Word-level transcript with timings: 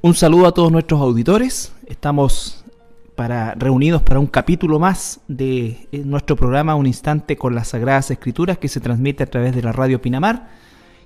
Un 0.00 0.14
saludo 0.14 0.46
a 0.46 0.52
todos 0.52 0.70
nuestros 0.70 1.00
auditores. 1.00 1.72
Estamos 1.86 2.64
para, 3.16 3.54
reunidos 3.54 4.00
para 4.00 4.20
un 4.20 4.28
capítulo 4.28 4.78
más 4.78 5.18
de 5.26 5.88
eh, 5.90 6.02
nuestro 6.04 6.36
programa 6.36 6.76
Un 6.76 6.86
Instante 6.86 7.36
con 7.36 7.56
las 7.56 7.68
Sagradas 7.68 8.12
Escrituras 8.12 8.58
que 8.58 8.68
se 8.68 8.78
transmite 8.78 9.24
a 9.24 9.26
través 9.26 9.56
de 9.56 9.62
la 9.62 9.72
radio 9.72 10.00
Pinamar, 10.00 10.50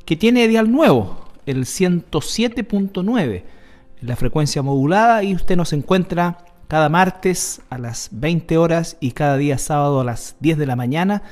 que 0.04 0.15
tiene 0.15 0.47
dial 0.47 0.71
nuevo, 0.71 1.24
el 1.47 1.65
107.9, 1.65 3.44
la 4.03 4.17
frecuencia 4.17 4.60
modulada 4.60 5.24
y 5.24 5.35
usted 5.35 5.56
nos 5.56 5.72
encuentra 5.72 6.45
cada 6.69 6.90
martes 6.90 7.63
a 7.71 7.79
las 7.79 8.11
20 8.13 8.59
horas 8.59 8.99
y 9.01 9.13
cada 9.13 9.38
día 9.38 9.56
sábado 9.56 10.03
a 10.03 10.04
las 10.04 10.37
10 10.40 10.59
de 10.59 10.67
la 10.67 10.77
mañana 10.77 11.22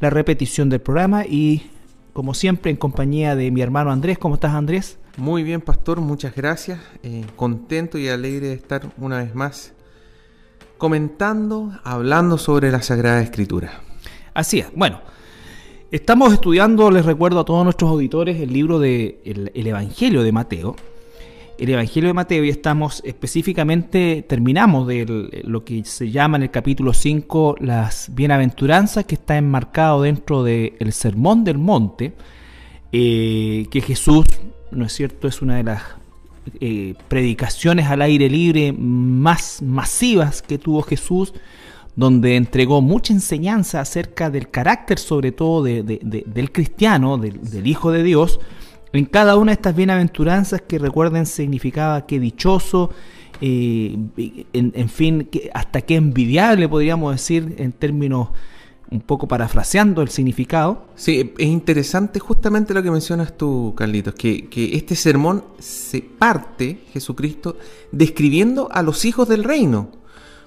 la 0.00 0.08
repetición 0.08 0.70
del 0.70 0.80
programa 0.80 1.26
y 1.26 1.70
como 2.14 2.32
siempre 2.32 2.70
en 2.70 2.78
compañía 2.78 3.36
de 3.36 3.50
mi 3.50 3.60
hermano 3.60 3.90
Andrés. 3.90 4.16
¿Cómo 4.18 4.36
estás 4.36 4.54
Andrés? 4.54 4.99
Muy 5.16 5.42
bien, 5.42 5.60
pastor, 5.60 6.00
muchas 6.00 6.34
gracias. 6.34 6.78
Eh, 7.02 7.24
contento 7.36 7.98
y 7.98 8.08
alegre 8.08 8.48
de 8.48 8.54
estar 8.54 8.90
una 8.96 9.18
vez 9.18 9.34
más 9.34 9.72
comentando, 10.78 11.72
hablando 11.84 12.38
sobre 12.38 12.70
la 12.70 12.80
Sagrada 12.80 13.20
Escritura. 13.20 13.82
Así 14.32 14.60
es. 14.60 14.68
Bueno, 14.74 15.00
estamos 15.90 16.32
estudiando, 16.32 16.90
les 16.90 17.04
recuerdo 17.04 17.40
a 17.40 17.44
todos 17.44 17.64
nuestros 17.64 17.90
auditores, 17.90 18.40
el 18.40 18.52
libro 18.52 18.78
de 18.78 19.20
el, 19.24 19.66
Evangelio 19.66 20.22
de 20.22 20.32
Mateo. 20.32 20.76
El 21.58 21.68
Evangelio 21.68 22.08
de 22.08 22.14
Mateo 22.14 22.42
y 22.44 22.48
estamos 22.48 23.02
específicamente, 23.04 24.24
terminamos 24.26 24.86
de 24.86 25.42
lo 25.44 25.62
que 25.62 25.84
se 25.84 26.10
llama 26.10 26.38
en 26.38 26.44
el 26.44 26.50
capítulo 26.50 26.94
5 26.94 27.56
las 27.60 28.08
bienaventuranzas 28.14 29.04
que 29.04 29.16
está 29.16 29.36
enmarcado 29.36 30.02
dentro 30.02 30.42
del 30.42 30.92
Sermón 30.92 31.44
del 31.44 31.58
Monte, 31.58 32.14
eh, 32.92 33.66
que 33.70 33.82
Jesús 33.82 34.24
¿no 34.72 34.84
es 34.84 34.92
cierto? 34.92 35.28
Es 35.28 35.42
una 35.42 35.56
de 35.56 35.64
las 35.64 35.82
eh, 36.60 36.94
predicaciones 37.08 37.86
al 37.86 38.02
aire 38.02 38.28
libre 38.28 38.72
más 38.72 39.62
masivas 39.62 40.42
que 40.42 40.58
tuvo 40.58 40.82
Jesús, 40.82 41.34
donde 41.96 42.36
entregó 42.36 42.80
mucha 42.80 43.12
enseñanza 43.12 43.80
acerca 43.80 44.30
del 44.30 44.50
carácter, 44.50 44.98
sobre 44.98 45.32
todo 45.32 45.62
del 45.62 46.52
cristiano, 46.52 47.18
del, 47.18 47.66
Hijo 47.66 47.92
de 47.92 48.02
Dios, 48.02 48.40
en 48.92 49.04
cada 49.04 49.36
una 49.36 49.50
de 49.50 49.54
estas 49.54 49.76
bienaventuranzas 49.76 50.62
que 50.62 50.78
recuerden 50.78 51.26
significaba 51.26 52.06
que 52.06 52.18
dichoso, 52.18 52.90
eh, 53.40 53.96
en, 54.52 54.72
en, 54.74 54.88
fin, 54.88 55.28
que 55.30 55.50
hasta 55.52 55.82
que 55.82 55.96
envidiable 55.96 56.68
podríamos 56.68 57.12
decir 57.12 57.54
en 57.58 57.72
términos 57.72 58.30
un 58.90 59.00
poco 59.00 59.28
parafraseando 59.28 60.02
el 60.02 60.08
significado. 60.08 60.84
Sí, 60.96 61.32
es 61.38 61.46
interesante 61.46 62.18
justamente 62.18 62.74
lo 62.74 62.82
que 62.82 62.90
mencionas 62.90 63.36
tú, 63.36 63.72
Carlitos, 63.76 64.14
que, 64.14 64.48
este 64.72 64.96
sermón 64.96 65.44
se 65.58 66.02
parte, 66.02 66.80
Jesucristo, 66.92 67.56
describiendo 67.92 68.68
a 68.72 68.82
los 68.82 69.04
hijos 69.04 69.28
del 69.28 69.44
reino. 69.44 69.90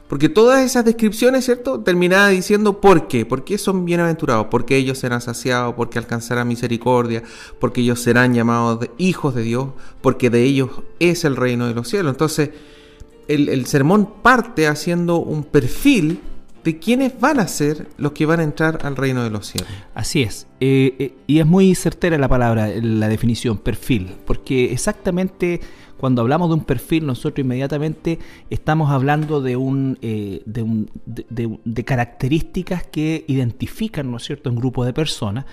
Porque 0.10 0.30
todas 0.30 0.64
esas 0.64 0.84
descripciones, 0.84 1.46
¿cierto? 1.46 1.80
Terminaba 1.80 2.28
diciendo 2.28 2.82
por 2.82 3.08
qué, 3.08 3.26
por 3.26 3.46
qué 3.46 3.58
son 3.58 3.86
bienaventurados, 3.86 4.48
porque 4.52 4.76
ellos 4.76 5.00
serán 5.00 5.22
saciados, 5.22 5.74
porque 5.76 5.98
alcanzarán 5.98 6.48
misericordia, 6.48 7.24
porque 7.60 7.82
ellos 7.82 8.02
serán 8.02 8.34
llamados 8.34 8.90
hijos 8.98 9.34
de 9.34 9.44
Dios, 9.44 9.70
porque 10.02 10.30
de 10.30 10.44
ellos 10.44 10.70
es 11.00 11.24
el 11.24 11.38
reino 11.38 11.68
de 11.68 11.74
los 11.74 11.88
cielos. 11.88 12.12
Entonces, 12.12 12.52
el 13.30 13.66
sermón 13.66 14.22
parte 14.22 14.68
haciendo 14.68 15.18
un 15.18 15.46
perfil 15.46 16.20
de 16.64 16.80
quiénes 16.80 17.20
van 17.20 17.40
a 17.40 17.48
ser 17.48 17.88
los 17.98 18.14
que 18.14 18.26
van 18.26 18.40
a 18.40 18.44
entrar 18.44 18.80
al 18.84 18.96
reino 18.96 19.24
de 19.24 19.30
los 19.30 19.48
cielos. 19.48 19.70
Así 19.94 20.22
es. 20.22 20.48
Eh, 20.60 20.96
eh, 20.98 21.14
y 21.28 21.40
es 21.40 21.46
muy 21.46 21.76
certera 21.76 22.18
la 22.18 22.30
palabra, 22.30 22.70
la 22.82 23.10
definición, 23.10 23.58
perfil, 23.58 24.16
porque 24.26 24.72
exactamente 24.72 25.60
cuando 25.98 26.22
hablamos 26.22 26.50
de 26.50 26.56
un 26.56 26.66
perfil, 26.66 27.06
nosotros 27.06 27.46
inmediatamente 27.46 28.20
estamos 28.50 28.92
hablando 28.92 29.42
de, 29.42 29.56
un, 29.56 29.98
eh, 30.02 30.42
de, 30.46 31.84
características 31.86 32.86
que 32.86 33.24
identifican, 33.28 34.12
¿no 34.12 34.18
es 34.18 34.24
cierto?, 34.24 34.50
un 34.50 34.58
grupo 34.58 34.84
de 34.84 34.92
personas. 34.92 35.46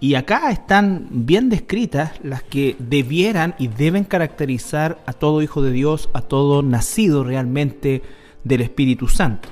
Y 0.00 0.16
acá 0.16 0.50
están 0.50 1.08
bien 1.10 1.48
descritas 1.48 2.12
las 2.22 2.42
que 2.42 2.76
debieran 2.78 3.54
y 3.58 3.68
deben 3.68 4.04
caracterizar 4.04 5.02
a 5.06 5.14
todo 5.14 5.40
hijo 5.40 5.62
de 5.62 5.72
Dios, 5.72 6.10
a 6.12 6.20
todo 6.20 6.62
nacido 6.62 7.24
realmente 7.24 8.02
del 8.44 8.60
Espíritu 8.60 9.08
Santo. 9.08 9.48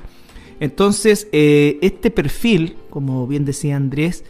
Entonces, 0.63 1.27
eh, 1.33 1.81
este 1.83 2.13
perfil, 2.13 2.77
como 2.89 3.27
bien 3.27 3.45
decía 3.45 3.75
Andrés, 3.75 4.23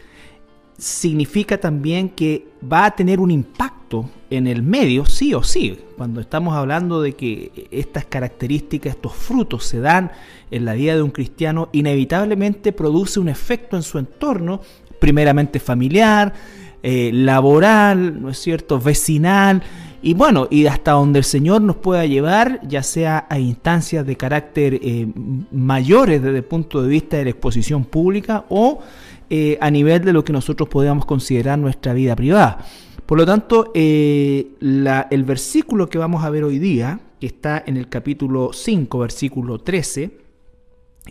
significa 0.79 1.59
también 1.59 2.09
que 2.09 2.47
va 2.59 2.85
a 2.85 2.95
tener 2.95 3.19
un 3.19 3.29
impacto 3.29 4.09
en 4.31 4.47
el 4.47 4.63
medio, 4.63 5.05
sí 5.05 5.35
o 5.35 5.43
sí. 5.43 5.77
Cuando 5.95 6.19
estamos 6.19 6.55
hablando 6.55 7.03
de 7.03 7.13
que 7.13 7.67
estas 7.69 8.05
características, 8.05 8.95
estos 8.95 9.13
frutos 9.13 9.63
se 9.65 9.79
dan 9.79 10.11
en 10.49 10.65
la 10.65 10.73
vida 10.73 10.95
de 10.95 11.03
un 11.03 11.11
cristiano, 11.11 11.69
inevitablemente 11.71 12.71
produce 12.71 13.19
un 13.19 13.29
efecto 13.29 13.75
en 13.75 13.83
su 13.83 13.99
entorno, 13.99 14.59
primeramente 14.99 15.59
familiar, 15.59 16.33
eh, 16.81 17.11
laboral, 17.13 18.19
¿no 18.19 18.31
es 18.31 18.39
cierto?, 18.39 18.79
vecinal, 18.79 19.61
y 20.05 20.15
bueno, 20.15 20.49
y 20.51 20.65
hasta 20.65 20.91
donde 20.91 21.19
el 21.19 21.23
Señor 21.23 21.61
nos 21.61 21.77
pueda 21.77 22.05
llevar, 22.05 22.59
ya 22.67 22.83
sea 22.83 23.25
a 23.29 23.39
instancias 23.39 24.05
de 24.05 24.17
carácter 24.17 24.77
eh, 24.83 25.07
mayores 25.49 26.21
desde 26.21 26.39
el 26.39 26.43
punto 26.43 26.83
de 26.83 26.89
vista 26.89 27.15
de 27.15 27.23
la 27.23 27.29
exposición 27.29 27.85
pública 27.85 28.43
o 28.49 28.81
eh, 29.29 29.57
a 29.61 29.71
nivel 29.71 30.03
de 30.03 30.11
lo 30.11 30.25
que 30.25 30.33
nosotros 30.33 30.67
podamos 30.67 31.05
considerar 31.05 31.57
nuestra 31.57 31.93
vida 31.93 32.17
privada. 32.17 32.65
Por 33.05 33.17
lo 33.17 33.25
tanto, 33.25 33.71
eh, 33.73 34.49
el 34.59 35.23
versículo 35.23 35.87
que 35.87 35.97
vamos 35.97 36.25
a 36.25 36.29
ver 36.29 36.43
hoy 36.43 36.59
día, 36.59 36.99
que 37.21 37.27
está 37.27 37.63
en 37.65 37.77
el 37.77 37.87
capítulo 37.87 38.51
5, 38.51 38.99
versículo 38.99 39.59
13, 39.59 40.17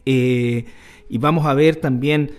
y 0.05 1.19
vamos 1.19 1.47
a 1.47 1.55
ver 1.55 1.77
también 1.77 2.33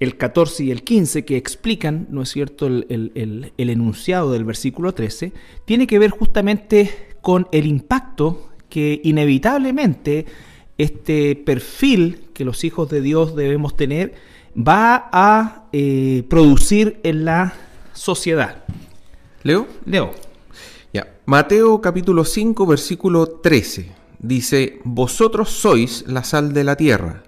el 0.00 0.16
14 0.16 0.64
y 0.64 0.70
el 0.70 0.82
15 0.82 1.24
que 1.24 1.36
explican, 1.36 2.06
¿no 2.10 2.22
es 2.22 2.30
cierto?, 2.30 2.66
el, 2.66 3.52
enunciado 3.56 4.32
del 4.32 4.44
versículo 4.44 4.92
13, 4.92 5.32
tiene 5.64 5.86
que 5.86 5.98
ver 5.98 6.10
justamente 6.10 6.90
con 7.20 7.48
el 7.52 7.66
impacto 7.66 8.50
que 8.68 9.00
inevitablemente 9.04 10.26
este 10.76 11.36
perfil 11.36 12.26
que 12.34 12.44
los 12.44 12.64
hijos 12.64 12.90
de 12.90 13.00
Dios 13.00 13.36
debemos 13.36 13.76
tener 13.76 14.14
va 14.56 15.08
a 15.12 15.66
eh, 15.72 16.24
producir 16.28 17.00
en 17.02 17.24
la 17.24 17.54
sociedad. 17.92 18.64
¿Leo? 19.42 19.66
Leo. 19.84 20.12
Ya. 20.92 21.14
Mateo 21.26 21.80
capítulo 21.80 22.24
5, 22.24 22.66
versículo 22.66 23.26
13. 23.26 23.90
Dice, 24.18 24.80
Vosotros 24.84 25.50
sois 25.50 26.04
la 26.06 26.24
sal 26.24 26.52
de 26.52 26.64
la 26.64 26.76
tierra, 26.76 27.24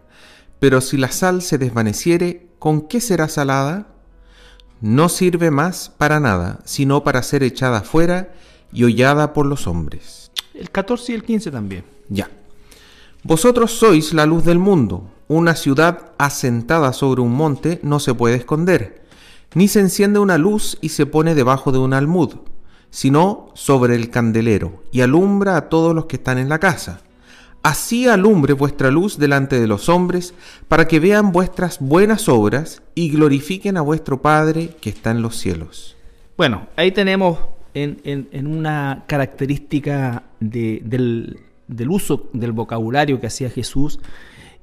pero 0.58 0.80
si 0.80 0.96
la 0.96 1.12
sal 1.12 1.42
se 1.42 1.58
desvaneciere, 1.58 2.45
¿con 2.58 2.82
qué 2.82 3.00
será 3.00 3.28
salada? 3.28 3.88
No 4.80 5.08
sirve 5.08 5.50
más 5.50 5.90
para 5.96 6.20
nada, 6.20 6.60
sino 6.64 7.02
para 7.02 7.22
ser 7.22 7.42
echada 7.42 7.82
fuera 7.82 8.34
y 8.72 8.84
hollada 8.84 9.32
por 9.32 9.46
los 9.46 9.66
hombres. 9.66 10.30
El 10.54 10.70
14 10.70 11.12
y 11.12 11.14
el 11.14 11.24
15 11.24 11.50
también. 11.50 11.84
Ya. 12.08 12.30
Vosotros 13.22 13.72
sois 13.72 14.12
la 14.12 14.26
luz 14.26 14.44
del 14.44 14.58
mundo. 14.58 15.10
Una 15.28 15.56
ciudad 15.56 16.12
asentada 16.18 16.92
sobre 16.92 17.22
un 17.22 17.32
monte 17.32 17.80
no 17.82 17.98
se 17.98 18.14
puede 18.14 18.36
esconder, 18.36 19.02
ni 19.54 19.66
se 19.66 19.80
enciende 19.80 20.20
una 20.20 20.38
luz 20.38 20.78
y 20.80 20.90
se 20.90 21.06
pone 21.06 21.34
debajo 21.34 21.72
de 21.72 21.78
un 21.78 21.92
almud, 21.92 22.36
sino 22.90 23.48
sobre 23.54 23.96
el 23.96 24.10
candelero, 24.10 24.84
y 24.92 25.00
alumbra 25.00 25.56
a 25.56 25.68
todos 25.68 25.94
los 25.94 26.06
que 26.06 26.16
están 26.16 26.38
en 26.38 26.48
la 26.48 26.60
casa. 26.60 27.00
Así 27.66 28.06
alumbre 28.06 28.52
vuestra 28.52 28.92
luz 28.92 29.18
delante 29.18 29.58
de 29.58 29.66
los 29.66 29.88
hombres, 29.88 30.34
para 30.68 30.86
que 30.86 31.00
vean 31.00 31.32
vuestras 31.32 31.80
buenas 31.80 32.28
obras 32.28 32.80
y 32.94 33.10
glorifiquen 33.10 33.76
a 33.76 33.80
vuestro 33.80 34.22
Padre 34.22 34.70
que 34.80 34.88
está 34.88 35.10
en 35.10 35.20
los 35.20 35.34
cielos. 35.34 35.96
Bueno, 36.36 36.68
ahí 36.76 36.92
tenemos 36.92 37.40
en, 37.74 38.46
una 38.46 39.02
característica 39.08 40.22
del, 40.38 41.40
uso 41.88 42.30
del 42.32 42.52
vocabulario 42.52 43.20
que 43.20 43.26
hacía 43.26 43.50
Jesús, 43.50 43.98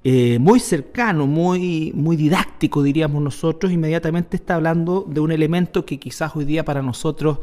eh, 0.06 0.40
muy 0.40 0.62
cercano, 0.62 1.28
muy, 1.28 1.92
muy 1.94 2.16
didáctico, 2.16 2.82
diríamos 2.84 3.22
nosotros, 3.22 3.74
inmediatamente 3.74 4.38
está 4.38 4.56
hablando 4.56 5.06
de 5.10 5.20
un 5.20 5.34
elemento 5.34 5.86
que 5.86 6.00
quizás 6.00 6.38
hoy 6.38 6.46
día 6.46 6.64
para 6.64 6.82
nosotros 6.82 7.40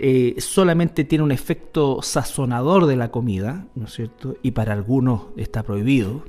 eh, 0.00 0.36
solamente 0.38 1.04
tiene 1.04 1.24
un 1.24 1.32
efecto 1.32 2.00
sazonador 2.02 2.86
de 2.86 2.96
la 2.96 3.10
comida, 3.10 3.66
¿no 3.74 3.86
es 3.86 3.94
cierto? 3.94 4.36
Y 4.42 4.52
para 4.52 4.72
algunos 4.72 5.26
está 5.36 5.62
prohibido. 5.62 6.24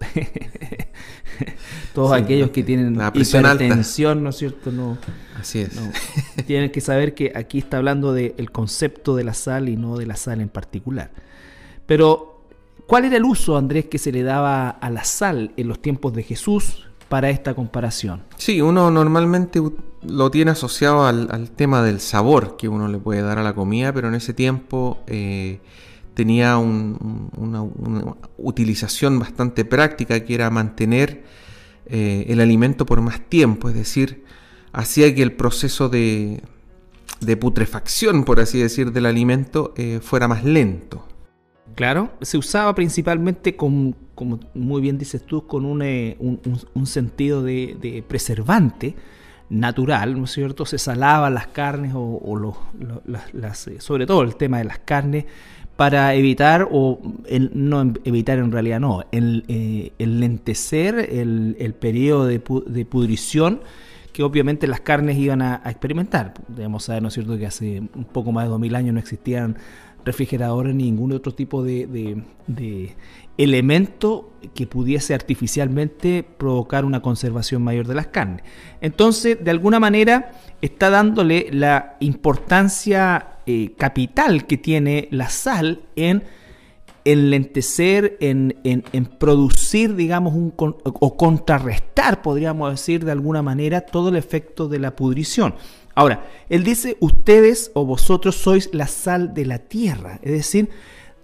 Todos 1.94 2.12
aquellos 2.12 2.50
que 2.50 2.62
tienen 2.62 2.94
hipertensión, 3.14 4.22
¿no 4.22 4.30
es 4.30 4.36
cierto? 4.36 4.72
No, 4.72 4.98
Así 5.38 5.60
es. 5.60 5.78
tienen 6.46 6.72
que 6.72 6.80
saber 6.80 7.14
que 7.14 7.32
aquí 7.34 7.58
está 7.58 7.76
hablando 7.76 8.12
del 8.12 8.50
concepto 8.50 9.14
de 9.14 9.24
la 9.24 9.34
sal 9.34 9.68
y 9.68 9.76
no 9.76 9.96
de 9.96 10.06
la 10.06 10.16
sal 10.16 10.40
en 10.40 10.48
particular. 10.48 11.12
Pero, 11.86 12.44
¿cuál 12.86 13.04
era 13.04 13.16
el 13.16 13.24
uso, 13.24 13.56
Andrés, 13.56 13.86
que 13.86 13.98
se 13.98 14.10
le 14.10 14.22
daba 14.22 14.70
a 14.70 14.90
la 14.90 15.04
sal 15.04 15.52
en 15.56 15.68
los 15.68 15.80
tiempos 15.80 16.12
de 16.14 16.22
Jesús? 16.22 16.89
Para 17.10 17.28
esta 17.28 17.54
comparación. 17.54 18.22
Sí, 18.36 18.60
uno 18.60 18.88
normalmente 18.88 19.60
lo 20.02 20.30
tiene 20.30 20.52
asociado 20.52 21.04
al, 21.04 21.50
tema 21.50 21.82
del 21.82 21.98
sabor 21.98 22.56
que 22.56 22.68
uno 22.68 22.86
le 22.86 22.98
puede 22.98 23.20
dar 23.20 23.36
a 23.40 23.42
la 23.42 23.52
comida, 23.52 23.92
pero 23.92 24.06
en 24.06 24.14
ese 24.14 24.32
tiempo 24.32 25.02
eh, 25.08 25.58
tenía 26.14 26.56
una, 26.56 27.64
utilización 28.38 29.18
bastante 29.18 29.64
práctica 29.64 30.24
que 30.24 30.34
era 30.34 30.50
mantener 30.50 31.24
eh, 31.86 32.26
el 32.28 32.40
alimento 32.40 32.86
por 32.86 33.00
más 33.00 33.20
tiempo, 33.28 33.68
es 33.68 33.74
decir, 33.74 34.24
hacía 34.72 35.12
que 35.12 35.24
el 35.24 35.32
proceso 35.32 35.88
de, 35.88 36.40
putrefacción, 37.40 38.22
por 38.22 38.38
así 38.38 38.60
decir, 38.60 38.92
del 38.92 39.06
alimento 39.06 39.74
eh, 39.76 39.98
fuera 40.00 40.28
más 40.28 40.44
lento. 40.44 41.04
Claro, 41.74 42.12
se 42.20 42.36
usaba 42.38 42.74
principalmente, 42.74 43.56
con, 43.56 43.94
como 44.14 44.40
muy 44.54 44.80
bien 44.80 44.98
dices 44.98 45.22
tú, 45.24 45.46
con 45.46 45.64
un, 45.64 45.82
eh, 45.82 46.16
sentido 46.84 47.42
de, 47.42 48.04
preservante 48.06 48.94
natural, 49.48 50.16
¿no 50.16 50.24
es 50.24 50.32
cierto? 50.32 50.64
Se 50.66 50.78
salaban 50.78 51.34
las 51.34 51.48
carnes 51.48 51.92
o, 51.94 52.36
los, 52.36 52.56
las, 53.32 53.68
sobre 53.78 54.06
todo 54.06 54.22
el 54.22 54.36
tema 54.36 54.58
de 54.58 54.64
las 54.64 54.78
carnes 54.80 55.24
para 55.76 56.14
evitar, 56.14 56.68
o 56.70 57.00
no 57.54 57.94
evitar 58.04 58.38
en 58.38 58.52
realidad 58.52 58.80
no, 58.80 59.02
el, 59.12 59.44
eh, 59.48 59.92
lentecer 59.98 61.08
el, 61.10 61.56
el, 61.58 61.72
periodo 61.72 62.26
de, 62.26 62.42
de, 62.66 62.84
pudrición 62.84 63.62
que 64.12 64.22
obviamente 64.22 64.66
las 64.66 64.80
carnes 64.80 65.16
iban 65.16 65.40
a, 65.40 65.62
experimentar. 65.64 66.34
Debemos 66.48 66.84
saber, 66.84 67.00
¿no 67.02 67.08
es 67.08 67.14
cierto?, 67.14 67.38
que 67.38 67.46
hace 67.46 67.80
un 67.80 68.04
poco 68.04 68.32
más 68.32 68.44
de 68.44 68.50
2000 68.50 68.74
años 68.74 68.94
no 68.94 69.00
existían 69.00 69.56
refrigeradores 70.04 70.74
ni 70.74 70.84
ningún 70.84 71.12
otro 71.12 71.32
tipo 71.32 71.62
de, 71.62 71.86
de, 71.86 72.22
de 72.46 72.96
elemento 73.38 74.32
que 74.54 74.66
pudiese 74.66 75.14
artificialmente 75.14 76.22
provocar 76.22 76.84
una 76.84 77.00
conservación 77.00 77.62
mayor 77.62 77.86
de 77.86 77.94
las 77.94 78.08
carnes. 78.08 78.42
Entonces, 78.80 79.42
de 79.42 79.50
alguna 79.50 79.80
manera, 79.80 80.32
está 80.60 80.90
dándole 80.90 81.48
la 81.50 81.96
importancia 82.00 83.38
eh, 83.46 83.72
capital 83.78 84.46
que 84.46 84.58
tiene 84.58 85.08
la 85.10 85.28
sal 85.28 85.80
en 85.96 86.22
enlentecer, 87.04 88.16
en, 88.20 88.56
en, 88.64 89.06
producir, 89.06 89.94
digamos, 89.94 90.34
un, 90.34 90.52
o 90.56 91.16
contrarrestar, 91.16 92.22
podríamos 92.22 92.70
decir 92.70 93.04
de 93.04 93.12
alguna 93.12 93.42
manera, 93.42 93.82
todo 93.82 94.10
el 94.10 94.16
efecto 94.16 94.68
de 94.68 94.78
la 94.78 94.96
pudrición. 94.96 95.54
Ahora, 95.94 96.26
él 96.48 96.64
dice, 96.64 96.96
ustedes 97.00 97.70
o 97.74 97.84
vosotros 97.84 98.36
sois 98.36 98.70
la 98.72 98.86
sal 98.86 99.34
de 99.34 99.46
la 99.46 99.58
tierra, 99.58 100.18
es 100.22 100.32
decir, 100.32 100.68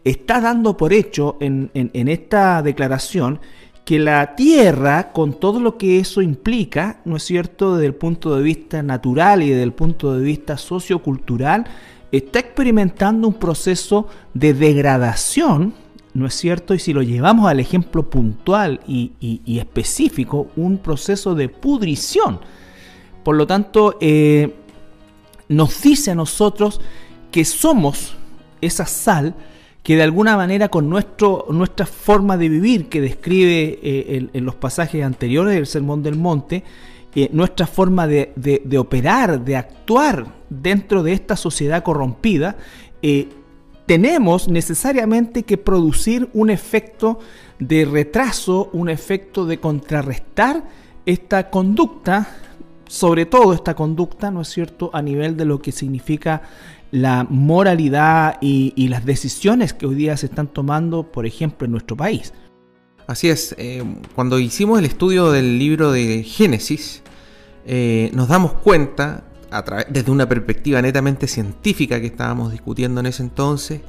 está 0.04 0.40
dando 0.40 0.76
por 0.76 0.92
hecho 0.92 1.36
en, 1.40 1.70
en 1.74 2.08
esta 2.08 2.62
declaración 2.62 3.40
que 3.86 4.00
la 4.00 4.34
Tierra, 4.34 5.12
con 5.12 5.38
todo 5.38 5.60
lo 5.60 5.78
que 5.78 6.00
eso 6.00 6.20
implica, 6.20 7.00
¿no 7.04 7.16
es 7.16 7.22
cierto?, 7.22 7.76
desde 7.76 7.86
el 7.86 7.94
punto 7.94 8.34
de 8.34 8.42
vista 8.42 8.82
natural 8.82 9.44
y 9.44 9.50
desde 9.50 9.62
el 9.62 9.72
punto 9.72 10.12
de 10.12 10.24
vista 10.24 10.56
sociocultural, 10.56 11.64
está 12.12 12.38
experimentando 12.38 13.28
un 13.28 13.34
proceso 13.34 14.08
de 14.34 14.54
degradación, 14.54 15.74
¿no 16.14 16.26
es 16.26 16.34
cierto? 16.34 16.74
Y 16.74 16.78
si 16.78 16.92
lo 16.92 17.02
llevamos 17.02 17.48
al 17.48 17.60
ejemplo 17.60 18.08
puntual 18.08 18.80
y, 18.86 19.58
específico, 19.58 20.48
un 20.56 20.78
proceso 20.78 21.34
de 21.34 21.48
pudrición. 21.48 22.40
Por 23.22 23.36
lo 23.36 23.46
tanto, 23.46 23.96
eh, 24.00 24.54
nos 25.48 25.82
dice 25.82 26.12
a 26.12 26.14
nosotros 26.14 26.80
que 27.30 27.44
somos 27.44 28.14
esa 28.60 28.86
sal 28.86 29.34
que 29.86 29.94
de 29.94 30.02
alguna 30.02 30.36
manera 30.36 30.68
con 30.68 30.90
nuestro, 30.90 31.46
nuestra 31.50 31.86
forma 31.86 32.36
de 32.36 32.48
vivir 32.48 32.88
que 32.88 33.00
describe 33.00 33.78
eh, 33.82 34.28
en, 34.32 34.44
los 34.44 34.56
pasajes 34.56 35.04
anteriores 35.04 35.54
del 35.54 35.66
Sermón 35.66 36.02
del 36.02 36.16
Monte, 36.16 36.64
nuestra 37.32 37.66
forma 37.66 38.06
de, 38.06 38.78
operar, 38.78 39.44
de 39.44 39.56
actuar 39.56 40.26
dentro 40.50 41.02
de 41.02 41.12
esta 41.12 41.36
sociedad 41.36 41.82
corrompida, 41.82 42.56
eh, 43.00 43.28
tenemos 43.86 44.48
necesariamente 44.48 45.44
que 45.44 45.56
producir 45.56 46.28
un 46.34 46.50
efecto 46.50 47.20
de 47.58 47.84
retraso, 47.84 48.68
un 48.72 48.88
efecto 48.88 49.46
de 49.46 49.58
contrarrestar 49.58 50.64
esta 51.06 51.50
conducta, 51.50 52.28
sobre 52.86 53.26
todo 53.26 53.54
esta 53.54 53.74
conducta, 53.74 54.30
¿no 54.30 54.42
es 54.42 54.48
cierto?, 54.48 54.90
a 54.92 55.00
nivel 55.00 55.36
de 55.36 55.44
lo 55.44 55.62
que 55.62 55.72
significa 55.72 56.42
la 56.90 57.26
moralidad 57.28 58.38
y, 58.40 58.88
las 58.88 59.04
decisiones 59.04 59.72
que 59.72 59.86
hoy 59.86 59.94
día 59.94 60.16
se 60.16 60.26
están 60.26 60.48
tomando, 60.48 61.04
por 61.04 61.26
ejemplo, 61.26 61.64
en 61.64 61.72
nuestro 61.72 61.96
país. 61.96 62.32
Así 63.06 63.28
es, 63.28 63.54
eh, 63.58 63.84
cuando 64.14 64.38
hicimos 64.38 64.80
el 64.80 64.84
estudio 64.84 65.30
del 65.30 65.58
libro 65.58 65.92
de 65.92 66.24
Génesis, 66.24 67.02
eh, 67.66 68.10
nos 68.14 68.28
damos 68.28 68.52
cuenta, 68.52 69.24
desde 69.88 70.10
una 70.12 70.28
perspectiva 70.28 70.80
netamente 70.80 71.26
científica 71.26 72.00
que 72.00 72.06
estábamos 72.06 72.52
discutiendo 72.52 73.00
en 73.00 73.06
ese 73.06 73.24
entonces, 73.24 73.80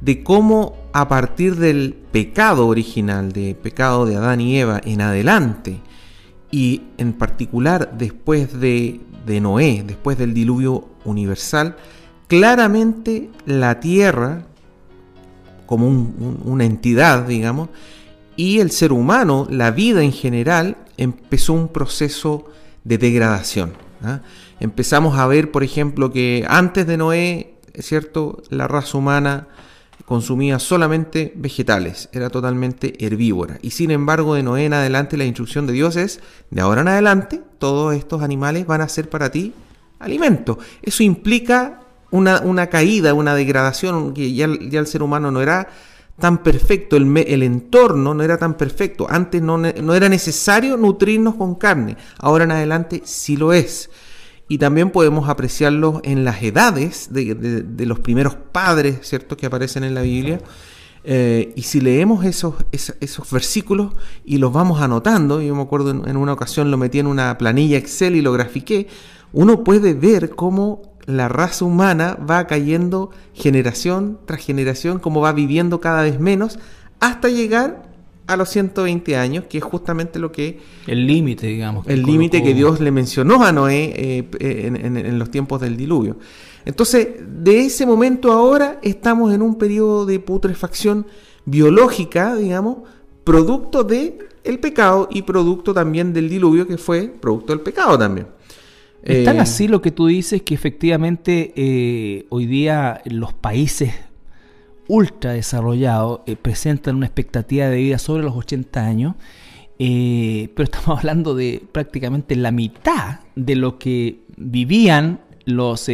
de 0.00 0.22
cómo 0.22 0.76
a 0.92 1.08
partir 1.08 1.56
del 1.56 1.94
pecado 2.12 2.66
original, 2.66 3.32
del 3.32 3.56
pecado 3.56 4.04
de 4.04 4.16
Adán 4.16 4.42
y 4.42 4.58
Eva 4.58 4.80
en 4.84 5.00
adelante, 5.00 5.80
y 6.50 6.82
en 6.98 7.14
particular 7.14 7.96
después 7.96 8.60
de, 8.60 9.00
de 9.24 9.40
Noé, 9.40 9.82
después 9.86 10.18
del 10.18 10.34
diluvio 10.34 10.88
universal, 11.06 11.76
claramente 12.28 13.30
la 13.46 13.80
Tierra, 13.80 14.44
como 15.64 15.88
una 15.88 16.64
entidad, 16.64 17.26
digamos, 17.26 17.70
y 18.36 18.60
el 18.60 18.70
ser 18.70 18.92
humano, 18.92 19.46
la 19.48 19.70
vida 19.70 20.02
en 20.02 20.12
general, 20.12 20.76
empezó 20.98 21.54
un 21.54 21.68
proceso 21.68 22.46
de 22.84 22.98
degradación. 22.98 23.72
¿ah? 24.02 24.20
Empezamos 24.60 25.18
a 25.18 25.26
ver, 25.26 25.50
por 25.50 25.64
ejemplo, 25.64 26.12
que 26.12 26.44
antes 26.48 26.86
de 26.86 26.96
Noé, 26.96 27.56
cierto, 27.78 28.42
la 28.50 28.68
raza 28.68 28.98
humana 28.98 29.48
consumía 30.04 30.58
solamente 30.58 31.32
vegetales, 31.34 32.08
era 32.12 32.28
totalmente 32.28 33.04
herbívora. 33.04 33.58
Y 33.62 33.70
sin 33.70 33.90
embargo, 33.90 34.34
de 34.34 34.42
Noé 34.42 34.66
en 34.66 34.74
adelante, 34.74 35.16
la 35.16 35.24
instrucción 35.24 35.66
de 35.66 35.72
Dios 35.72 35.96
es, 35.96 36.20
de 36.50 36.60
ahora 36.60 36.82
en 36.82 36.88
adelante, 36.88 37.40
todos 37.58 37.94
estos 37.94 38.22
animales 38.22 38.66
van 38.66 38.82
a 38.82 38.88
ser 38.88 39.08
para 39.08 39.30
ti 39.30 39.54
alimento. 39.98 40.58
Eso 40.82 41.02
implica 41.02 41.80
una, 42.10 42.66
caída, 42.68 43.14
una 43.14 43.34
degradación, 43.34 44.14
que 44.14 44.32
ya, 44.32 44.44
el 44.44 44.86
ser 44.86 45.02
humano 45.02 45.30
no 45.30 45.40
era 45.40 45.68
tan 46.18 46.42
perfecto, 46.42 46.96
el, 46.96 47.16
el, 47.16 47.42
entorno 47.42 48.14
no 48.14 48.22
era 48.22 48.38
tan 48.38 48.54
perfecto. 48.54 49.06
Antes 49.08 49.42
no, 49.42 49.58
no, 49.58 49.94
era 49.94 50.08
necesario 50.08 50.76
nutrirnos 50.76 51.34
con 51.34 51.54
carne, 51.56 51.96
ahora 52.18 52.44
en 52.44 52.52
adelante 52.52 53.02
sí 53.04 53.36
lo 53.36 53.52
es. 53.52 53.90
Y 54.46 54.58
también 54.58 54.90
podemos 54.90 55.28
apreciarlo 55.28 56.00
en 56.04 56.24
las 56.24 56.42
edades 56.42 57.08
de, 57.12 57.84
los 57.86 57.98
primeros 58.00 58.34
padres, 58.34 58.98
¿cierto?, 59.02 59.36
que 59.36 59.46
aparecen 59.46 59.84
en 59.84 59.94
la 59.94 60.02
Biblia. 60.02 60.40
Eh, 61.02 61.52
y 61.56 61.62
si 61.62 61.80
leemos 61.80 62.24
esos, 62.24 62.54
esos, 62.72 63.30
versículos 63.30 63.92
y 64.24 64.38
los 64.38 64.52
vamos 64.52 64.80
anotando, 64.80 65.42
yo 65.42 65.54
me 65.54 65.62
acuerdo 65.62 65.90
en 65.90 66.16
una 66.16 66.32
ocasión 66.32 66.70
lo 66.70 66.78
metí 66.78 66.98
en 66.98 67.06
una 67.06 67.36
planilla 67.36 67.76
Excel 67.76 68.16
y 68.16 68.22
lo 68.22 68.32
grafiqué, 68.32 68.88
uno 69.34 69.64
puede 69.64 69.94
ver 69.94 70.30
cómo 70.30 70.93
la 71.06 71.28
raza 71.28 71.64
humana 71.64 72.18
va 72.28 72.46
cayendo 72.46 73.10
generación 73.32 74.18
tras 74.26 74.44
generación, 74.44 74.98
como 74.98 75.20
va 75.20 75.32
viviendo 75.32 75.80
cada 75.80 76.02
vez 76.02 76.18
menos, 76.20 76.58
hasta 77.00 77.28
llegar 77.28 77.94
a 78.26 78.36
los 78.36 78.48
120 78.48 79.16
años, 79.16 79.44
que 79.48 79.58
es 79.58 79.64
justamente 79.64 80.18
lo 80.18 80.32
que... 80.32 80.60
El 80.86 81.06
límite, 81.06 81.46
digamos. 81.46 81.86
El 81.86 82.02
límite 82.02 82.42
que 82.42 82.54
Dios 82.54 82.80
le 82.80 82.90
mencionó 82.90 83.44
a 83.44 83.52
Noé 83.52 83.92
eh, 83.94 84.28
en, 84.40 84.96
en, 84.96 85.18
los 85.18 85.30
tiempos 85.30 85.60
del 85.60 85.76
diluvio. 85.76 86.16
Entonces, 86.64 87.08
de 87.20 87.66
ese 87.66 87.84
momento 87.84 88.32
ahora 88.32 88.78
estamos 88.82 89.34
en 89.34 89.42
un 89.42 89.56
periodo 89.56 90.06
de 90.06 90.20
putrefacción 90.20 91.06
biológica, 91.44 92.34
digamos, 92.34 92.78
producto 93.24 93.84
de 93.84 94.18
el 94.42 94.58
pecado 94.58 95.08
y 95.10 95.22
producto 95.22 95.74
también 95.74 96.14
del 96.14 96.28
diluvio, 96.28 96.66
que 96.66 96.78
fue 96.78 97.08
producto 97.08 97.52
del 97.52 97.60
pecado 97.60 97.98
también. 97.98 98.26
Es 99.04 99.24
tan 99.24 99.36
eh, 99.36 99.40
así 99.40 99.68
lo 99.68 99.82
que 99.82 99.90
tú 99.90 100.06
dices 100.06 100.42
que 100.42 100.54
efectivamente 100.54 101.52
eh, 101.56 102.26
hoy 102.30 102.46
día 102.46 103.02
los 103.04 103.34
países 103.34 103.92
ultra 104.88 105.32
desarrollados 105.32 106.20
eh, 106.26 106.36
presentan 106.36 106.96
una 106.96 107.06
expectativa 107.06 107.68
de 107.68 107.76
vida 107.76 107.98
sobre 107.98 108.22
los 108.22 108.34
80 108.34 108.84
años, 108.84 109.14
pero 109.76 110.64
estamos 110.64 110.98
hablando 110.98 111.34
de 111.34 111.62
prácticamente 111.70 112.34
la 112.34 112.50
mitad 112.50 113.20
de 113.36 113.56
lo 113.56 113.78
que 113.78 114.20
vivían 114.36 115.20
los, 115.44 115.90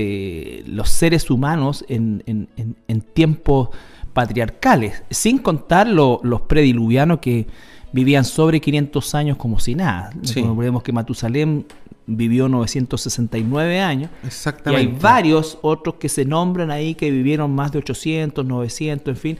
los 0.66 0.88
seres 0.88 1.30
humanos 1.30 1.84
en, 1.88 2.22
en, 2.26 3.00
tiempos 3.00 3.70
patriarcales, 4.12 5.02
sin 5.10 5.38
contar 5.38 5.88
los 5.88 6.40
prediluvianos 6.42 7.18
que 7.18 7.48
vivían 7.92 8.24
sobre 8.24 8.60
500 8.60 9.14
años 9.16 9.36
como 9.36 9.58
si 9.58 9.74
nada. 9.74 10.12
Recordemos 10.22 10.84
que 10.84 10.92
Matusalén 10.92 11.66
vivió 12.07 12.49
969 12.49 13.80
años. 13.80 14.11
Exactamente. 14.25 14.85
Y 14.85 14.88
hay 14.88 14.99
varios 15.00 15.59
otros 15.62 15.97
que 15.97 16.09
se 16.09 16.25
nombran 16.25 16.71
ahí 16.71 16.95
que 16.95 17.11
vivieron 17.11 17.54
más 17.54 17.73
de 17.73 17.78
800, 17.78 18.45
900, 18.45 19.09
en 19.09 19.16
fin. 19.16 19.38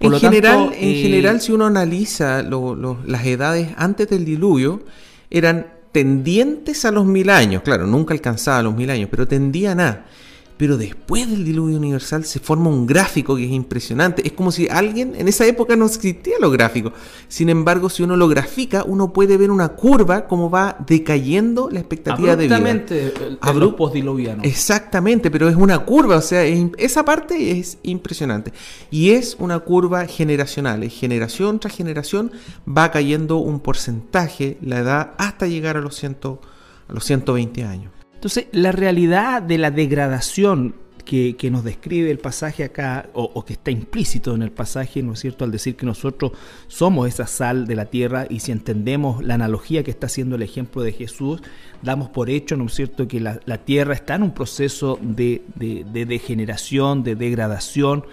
en, 0.00 0.12
general, 0.14 0.72
en 0.74 0.88
eh, 0.88 1.02
general, 1.02 1.40
si 1.40 1.52
uno 1.52 1.66
analiza 1.66 2.42
las 2.42 3.26
edades 3.26 3.68
antes 3.76 4.08
del 4.08 4.24
diluvio, 4.24 4.82
eran 5.30 5.66
tendientes 5.92 6.84
a 6.84 6.90
los 6.90 7.04
mil 7.06 7.30
años. 7.30 7.62
Claro, 7.62 7.86
nunca 7.86 8.14
alcanzaba 8.14 8.62
los 8.62 8.74
mil 8.74 8.90
años, 8.90 9.08
pero 9.10 9.28
tendían 9.28 9.80
a. 9.80 10.06
Pero 10.56 10.76
después 10.76 11.28
del 11.28 11.44
diluvio 11.44 11.76
universal 11.76 12.24
se 12.24 12.38
forma 12.38 12.68
un 12.68 12.86
gráfico 12.86 13.36
que 13.36 13.44
es 13.44 13.50
impresionante. 13.50 14.26
Es 14.26 14.32
como 14.32 14.52
si 14.52 14.68
alguien, 14.68 15.14
en 15.16 15.28
esa 15.28 15.46
época 15.46 15.76
no 15.76 15.86
existía 15.86 16.34
los 16.40 16.52
gráficos. 16.52 16.92
Sin 17.28 17.48
embargo, 17.48 17.90
si 17.90 18.02
uno 18.02 18.16
lo 18.16 18.28
grafica, 18.28 18.84
uno 18.84 19.12
puede 19.12 19.36
ver 19.36 19.50
una 19.50 19.70
curva 19.70 20.26
como 20.26 20.50
va 20.50 20.76
decayendo 20.86 21.68
la 21.70 21.80
expectativa 21.80 22.36
de 22.36 22.46
vida. 22.46 23.38
Abruptos 23.40 23.92
diluvianos. 23.92 24.44
Exactamente, 24.44 25.30
pero 25.30 25.48
es 25.48 25.56
una 25.56 25.80
curva. 25.80 26.16
O 26.16 26.22
sea, 26.22 26.44
esa 26.44 27.04
parte 27.04 27.58
es 27.58 27.78
impresionante. 27.82 28.52
Y 28.90 29.10
es 29.10 29.36
una 29.38 29.58
curva 29.60 30.06
generacional. 30.06 30.82
Es 30.82 30.92
generación 30.92 31.58
tras 31.58 31.74
generación 31.74 32.32
va 32.66 32.90
cayendo 32.90 33.38
un 33.38 33.60
porcentaje 33.60 34.58
la 34.60 34.78
edad 34.78 35.12
hasta 35.18 35.46
llegar 35.46 35.76
a 35.76 35.80
los, 35.80 35.96
ciento, 35.96 36.40
a 36.88 36.92
los 36.92 37.04
120 37.04 37.64
años. 37.64 38.01
Entonces, 38.22 38.46
la 38.52 38.70
realidad 38.70 39.42
de 39.42 39.58
la 39.58 39.72
degradación 39.72 40.76
que, 41.04 41.36
nos 41.50 41.64
describe 41.64 42.08
el 42.08 42.20
pasaje 42.20 42.62
acá, 42.62 43.10
o, 43.14 43.44
que 43.44 43.54
está 43.54 43.72
implícito 43.72 44.32
en 44.32 44.42
el 44.42 44.52
pasaje, 44.52 45.02
¿no 45.02 45.14
es 45.14 45.18
cierto?, 45.18 45.44
al 45.44 45.50
decir 45.50 45.74
que 45.74 45.86
nosotros 45.86 46.30
somos 46.68 47.08
esa 47.08 47.26
sal 47.26 47.66
de 47.66 47.74
la 47.74 47.86
tierra 47.86 48.28
y 48.30 48.38
si 48.38 48.52
entendemos 48.52 49.24
la 49.24 49.34
analogía 49.34 49.82
que 49.82 49.90
está 49.90 50.06
haciendo 50.06 50.36
el 50.36 50.42
ejemplo 50.42 50.82
de 50.82 50.92
Jesús, 50.92 51.42
damos 51.82 52.10
por 52.10 52.30
hecho, 52.30 52.56
¿no 52.56 52.66
es 52.66 52.74
cierto?, 52.74 53.08
que 53.08 53.18
la, 53.18 53.58
tierra 53.64 53.92
está 53.92 54.14
en 54.14 54.22
un 54.22 54.34
proceso 54.34 55.00
de, 55.02 55.42
degeneración, 55.56 57.02
de 57.02 57.16
degradación, 57.16 58.04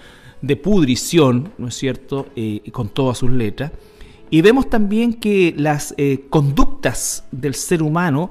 de 0.42 0.56
pudrición, 0.56 1.54
¿no 1.60 1.68
es 1.68 1.76
cierto?, 1.76 2.30
eh, 2.36 2.62
con 2.72 2.90
todas 2.90 3.20
sus 3.20 3.30
letras. 3.30 3.74
Y 4.32 4.42
vemos 4.42 4.70
también 4.70 5.14
que 5.14 5.54
las 5.58 5.96
eh, 5.98 6.26
conductas 6.30 7.26
del 7.32 7.56
ser 7.56 7.82
humano 7.82 8.30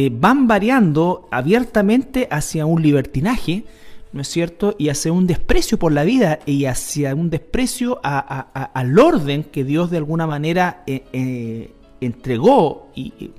eh, 0.00 0.12
van 0.12 0.46
variando 0.46 1.26
abiertamente 1.32 2.28
hacia 2.30 2.66
un 2.66 2.80
libertinaje, 2.82 3.64
¿no 4.12 4.20
es 4.20 4.28
cierto? 4.28 4.76
Y 4.78 4.90
hacia 4.90 5.12
un 5.12 5.26
desprecio 5.26 5.76
por 5.76 5.90
la 5.90 6.04
vida 6.04 6.38
y 6.46 6.66
hacia 6.66 7.12
un 7.16 7.30
desprecio 7.30 7.98
al 8.04 8.96
orden 8.96 9.42
que 9.42 9.64
Dios 9.64 9.90
de 9.90 9.96
alguna 9.96 10.28
manera 10.28 10.84
eh, 10.86 11.02
eh, 11.12 11.72
entregó 12.00 12.92
y, 12.94 13.32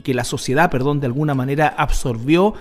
que, 0.00 0.14
la 0.14 0.24
sociedad, 0.24 0.68
perdón, 0.68 0.98
de 0.98 1.06
alguna 1.06 1.36
manera 1.36 1.68
absorbió. 1.68 2.54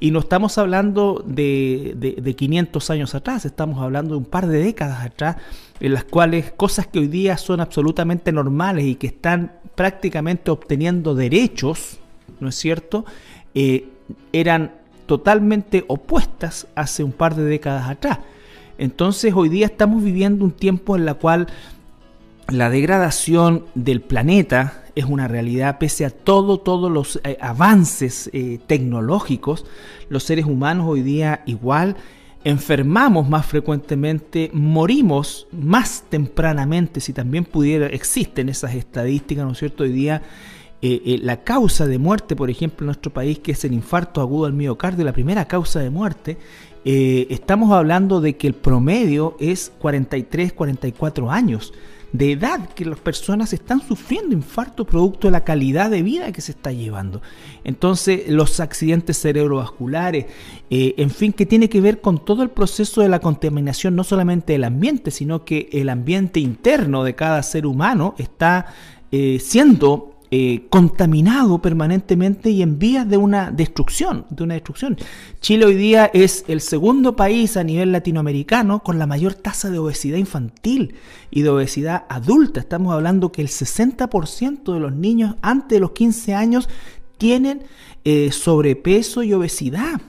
Y 0.00 0.10
no 0.10 0.18
estamos 0.18 0.58
hablando 0.58 1.22
de, 1.24 1.94
de, 1.96 2.34
500 2.34 2.90
años 2.90 3.14
atrás, 3.14 3.44
estamos 3.44 3.80
hablando 3.80 4.14
de 4.14 4.18
un 4.18 4.24
par 4.24 4.48
de 4.48 4.58
décadas 4.58 5.06
atrás, 5.06 5.36
en 5.78 5.94
las 5.94 6.02
cuales 6.02 6.50
cosas 6.50 6.88
que 6.88 6.98
hoy 6.98 7.06
día 7.06 7.36
son 7.36 7.60
absolutamente 7.60 8.32
normales 8.32 8.84
y 8.84 8.96
que 8.96 9.06
están 9.06 9.60
prácticamente 9.76 10.50
obteniendo 10.50 11.14
derechos, 11.14 12.00
¿no 12.40 12.48
es 12.48 12.54
cierto?, 12.56 13.04
eh, 13.54 13.88
eran 14.32 14.72
totalmente 15.06 15.84
opuestas 15.88 16.66
hace 16.74 17.04
un 17.04 17.12
par 17.12 17.34
de 17.34 17.44
décadas 17.44 17.88
atrás. 17.88 18.18
Entonces 18.78 19.32
hoy 19.34 19.48
día 19.48 19.66
estamos 19.66 20.02
viviendo 20.02 20.44
un 20.44 20.52
tiempo 20.52 20.96
en 20.96 21.04
la 21.04 21.14
cual 21.14 21.46
la 22.48 22.70
degradación 22.70 23.64
del 23.74 24.00
planeta 24.00 24.84
es 24.94 25.04
una 25.04 25.28
realidad 25.28 25.78
pese 25.78 26.04
a 26.04 26.10
todo, 26.10 26.58
todos 26.58 26.90
los 26.90 27.20
eh, 27.24 27.36
avances 27.40 28.30
eh, 28.32 28.58
tecnológicos. 28.66 29.64
Los 30.08 30.24
seres 30.24 30.44
humanos 30.44 30.86
hoy 30.88 31.02
día 31.02 31.42
igual 31.46 31.96
enfermamos 32.44 33.28
más 33.28 33.46
frecuentemente, 33.46 34.50
morimos 34.52 35.46
más 35.50 36.04
tempranamente, 36.10 37.00
si 37.00 37.14
también 37.14 37.44
pudiera, 37.44 37.86
existen 37.86 38.50
esas 38.50 38.74
estadísticas, 38.74 39.46
¿no 39.46 39.52
es 39.52 39.58
cierto? 39.58 39.84
Hoy 39.84 39.92
día 39.92 40.22
eh, 40.86 41.00
eh, 41.06 41.18
la 41.22 41.42
causa 41.42 41.86
de 41.86 41.98
muerte, 41.98 42.36
por 42.36 42.50
ejemplo, 42.50 42.84
en 42.84 42.88
nuestro 42.88 43.10
país, 43.10 43.38
que 43.38 43.52
es 43.52 43.64
el 43.64 43.72
infarto 43.72 44.20
agudo 44.20 44.44
al 44.44 44.52
miocardio, 44.52 45.02
la 45.02 45.14
primera 45.14 45.46
causa 45.46 45.80
de 45.80 45.88
muerte, 45.88 46.36
eh, 46.84 47.26
estamos 47.30 47.72
hablando 47.72 48.20
de 48.20 48.36
que 48.36 48.46
el 48.46 48.52
promedio 48.52 49.34
es 49.40 49.72
43, 49.78 50.52
44 50.52 51.30
años 51.30 51.72
de 52.12 52.32
edad 52.32 52.68
que 52.74 52.84
las 52.84 52.98
personas 52.98 53.54
están 53.54 53.80
sufriendo 53.80 54.34
infarto 54.34 54.84
producto 54.84 55.26
de 55.26 55.32
la 55.32 55.42
calidad 55.42 55.90
de 55.90 56.02
vida 56.02 56.30
que 56.32 56.42
se 56.42 56.52
está 56.52 56.70
llevando. 56.70 57.22
Entonces, 57.64 58.28
los 58.28 58.60
accidentes 58.60 59.18
cerebrovasculares, 59.18 60.26
en 60.70 61.10
fin, 61.10 61.32
que 61.32 61.46
tiene 61.46 61.68
que 61.68 61.80
ver 61.80 62.00
con 62.00 62.24
todo 62.24 62.42
el 62.44 62.50
proceso 62.50 63.00
de 63.00 63.08
la 63.08 63.20
contaminación, 63.20 63.96
no 63.96 64.04
solamente 64.04 64.52
del 64.52 64.64
ambiente, 64.64 65.10
sino 65.10 65.44
que 65.44 65.68
el 65.72 65.88
ambiente 65.88 66.38
interno 66.38 67.02
de 67.02 67.16
cada 67.16 67.42
ser 67.42 67.66
humano 67.66 68.14
está 68.18 68.66
siendo 69.40 70.13
eh, 70.36 70.66
contaminado 70.68 71.62
permanentemente 71.62 72.50
y 72.50 72.60
en 72.60 72.76
vías 72.80 73.08
de 73.08 73.16
una 73.16 73.52
destrucción, 73.52 74.26
de 74.30 74.42
una 74.42 74.54
destrucción. 74.54 74.96
Chile 75.40 75.64
hoy 75.64 75.76
día 75.76 76.10
es 76.12 76.44
el 76.48 76.60
segundo 76.60 77.14
país 77.14 77.56
a 77.56 77.62
nivel 77.62 77.92
latinoamericano 77.92 78.82
con 78.82 78.98
la 78.98 79.06
mayor 79.06 79.34
tasa 79.34 79.70
de 79.70 79.78
obesidad 79.78 80.16
infantil 80.16 80.96
y 81.30 81.42
de 81.42 81.50
obesidad 81.50 82.04
adulta. 82.08 82.58
Estamos 82.58 82.92
hablando 82.92 83.30
que 83.30 83.42
el 83.42 83.48
60% 83.48 84.74
de 84.74 84.80
los 84.80 84.92
niños 84.92 85.36
antes 85.40 85.76
de 85.76 85.80
los 85.80 85.92
15 85.92 86.34
años 86.34 86.68
tienen 87.16 87.62
eh, 88.04 88.32
sobrepeso 88.32 89.22
y 89.22 89.34
obesidad. 89.34 90.00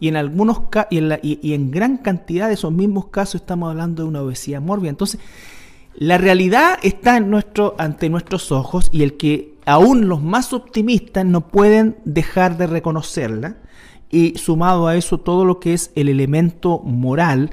Y 0.00 0.08
en 0.08 0.16
algunos 0.16 0.62
y 0.90 0.98
en, 0.98 1.16
y 1.22 1.52
en 1.52 1.70
gran 1.70 1.98
cantidad 1.98 2.48
de 2.48 2.54
esos 2.54 2.72
mismos 2.72 3.06
casos 3.06 3.42
estamos 3.42 3.70
hablando 3.70 4.02
de 4.02 4.08
una 4.08 4.22
obesidad 4.22 4.60
mórbida. 4.60 4.90
Entonces, 4.90 5.20
la 5.94 6.18
realidad 6.18 6.78
está 6.82 7.16
ante 7.16 8.08
nuestros 8.08 8.50
ojos 8.52 8.88
y 8.90 9.02
el 9.02 9.16
que 9.16 9.49
aún 9.66 10.08
los 10.08 10.22
más 10.22 10.52
optimistas 10.52 11.24
no 11.24 11.48
pueden 11.48 11.96
dejar 12.04 12.56
de 12.56 12.66
reconocerla. 12.66 13.56
Y 14.10 14.36
sumado 14.38 14.88
a 14.88 14.96
eso 14.96 15.18
todo 15.18 15.44
lo 15.44 15.60
que 15.60 15.72
es 15.72 15.92
el 15.94 16.08
elemento 16.08 16.80
moral 16.80 17.50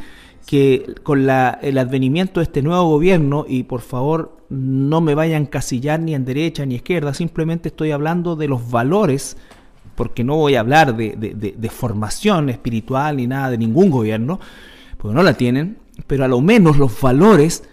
que 0.47 0.95
con 1.03 1.27
la, 1.27 1.59
el 1.61 1.77
advenimiento 1.77 2.39
de 2.39 2.45
este 2.45 2.61
nuevo 2.61 2.89
gobierno, 2.89 3.45
y 3.47 3.63
por 3.63 3.81
favor 3.81 4.37
no 4.49 5.01
me 5.01 5.13
vayan 5.13 5.43
a 5.43 5.49
casillar 5.49 5.99
ni 5.99 6.15
en 6.15 6.23
derecha 6.23 6.65
ni 6.65 6.75
izquierda, 6.75 7.13
simplemente 7.13 7.67
estoy 7.67 7.91
hablando 7.91 8.35
de 8.37 8.47
los 8.47 8.71
valores, 8.71 9.37
porque 9.95 10.23
no 10.23 10.37
voy 10.37 10.55
a 10.55 10.61
hablar 10.61 10.95
de, 10.95 11.15
de 11.15 11.69
formación 11.69 12.49
espiritual 12.49 13.17
ni 13.17 13.27
nada 13.27 13.51
de 13.51 13.57
ningún 13.57 13.89
gobierno, 13.89 14.39
porque 14.97 15.13
no 15.13 15.21
la 15.21 15.33
tienen, 15.33 15.77
pero 16.07 16.23
a 16.23 16.27
lo 16.29 16.39
menos 16.39 16.77
los 16.77 16.99
valores 17.01 17.63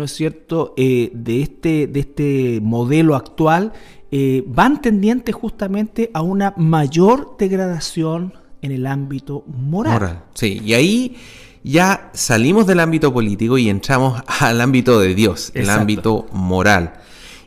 ¿no 0.00 0.06
es 0.06 0.12
cierto?, 0.12 0.72
eh, 0.78 1.12
de, 1.14 1.42
este, 1.42 1.86
de 1.86 2.00
este 2.00 2.60
modelo 2.62 3.14
actual, 3.14 3.74
eh, 4.10 4.42
van 4.46 4.80
tendientes 4.80 5.34
justamente 5.34 6.10
a 6.14 6.22
una 6.22 6.54
mayor 6.56 7.36
degradación 7.38 8.32
en 8.62 8.72
el 8.72 8.86
ámbito 8.86 9.44
moral. 9.46 9.92
moral. 9.92 10.24
Sí, 10.32 10.60
y 10.64 10.72
ahí 10.72 11.16
ya 11.62 12.10
salimos 12.14 12.66
del 12.66 12.80
ámbito 12.80 13.12
político 13.12 13.58
y 13.58 13.68
entramos 13.68 14.22
al 14.40 14.60
ámbito 14.62 14.98
de 14.98 15.14
Dios, 15.14 15.52
el 15.54 15.68
ámbito 15.68 16.26
moral. 16.32 16.94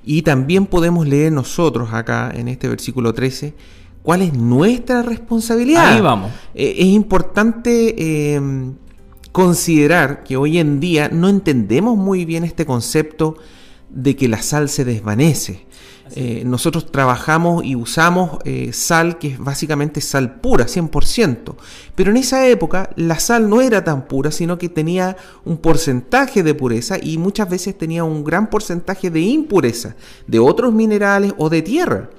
Y 0.05 0.21
también 0.21 0.67
podemos 0.67 1.07
leer 1.07 1.31
nosotros 1.31 1.91
acá 1.91 2.31
en 2.35 2.47
este 2.47 2.67
versículo 2.67 3.13
13 3.13 3.55
cuál 4.03 4.21
es 4.21 4.33
nuestra 4.33 5.01
responsabilidad. 5.01 5.93
Ahí 5.93 6.01
vamos. 6.01 6.31
Eh, 6.53 6.75
es 6.77 6.85
importante 6.85 8.39
considerar 9.33 10.23
que 10.23 10.37
hoy 10.37 10.59
en 10.59 10.79
día 10.79 11.09
no 11.09 11.27
entendemos 11.27 11.97
muy 11.97 12.23
bien 12.23 12.45
este 12.45 12.65
concepto 12.65 13.35
de 13.89 14.15
que 14.15 14.29
la 14.29 14.41
sal 14.41 14.69
se 14.69 14.85
desvanece. 14.85 15.65
Eh, 16.15 16.43
nosotros 16.45 16.91
trabajamos 16.91 17.65
y 17.65 17.75
usamos 17.75 18.37
eh, 18.45 18.71
sal 18.73 19.17
que 19.17 19.29
es 19.29 19.39
básicamente 19.39 20.01
sal 20.01 20.39
pura, 20.39 20.67
100%. 20.67 21.55
Pero 21.95 22.11
en 22.11 22.17
esa 22.17 22.47
época 22.47 22.91
la 22.95 23.17
sal 23.19 23.49
no 23.49 23.61
era 23.61 23.83
tan 23.83 24.07
pura, 24.07 24.31
sino 24.31 24.59
que 24.59 24.69
tenía 24.69 25.17
un 25.45 25.57
porcentaje 25.57 26.43
de 26.43 26.53
pureza 26.53 26.97
y 27.01 27.17
muchas 27.17 27.49
veces 27.49 27.75
tenía 27.75 28.03
un 28.03 28.23
gran 28.23 28.51
porcentaje 28.51 29.09
de 29.09 29.21
impureza, 29.21 29.95
de 30.27 30.37
otros 30.37 30.71
minerales 30.73 31.33
o 31.39 31.49
de 31.49 31.63
tierra. 31.63 32.11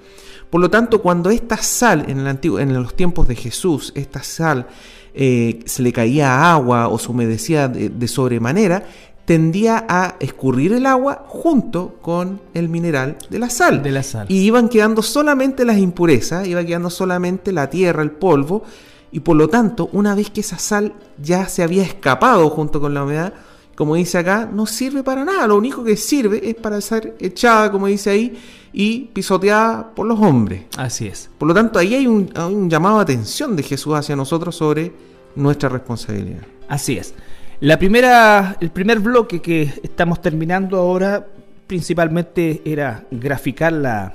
Por 0.50 0.61
lo 0.61 0.68
tanto, 0.68 1.00
cuando 1.00 1.30
esta 1.30 1.59
sal 1.59 2.06
en, 2.09 2.18
el 2.18 2.26
antiguo, 2.26 2.59
en 2.59 2.75
los 2.75 2.94
tiempos 2.97 3.28
de 3.28 3.37
Jesús, 3.37 3.92
esta 3.94 4.25
sal 4.25 4.66
eh, 5.14 5.61
se 5.64 5.83
le 5.83 5.92
caía 5.92 6.52
agua 6.52 6.88
o 6.88 6.99
se 6.99 7.11
humedecía 7.11 7.68
de, 7.68 8.09
sobremanera, 8.09 8.85
tendía 9.25 9.87
a 9.88 10.16
escurrir 10.18 10.73
el 10.73 10.87
agua 10.87 11.25
junto 11.28 11.97
con 12.02 12.40
el 12.52 12.68
mineral 12.68 13.16
de 13.30 13.38
la 13.38 13.49
sal. 13.49 13.83
De 13.83 13.92
la 13.92 14.02
sal. 14.02 14.26
Y 14.28 14.40
iban 14.40 14.68
quedando 14.68 15.02
solamente 15.02 15.64
las 15.64 15.78
impurezas, 15.78 16.47
iba 16.49 16.64
quedando 16.64 16.90
solamente 16.90 17.52
la 17.52 17.71
tierra, 17.71 18.02
el 18.02 18.11
polvo, 18.11 18.64
y 19.12 19.21
por 19.21 19.37
lo 19.37 19.49
tanto, 19.49 19.88
una 19.92 20.16
vez 20.16 20.30
que 20.30 20.40
esa 20.40 20.59
sal 20.59 20.92
ya 21.23 21.47
se 21.47 21.62
había 21.62 21.85
escapado 21.85 22.50
junto 22.50 22.80
con 22.80 22.92
la 22.92 23.04
humedad, 23.04 23.33
como 23.75 23.97
dice 23.97 24.19
acá, 24.19 24.49
no 24.50 24.66
sirve 24.66 25.02
para 25.02 25.25
nada. 25.25 25.47
Lo 25.47 25.57
único 25.57 25.83
que 25.83 25.97
sirve 25.97 26.49
es 26.49 26.54
para 26.54 26.81
ser 26.81 27.16
echada, 27.19 27.71
como 27.71 27.87
dice 27.87 28.11
ahí, 28.11 28.38
y 28.73 29.07
pisoteada 29.12 29.95
por 29.95 30.07
los 30.07 30.19
hombres. 30.21 30.64
Así 30.76 31.07
es. 31.07 31.31
Por 31.38 31.49
lo 31.49 31.54
tanto, 31.54 31.78
ahí 31.78 31.95
hay 31.95 32.07
un, 32.07 32.69
llamado 32.69 32.97
de 32.97 33.02
atención 33.02 33.57
de 33.57 33.62
Jesús 33.62 33.95
hacia 33.95 34.16
nosotros 34.16 34.54
sobre 34.57 34.93
nuestra 35.37 35.69
responsabilidad. 35.69 36.43
Así 36.69 36.97
es. 36.97 37.14
La 37.61 37.78
primera, 37.78 38.57
el 38.61 38.71
primer 38.71 39.00
bloque 39.00 39.40
que 39.40 39.73
estamos 39.83 40.21
terminando 40.21 40.76
ahora 40.76 41.26
principalmente 41.66 42.61
era 42.64 43.04
graficar 43.11 43.73
la, 43.73 44.14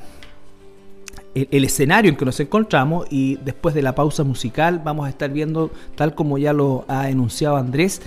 el, 1.33 1.63
escenario 1.63 2.11
en 2.11 2.17
que 2.17 2.25
nos 2.25 2.39
encontramos 2.39 3.07
y 3.09 3.37
después 3.37 3.75
de 3.75 3.81
la 3.81 3.95
pausa 3.95 4.23
musical 4.23 4.81
vamos 4.83 5.07
a 5.07 5.09
estar 5.09 5.31
viendo, 5.31 5.71
tal 5.95 6.15
como 6.15 6.37
ya 6.37 6.53
lo 6.53 6.85
ha 6.87 7.09
enunciado 7.09 7.57
Andrés, 7.57 8.01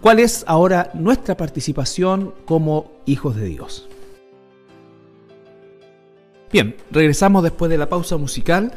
cuál 0.00 0.18
es 0.18 0.44
ahora 0.46 0.90
nuestra 0.94 1.36
participación 1.36 2.34
como 2.44 2.92
hijos 3.06 3.36
de 3.36 3.46
Dios. 3.46 3.88
Bien, 6.52 6.76
regresamos 6.90 7.42
después 7.42 7.70
de 7.70 7.78
la 7.78 7.88
pausa 7.88 8.16
musical 8.16 8.72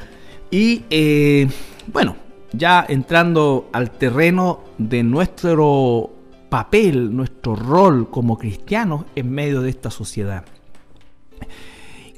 y 0.50 0.84
eh, 0.90 1.48
bueno, 1.88 2.16
ya 2.52 2.86
entrando 2.88 3.70
al 3.72 3.92
terreno 3.92 4.60
de 4.78 5.04
nuestro 5.04 6.12
papel, 6.50 7.16
nuestro 7.16 7.56
rol 7.56 8.10
como 8.10 8.38
cristianos 8.38 9.06
en 9.16 9.32
medio 9.32 9.62
de 9.62 9.70
esta 9.70 9.90
sociedad. 9.90 10.44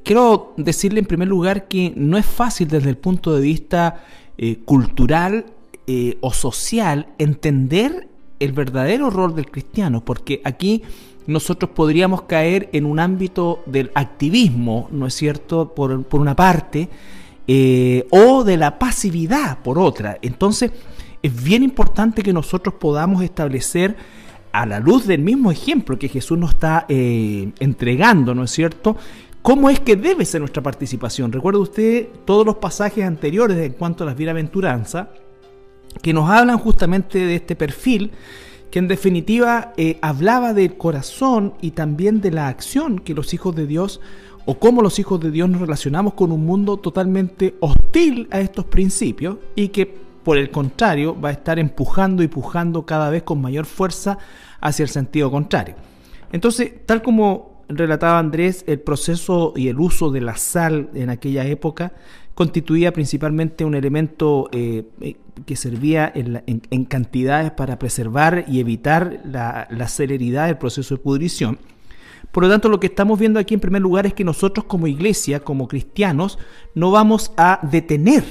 Quiero 0.03 0.53
decirle 0.57 0.99
en 0.99 1.05
primer 1.05 1.27
lugar 1.27 1.67
que 1.67 1.93
no 1.95 2.17
es 2.17 2.25
fácil 2.25 2.67
desde 2.67 2.89
el 2.89 2.97
punto 2.97 3.35
de 3.35 3.41
vista 3.41 4.03
eh, 4.37 4.57
cultural 4.65 5.45
eh, 5.85 6.17
o 6.21 6.33
social 6.33 7.07
entender 7.19 8.09
el 8.43 8.51
verdadero 8.51 9.09
rol 9.09 9.35
del 9.35 9.49
cristiano, 9.49 10.03
porque 10.03 10.41
aquí 10.43 10.83
nosotros 11.27 11.71
podríamos 11.71 12.23
caer 12.23 12.69
en 12.73 12.85
un 12.85 12.99
ámbito 12.99 13.63
del 13.65 13.91
activismo, 13.95 14.89
¿no 14.91 15.07
es 15.07 15.13
cierto?, 15.13 15.73
por, 15.73 16.03
por 16.03 16.19
una 16.19 16.35
parte, 16.35 16.89
eh, 17.47 18.05
o 18.09 18.43
de 18.43 18.57
la 18.57 18.77
pasividad 18.79 19.59
por 19.59 19.79
otra. 19.79 20.17
Entonces, 20.21 20.71
es 21.21 21.43
bien 21.43 21.63
importante 21.63 22.21
que 22.21 22.33
nosotros 22.33 22.75
podamos 22.75 23.23
establecer 23.23 23.95
a 24.51 24.65
la 24.65 24.79
luz 24.79 25.07
del 25.07 25.21
mismo 25.21 25.51
ejemplo 25.51 25.97
que 25.97 26.09
Jesús 26.09 26.37
nos 26.37 26.51
está 26.51 26.85
eh, 26.87 27.51
entregando, 27.59 28.35
¿no 28.35 28.43
es 28.43 28.51
cierto? 28.51 28.97
¿Cómo 29.41 29.69
es 29.69 29.79
que 29.79 29.95
debe 29.95 30.25
ser 30.25 30.41
nuestra 30.41 30.63
participación? 30.63 31.31
Recuerda 31.31 31.59
usted 31.59 32.07
todos 32.23 32.45
los 32.45 32.57
pasajes 32.57 33.03
anteriores 33.03 33.57
en 33.57 33.73
cuanto 33.73 34.03
a 34.03 34.07
las 34.07 34.15
bienaventuranzas 34.15 35.07
que 36.01 36.13
nos 36.13 36.29
hablan 36.29 36.57
justamente 36.57 37.19
de 37.19 37.35
este 37.35 37.55
perfil 37.55 38.11
que 38.73 38.79
en 38.79 38.87
definitiva 38.87 39.71
eh, 39.77 39.99
hablaba 40.01 40.53
del 40.53 40.77
corazón 40.77 41.53
y 41.61 41.71
también 41.71 42.21
de 42.21 42.31
la 42.31 42.47
acción 42.47 42.97
que 42.97 43.13
los 43.13 43.33
hijos 43.33 43.55
de 43.55 43.67
Dios 43.67 44.01
o 44.45 44.57
cómo 44.57 44.81
los 44.81 44.97
hijos 44.97 45.19
de 45.19 45.29
Dios 45.29 45.47
nos 45.47 45.61
relacionamos 45.61 46.15
con 46.15 46.31
un 46.31 46.45
mundo 46.45 46.77
totalmente 46.77 47.55
hostil 47.59 48.27
a 48.31 48.39
estos 48.39 48.65
principios 48.65 49.37
y 49.55 49.67
que 49.67 49.85
por 50.23 50.37
el 50.37 50.49
contrario 50.49 51.19
va 51.19 51.29
a 51.29 51.33
estar 51.33 51.59
empujando 51.59 52.23
y 52.23 52.27
pujando 52.27 52.85
cada 52.85 53.09
vez 53.09 53.21
con 53.23 53.41
mayor 53.41 53.65
fuerza 53.65 54.17
hacia 54.59 54.83
el 54.83 54.89
sentido 54.89 55.29
contrario. 55.29 55.75
Entonces, 56.31 56.85
tal 56.87 57.01
como 57.01 57.63
relataba 57.69 58.19
Andrés, 58.19 58.63
el 58.67 58.79
proceso 58.79 59.53
y 59.55 59.67
el 59.67 59.79
uso 59.79 60.09
de 60.09 60.21
la 60.21 60.35
sal 60.35 60.89
en 60.93 61.09
aquella 61.09 61.45
época 61.45 61.93
constituía 62.33 62.93
principalmente 62.93 63.65
un 63.65 63.75
elemento 63.75 64.49
eh, 64.51 64.85
eh, 65.01 65.15
que 65.45 65.55
servía 65.55 66.11
en, 66.15 66.85
cantidades 66.85 67.51
para 67.51 67.79
preservar 67.79 68.45
y 68.47 68.59
evitar 68.59 69.21
la, 69.25 69.67
la 69.69 69.87
celeridad 69.87 70.47
del 70.47 70.57
proceso 70.57 70.95
de 70.95 71.01
pudrición 71.01 71.57
por 72.33 72.43
lo 72.43 72.49
tanto, 72.49 72.67
lo 72.67 72.79
que 72.79 72.87
estamos 72.87 73.19
viendo 73.19 73.39
aquí 73.39 73.53
en 73.53 73.59
primer 73.59 73.83
lugar 73.83 74.07
es 74.07 74.15
que 74.15 74.23
nosotros 74.23 74.65
como 74.65 74.87
iglesia, 74.87 75.41
como 75.41 75.67
cristianos, 75.67 76.39
no 76.73 76.89
vamos 76.89 77.31
a 77.37 77.59
detener 77.61 78.23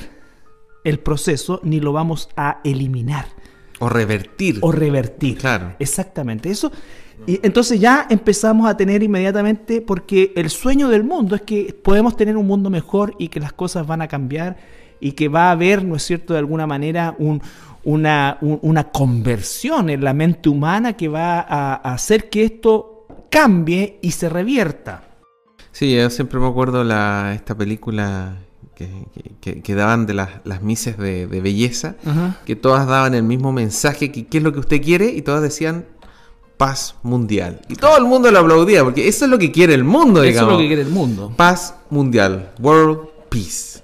el 0.82 0.98
proceso 0.98 1.60
ni 1.62 1.78
lo 1.78 1.92
vamos 1.92 2.28
a 2.36 2.60
eliminar. 2.64 3.26
O 3.78 3.88
revertir. 3.88 4.58
O 4.60 4.72
revertir. 4.72 5.38
Claro. 5.38 5.76
Exactamente. 5.78 6.50
Eso. 6.50 6.72
Y 7.26 7.38
entonces 7.42 7.78
ya 7.78 8.06
empezamos 8.10 8.68
a 8.68 8.76
tener 8.76 9.02
inmediatamente, 9.02 9.80
porque 9.80 10.32
el 10.34 10.50
sueño 10.50 10.88
del 10.88 11.04
mundo 11.04 11.36
es 11.36 11.42
que 11.42 11.74
podemos 11.82 12.16
tener 12.16 12.36
un 12.36 12.46
mundo 12.46 12.68
mejor 12.68 13.14
y 13.18 13.28
que 13.28 13.38
las 13.38 13.52
cosas 13.52 13.86
van 13.86 14.02
a 14.02 14.08
cambiar 14.08 14.56
y 14.98 15.12
que 15.12 15.28
va 15.28 15.48
a 15.48 15.50
haber, 15.52 15.84
¿no 15.84 15.96
es 15.96 16.02
cierto?, 16.02 16.32
de 16.32 16.40
alguna 16.40 16.66
manera 16.66 17.16
una, 17.84 18.38
una 18.40 18.84
conversión 18.90 19.90
en 19.90 20.02
la 20.02 20.14
mente 20.14 20.48
humana 20.48 20.94
que 20.94 21.08
va 21.08 21.40
a 21.40 21.74
hacer 21.74 22.28
que 22.28 22.44
esto 22.44 23.06
cambie 23.30 23.98
y 24.02 24.10
se 24.10 24.28
revierta. 24.28 25.04
Sí, 25.70 25.94
yo 25.94 26.10
siempre 26.10 26.38
me 26.38 26.46
acuerdo 26.48 26.84
la, 26.84 27.32
esta 27.34 27.56
película 27.56 28.36
que, 28.74 29.74
daban 29.74 30.06
de 30.06 30.14
las, 30.14 30.30
las 30.44 30.62
mises 30.62 30.98
de, 30.98 31.26
belleza, 31.26 31.96
que 32.44 32.56
todas 32.56 32.86
daban 32.86 33.14
el 33.14 33.22
mismo 33.22 33.52
mensaje, 33.52 34.10
que 34.10 34.26
qué 34.26 34.38
es 34.38 34.44
lo 34.44 34.52
que 34.52 34.60
usted 34.60 34.82
quiere, 34.82 35.06
y 35.10 35.22
todas 35.22 35.40
decían 35.40 35.86
paz 36.62 36.94
mundial. 37.02 37.60
Y 37.68 37.74
todo 37.74 37.98
el 37.98 38.04
mundo 38.04 38.30
lo 38.30 38.38
aplaudía, 38.38 38.84
porque 38.84 39.08
eso 39.08 39.24
es 39.24 39.30
lo 39.32 39.36
que 39.36 39.50
quiere 39.50 39.74
el 39.74 39.82
mundo, 39.82 40.22
digamos. 40.22 40.36
Eso 40.36 40.44
es 40.44 40.52
lo 40.52 40.58
que 40.58 40.66
quiere 40.68 40.82
el 40.82 40.90
mundo. 40.90 41.32
Paz 41.36 41.74
mundial, 41.90 42.52
world 42.60 43.00
peace. 43.28 43.82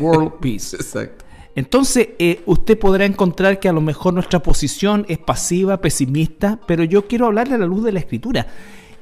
world 0.00 0.32
peace. 0.40 0.74
Exacto. 0.74 1.24
Entonces, 1.54 2.08
eh, 2.18 2.42
usted 2.46 2.76
podrá 2.76 3.04
encontrar 3.04 3.60
que 3.60 3.68
a 3.68 3.72
lo 3.72 3.80
mejor 3.80 4.12
nuestra 4.12 4.42
posición 4.42 5.06
es 5.08 5.18
pasiva, 5.18 5.80
pesimista, 5.80 6.58
pero 6.66 6.82
yo 6.82 7.06
quiero 7.06 7.26
hablarle 7.26 7.54
a 7.54 7.58
la 7.58 7.66
luz 7.66 7.84
de 7.84 7.92
la 7.92 8.00
escritura. 8.00 8.44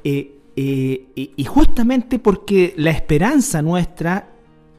Eh, 0.05 0.35
eh, 0.55 1.33
y 1.35 1.45
justamente 1.45 2.19
porque 2.19 2.75
la 2.77 2.91
esperanza 2.91 3.63
nuestra 3.63 4.33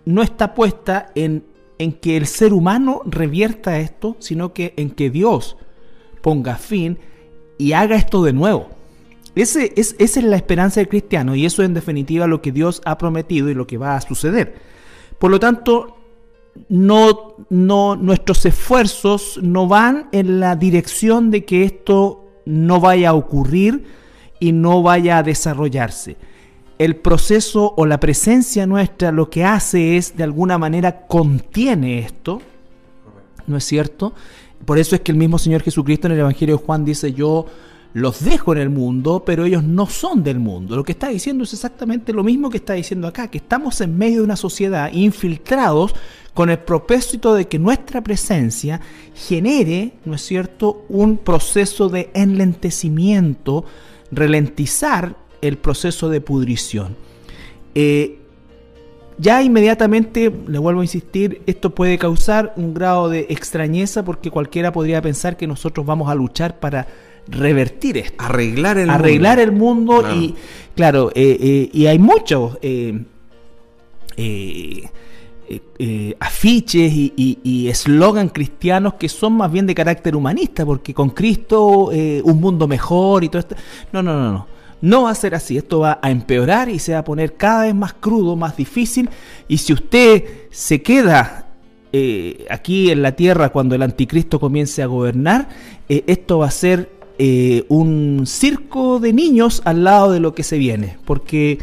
no 0.06 0.22
está 0.22 0.54
puesta 0.54 1.12
en, 1.16 1.46
en, 1.80 1.94
que 1.94 2.16
el 2.16 2.28
ser 2.28 2.54
humano 2.54 3.02
revierta 3.06 3.80
esto, 3.80 4.18
sino 4.20 4.54
que 4.54 4.76
en 4.78 4.92
que 4.92 5.10
Dios 5.10 5.58
ponga 6.22 6.58
fin 6.58 7.00
y 7.60 7.74
haga 7.74 7.96
esto 7.98 8.24
de 8.24 8.34
nuevo. 8.34 8.70
Es, 9.36 9.56
esa 9.56 9.96
es 10.00 10.24
la 10.24 10.38
esperanza 10.38 10.80
del 10.80 10.90
cristiano 10.90 11.36
y 11.36 11.46
eso 11.46 11.62
es 11.62 11.68
en 11.68 11.76
definitiva 11.76 12.26
lo 12.26 12.42
que 12.42 12.52
Dios 12.52 12.82
ha 12.86 12.98
prometido 12.98 13.50
y 13.50 13.54
lo 13.54 13.68
que 13.68 13.78
va 13.78 13.96
a 13.96 14.02
suceder. 14.02 14.56
Por 15.20 15.30
lo 15.30 15.40
tanto, 15.40 15.98
no, 16.70 17.36
no, 17.50 17.96
nuestros 17.96 18.46
esfuerzos 18.46 19.40
no 19.44 19.68
van 19.68 20.10
en 20.12 20.40
la 20.40 20.56
dirección 20.56 21.30
de 21.30 21.46
que 21.46 21.64
esto 21.64 22.26
no 22.46 22.80
vaya 22.80 23.10
a 23.10 23.14
ocurrir 23.14 23.86
y 24.40 24.52
no 24.52 24.82
vaya 24.82 25.20
a 25.20 25.24
desarrollarse. 25.24 26.18
El 26.78 26.96
proceso 26.96 27.74
o 27.76 27.86
la 27.86 28.00
presencia 28.00 28.66
nuestra 28.66 29.12
lo 29.12 29.30
que 29.30 29.44
hace 29.44 29.98
es 29.98 30.16
de 30.16 30.24
alguna 30.24 30.58
manera 30.58 31.08
contiene 31.08 32.00
esto, 32.00 32.42
¿no 33.48 33.58
es 33.58 33.66
cierto? 33.66 34.14
Por 34.66 34.78
eso 34.78 34.96
es 34.96 35.02
que 35.02 35.12
el 35.12 35.18
mismo 35.18 35.38
Señor 35.38 35.62
Jesucristo 35.62 36.08
en 36.08 36.14
el 36.14 36.20
Evangelio 36.20 36.58
de 36.58 36.64
Juan 36.64 36.86
dice, 36.86 37.14
yo 37.14 37.46
los 37.94 38.24
dejo 38.24 38.54
en 38.54 38.60
el 38.60 38.70
mundo, 38.70 39.24
pero 39.26 39.46
ellos 39.46 39.64
no 39.64 39.88
son 39.88 40.24
del 40.24 40.40
mundo. 40.40 40.76
Lo 40.76 40.84
que 40.84 40.92
está 40.92 41.10
diciendo 41.10 41.44
es 41.44 41.54
exactamente 41.54 42.14
lo 42.14 42.24
mismo 42.24 42.50
que 42.50 42.58
está 42.58 42.74
diciendo 42.74 43.08
acá, 43.08 43.30
que 43.30 43.40
estamos 43.40 43.82
en 43.82 43.98
medio 43.98 44.18
de 44.18 44.26
una 44.26 44.36
sociedad 44.36 44.92
infiltrados 44.94 45.96
con 46.34 46.50
el 46.50 46.60
propósito 46.60 47.34
de 47.34 47.48
que 47.48 47.58
nuestra 47.58 48.02
presencia 48.02 48.80
genere, 49.16 49.94
¿no 50.06 50.16
es 50.16 50.22
cierto?, 50.22 50.86
un 50.88 51.18
proceso 51.18 51.90
de 51.90 52.12
enlentecimiento, 52.14 53.66
ralentizar 54.12 55.16
el 55.42 55.58
proceso 55.58 56.10
de 56.10 56.22
pudrición. 56.22 56.96
Eh, 57.74 58.20
ya 59.20 59.44
inmediatamente, 59.44 60.34
le 60.48 60.60
vuelvo 60.60 60.80
a 60.80 60.84
insistir, 60.86 61.42
esto 61.46 61.72
puede 61.72 61.98
causar 61.98 62.54
un 62.56 62.74
grado 62.74 63.10
de 63.10 63.28
extrañeza 63.30 64.06
porque 64.06 64.32
cualquiera 64.32 64.72
podría 64.72 65.02
pensar 65.02 65.36
que 65.36 65.46
nosotros 65.46 65.86
vamos 65.86 66.10
a 66.10 66.16
luchar 66.16 66.58
para 66.60 66.88
revertir 67.28 67.98
esto. 67.98 68.24
Arreglar 68.24 68.78
el 68.78 68.90
Arreglar 68.90 69.38
mundo. 69.52 70.00
el 70.00 70.06
mundo 70.08 70.16
y, 70.16 70.36
claro, 70.74 71.12
eh, 71.14 71.38
eh, 71.40 71.70
y 71.74 71.86
hay 71.88 72.00
muchos 72.00 72.58
eh, 72.62 73.04
afiches 76.20 76.92
y 76.96 77.68
eslogan 77.68 78.30
cristianos 78.30 78.94
que 78.94 79.10
son 79.10 79.34
más 79.34 79.52
bien 79.52 79.68
de 79.68 79.76
carácter 79.76 80.16
humanista, 80.16 80.66
porque 80.66 80.94
con 80.94 81.10
Cristo 81.10 81.90
un 82.24 82.40
mundo 82.40 82.70
mejor 82.70 83.26
y 83.26 83.30
todo 83.30 83.40
esto. 83.40 83.56
No, 83.92 84.02
no, 84.02 84.14
no, 84.14 84.32
no. 84.32 84.59
No 84.82 85.04
va 85.04 85.12
a 85.12 85.16
ser 85.16 85.36
así, 85.36 85.58
esto 85.58 85.80
va 85.80 86.00
a 86.02 86.12
empeorar 86.12 86.70
y 86.70 86.80
se 86.80 86.94
va 86.94 87.00
a 87.00 87.04
poner 87.04 87.36
cada 87.36 87.64
vez 87.64 87.76
más 87.76 87.94
crudo, 87.94 88.36
más 88.36 88.56
difícil. 88.56 89.10
Y 89.48 89.58
si 89.58 89.74
usted 89.74 90.24
se 90.52 90.82
queda 90.82 91.46
aquí 92.50 92.92
en 92.92 93.02
la 93.02 93.14
tierra 93.14 93.50
cuando 93.50 93.74
el 93.74 93.82
anticristo 93.82 94.40
comience 94.40 94.84
a 94.84 94.86
gobernar, 94.86 95.50
esto 95.88 96.38
va 96.38 96.48
a 96.48 96.52
ser 96.52 97.00
eh, 97.22 97.66
un 97.68 98.24
circo 98.26 99.02
de 99.02 99.12
niños 99.12 99.62
al 99.66 99.84
lado 99.84 100.14
de 100.14 100.22
lo 100.22 100.34
que 100.34 100.44
se 100.44 100.58
viene, 100.58 100.96
porque 101.04 101.60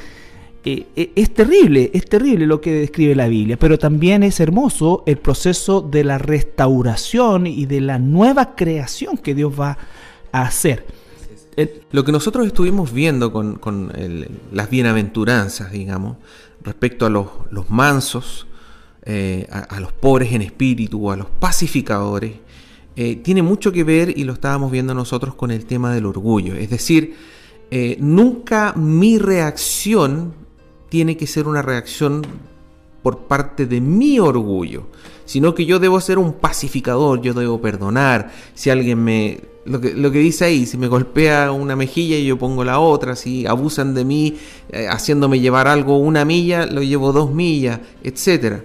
eh, 0.67 0.85
eh, 0.95 1.13
es 1.17 1.33
terrible, 1.33 1.91
es 1.95 2.05
terrible 2.05 2.47
lo 2.47 2.61
que 2.61 2.75
describe 2.75 3.15
la 3.15 3.27
Biblia, 3.27 3.57
pero 3.57 3.79
también 3.79 4.23
es 4.23 4.39
hermoso 4.39 5.03
el 5.07 5.17
proceso 5.17 5.81
de 5.81 6.05
la 6.05 6.19
restauración 6.19 7.47
y 7.47 7.65
de 7.65 7.81
la 7.81 7.99
nueva 7.99 8.55
creación 8.55 9.17
que 9.17 9.35
Dios 9.35 9.59
va 9.59 9.79
a 10.31 10.43
hacer. 10.43 10.85
Lo 11.91 12.05
que 12.05 12.13
nosotros 12.13 12.47
estuvimos 12.47 12.93
viendo 12.93 13.33
con, 13.33 13.93
las 14.53 14.71
bienaventuranzas, 14.71 15.73
digamos, 15.73 16.19
respecto 16.63 17.07
a 17.07 17.11
los, 17.11 17.71
mansos, 17.71 18.47
a, 19.51 19.59
a, 19.59 19.81
los 19.81 19.93
pobres 19.93 20.33
en 20.33 20.43
espíritu, 20.43 21.11
a 21.11 21.17
los 21.17 21.29
pacificadores, 21.29 22.33
eh, 22.99 23.17
tiene 23.17 23.43
mucho 23.43 23.73
que 23.73 23.85
ver, 23.85 24.19
y 24.19 24.25
lo 24.25 24.33
estábamos 24.33 24.73
viendo 24.73 24.95
nosotros, 24.95 25.35
con 25.35 25.51
el 25.51 25.67
tema 25.67 25.93
del 25.93 26.07
orgullo. 26.07 26.55
Es 26.55 26.71
decir, 26.71 27.15
eh, 27.71 27.99
nunca 28.01 28.73
mi 28.75 29.19
reacción 29.19 30.33
tiene 30.89 31.19
que 31.19 31.27
ser 31.27 31.47
una 31.47 31.61
reacción 31.61 32.23
por 33.03 33.27
parte 33.27 33.67
de 33.67 33.83
mi 33.83 34.19
orgullo, 34.19 34.87
sino 35.27 35.55
que 35.55 35.67
yo 35.67 35.79
debo 35.79 36.01
ser 36.01 36.19
un 36.19 36.33
pacificador, 36.33 37.21
yo 37.21 37.35
debo 37.35 37.61
perdonar. 37.61 38.33
Si 38.55 38.71
alguien 38.71 39.05
me... 39.05 39.41
Lo 39.67 39.81
que, 39.81 40.19
dice 40.19 40.45
ahí, 40.45 40.65
si 40.65 40.77
me 40.77 40.87
golpea 40.87 41.51
una 41.51 41.75
mejilla 41.75 42.17
y 42.17 42.27
yo 42.27 42.39
pongo 42.39 42.65
la 42.65 42.79
otra, 42.79 43.17
si 43.17 43.47
abusan 43.47 43.95
de 43.95 44.05
mí 44.05 44.37
eh, 44.71 44.87
haciéndome 44.89 45.41
llevar 45.41 45.67
algo 45.67 45.99
una 45.99 46.25
milla, 46.25 46.67
lo 46.67 46.83
llevo 46.83 47.13
dos 47.13 47.33
millas, 47.33 47.81
etc. 48.03 48.63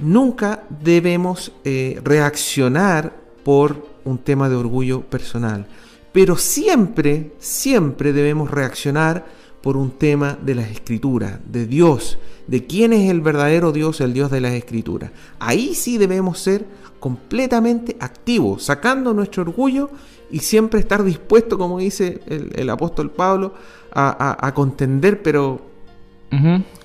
Nunca 0.00 0.64
debemos 0.82 1.52
eh, 1.64 2.00
reaccionar 2.04 3.16
por 3.42 3.86
un 4.04 4.18
tema 4.18 4.48
de 4.48 4.56
orgullo 4.56 5.00
personal, 5.02 5.66
pero 6.12 6.36
siempre, 6.36 7.32
siempre 7.38 8.12
debemos 8.12 8.50
reaccionar 8.50 9.24
por 9.64 9.78
un 9.78 9.92
tema 9.92 10.36
de 10.42 10.54
las 10.54 10.70
escrituras, 10.70 11.38
de 11.50 11.66
Dios, 11.66 12.18
de 12.46 12.66
quién 12.66 12.92
es 12.92 13.10
el 13.10 13.22
verdadero 13.22 13.72
Dios, 13.72 14.02
el 14.02 14.12
Dios 14.12 14.30
de 14.30 14.42
las 14.42 14.52
escrituras. 14.52 15.10
Ahí 15.38 15.74
sí 15.74 15.96
debemos 15.96 16.38
ser 16.38 16.66
completamente 17.00 17.96
activos, 18.00 18.64
sacando 18.64 19.14
nuestro 19.14 19.42
orgullo 19.42 19.90
y 20.30 20.40
siempre 20.40 20.80
estar 20.80 21.04
dispuesto, 21.04 21.58
como 21.58 21.78
dice 21.78 22.20
el, 22.26 22.70
apóstol 22.70 23.10
Pablo, 23.10 23.54
a, 23.92 24.52
contender, 24.54 25.22
pero 25.22 25.60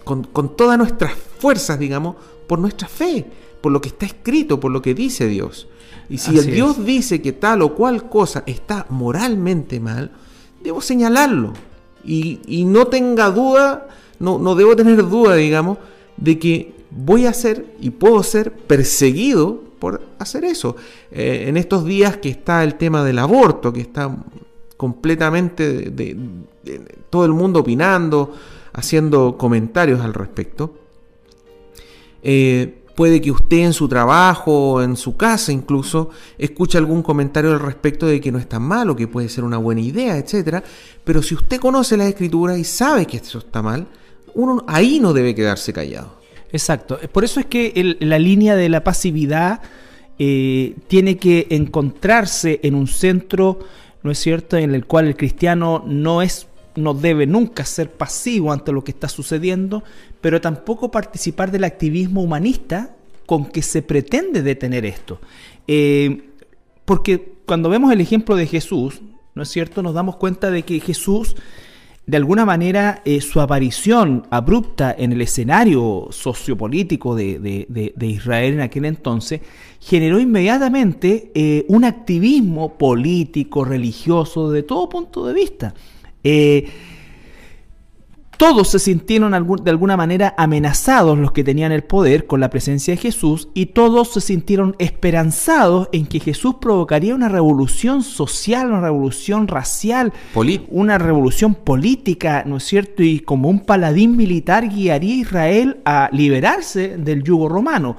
con, 0.04 0.24
con 0.26 0.56
todas 0.56 0.78
nuestras 0.78 1.14
fuerzas, 1.14 1.80
digamos, 1.80 2.16
por 2.48 2.60
nuestra 2.60 2.88
fe, 2.88 3.26
por 3.62 3.72
lo 3.72 3.82
que 3.82 3.90
está 3.90 4.06
escrito, 4.06 4.60
por 4.60 4.72
lo 4.72 4.82
que 4.82 4.94
dice 4.94 5.28
Dios. 5.28 5.68
Y 6.10 6.18
si 6.18 6.38
el 6.38 6.52
Dios 6.52 6.84
dice 6.84 7.22
que 7.22 7.34
tal 7.34 7.62
o 7.62 7.76
cual 7.76 8.10
cosa 8.10 8.44
está 8.48 8.88
moralmente 8.90 9.80
mal, 9.80 10.12
debo 10.64 10.82
señalarlo. 10.82 11.54
Y, 12.04 12.66
no 12.66 12.88
tenga 12.88 13.30
duda, 13.30 13.88
no, 14.20 14.40
no 14.40 14.56
debo 14.56 14.76
tener 14.76 15.08
duda, 15.08 15.36
digamos, 15.36 15.78
de 16.18 16.40
que 16.40 16.74
voy 16.90 17.28
a 17.28 17.34
ser 17.34 17.76
y 17.80 17.92
puedo 17.92 18.24
ser 18.24 18.52
perseguido 18.52 19.64
por 19.80 20.02
hacer 20.20 20.44
eso. 20.44 20.76
Eh, 21.12 21.46
en 21.48 21.58
estos 21.58 21.86
días 21.86 22.18
que 22.18 22.30
está 22.30 22.64
el 22.64 22.76
tema 22.76 23.04
del 23.04 23.20
aborto, 23.20 23.74
que 23.74 23.82
está 23.82 24.16
completamente 24.78 25.92
todo 27.10 27.26
el 27.26 27.34
mundo 27.34 27.62
opinando, 27.62 28.34
haciendo 28.74 29.38
comentarios 29.38 30.02
al 30.02 30.14
respecto. 30.14 30.76
Eh, 32.22 32.80
Puede 33.00 33.22
que 33.22 33.32
usted 33.32 33.60
en 33.60 33.72
su 33.72 33.88
trabajo, 33.88 34.82
en 34.82 34.98
su 34.98 35.16
casa 35.16 35.54
incluso, 35.54 36.10
escuche 36.38 36.78
algún 36.78 37.02
comentario 37.02 37.54
al 37.54 37.62
respecto 37.62 38.06
de 38.06 38.20
que 38.20 38.30
no 38.30 38.40
es 38.40 38.50
tan 38.50 38.62
malo, 38.62 38.94
que 38.94 39.08
puede 39.08 39.30
ser 39.30 39.46
una 39.46 39.58
buena 39.58 39.80
idea, 39.80 40.18
etc. 40.18 40.62
Pero 41.06 41.24
si 41.24 41.34
usted 41.34 41.62
conoce 41.62 41.96
la 41.96 42.10
escritura 42.10 42.58
y 42.58 42.66
sabe 42.66 43.06
que 43.06 43.16
eso 43.16 43.38
está 43.38 43.62
mal, 43.62 43.88
uno 44.34 44.66
ahí 44.68 45.00
no 45.00 45.14
debe 45.14 45.34
quedarse 45.34 45.72
callado. 45.72 46.19
Exacto. 46.52 47.00
Por 47.12 47.24
eso 47.24 47.40
es 47.40 47.46
que 47.46 47.98
la 48.00 48.20
línea 48.20 48.56
de 48.56 48.70
la 48.70 48.84
pasividad 48.84 49.62
eh, 50.18 50.76
tiene 50.88 51.18
que 51.18 51.48
encontrarse 51.50 52.60
en 52.64 52.76
un 52.76 52.88
centro, 52.88 53.60
¿no 54.04 54.12
es 54.12 54.20
cierto?, 54.20 54.58
en 54.58 54.74
el 54.74 54.86
cual 54.86 55.08
el 55.08 55.16
cristiano 55.16 55.84
no 55.86 56.22
es 56.22 56.48
no 56.76 56.94
debe 56.94 57.26
nunca 57.26 57.66
ser 57.66 57.92
pasivo 57.92 58.52
ante 58.52 58.72
lo 58.72 58.84
que 58.84 58.92
está 58.92 59.10
sucediendo, 59.10 59.84
pero 60.22 60.40
tampoco 60.42 60.92
participar 60.92 61.52
del 61.52 61.66
activismo 61.66 62.22
humanista 62.22 62.96
con 63.26 63.46
que 63.46 63.62
se 63.62 63.82
pretende 63.82 64.42
detener 64.42 64.86
esto. 64.86 65.20
Eh, 65.68 66.30
porque 66.86 67.34
cuando 67.46 67.70
vemos 67.70 67.92
el 67.92 68.02
ejemplo 68.02 68.36
de 68.36 68.48
Jesús, 68.48 69.02
¿no 69.36 69.44
es 69.44 69.50
cierto? 69.50 69.84
Nos 69.84 69.94
damos 69.94 70.16
cuenta 70.16 70.50
de 70.50 70.64
que 70.64 70.80
Jesús, 70.80 71.36
de 72.10 72.18
alguna 72.18 72.44
manera, 72.44 73.04
eh, 73.06 73.22
su 73.22 73.40
aparición 73.40 74.26
abrupta 74.32 74.96
en 74.98 75.12
el 75.12 75.22
escenario 75.22 76.08
sociopolítico 76.10 77.16
de, 77.16 77.94
Israel 78.02 78.56
en 78.56 78.62
aquel 78.62 78.86
entonces, 78.86 79.42
generó 79.80 80.20
inmediatamente 80.20 81.32
eh, 81.36 81.66
un 81.68 81.84
activismo 81.84 82.80
político, 82.80 83.64
religioso, 83.64 84.50
de 84.50 84.64
todo 84.64 84.90
punto 84.90 85.28
de 85.28 85.34
vista. 85.36 85.76
Eh, 86.24 86.68
todos 88.40 88.70
se 88.70 88.80
sintieron 88.80 89.34
de 89.34 89.70
alguna 89.70 89.98
manera 89.98 90.34
amenazados 90.38 91.18
los 91.18 91.34
que 91.34 91.44
tenían 91.44 91.74
el 91.74 91.84
poder 91.84 92.26
con 92.26 92.40
la 92.40 92.50
presencia 92.50 92.94
de 92.96 93.02
Jesús 93.02 93.50
y 93.54 93.66
todos 93.66 94.14
se 94.14 94.22
sintieron 94.22 94.78
esperanzados 94.80 95.90
en 95.92 96.08
que 96.08 96.22
Jesús 96.22 96.56
provocaría 96.62 97.14
una 97.14 97.28
revolución 97.28 98.02
social, 98.02 98.70
una 98.70 98.80
revolución 98.80 99.50
racial, 99.50 100.14
una 100.70 100.98
revolución 100.98 101.54
política, 101.54 102.46
¿no 102.46 102.56
es 102.56 102.64
cierto? 102.64 103.04
Y 103.04 103.20
como 103.20 103.50
un 103.50 103.60
paladín 103.60 104.16
militar 104.16 104.70
guiaría 104.70 105.16
a 105.16 105.18
Israel 105.18 105.82
a 105.84 106.10
liberarse 106.14 106.96
del 106.96 107.24
yugo 107.24 107.50
romano. 107.50 107.98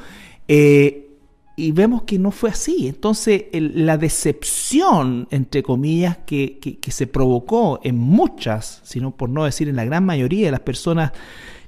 Eh, 0.49 1.10
y 1.57 1.73
vemos 1.73 2.03
que 2.03 2.19
no 2.19 2.31
fue 2.31 2.51
así. 2.51 2.89
Entonces, 2.89 3.45
la 3.53 3.99
decepción, 3.99 5.29
entre 5.31 5.63
comillas, 5.63 6.19
que, 6.27 6.79
se 6.89 7.07
provocó 7.07 7.81
en 7.83 7.97
muchas, 7.97 8.81
sino 8.85 9.11
por 9.11 9.29
no 9.29 9.45
decir 9.45 9.69
en 9.69 9.77
la 9.77 9.85
gran 9.85 10.05
mayoría 10.05 10.47
de 10.47 10.53
las 10.53 10.61
personas 10.61 11.13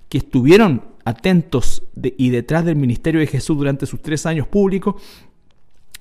que 0.08 0.18
estuvieron 0.18 0.82
atentos 1.04 1.82
y 2.16 2.30
detrás 2.30 2.64
del 2.64 2.76
ministerio 2.76 3.20
de 3.20 3.26
Jesús 3.26 3.56
durante 3.56 3.86
sus 3.86 4.00
tres 4.00 4.24
años 4.24 4.46
públicos, 4.46 4.94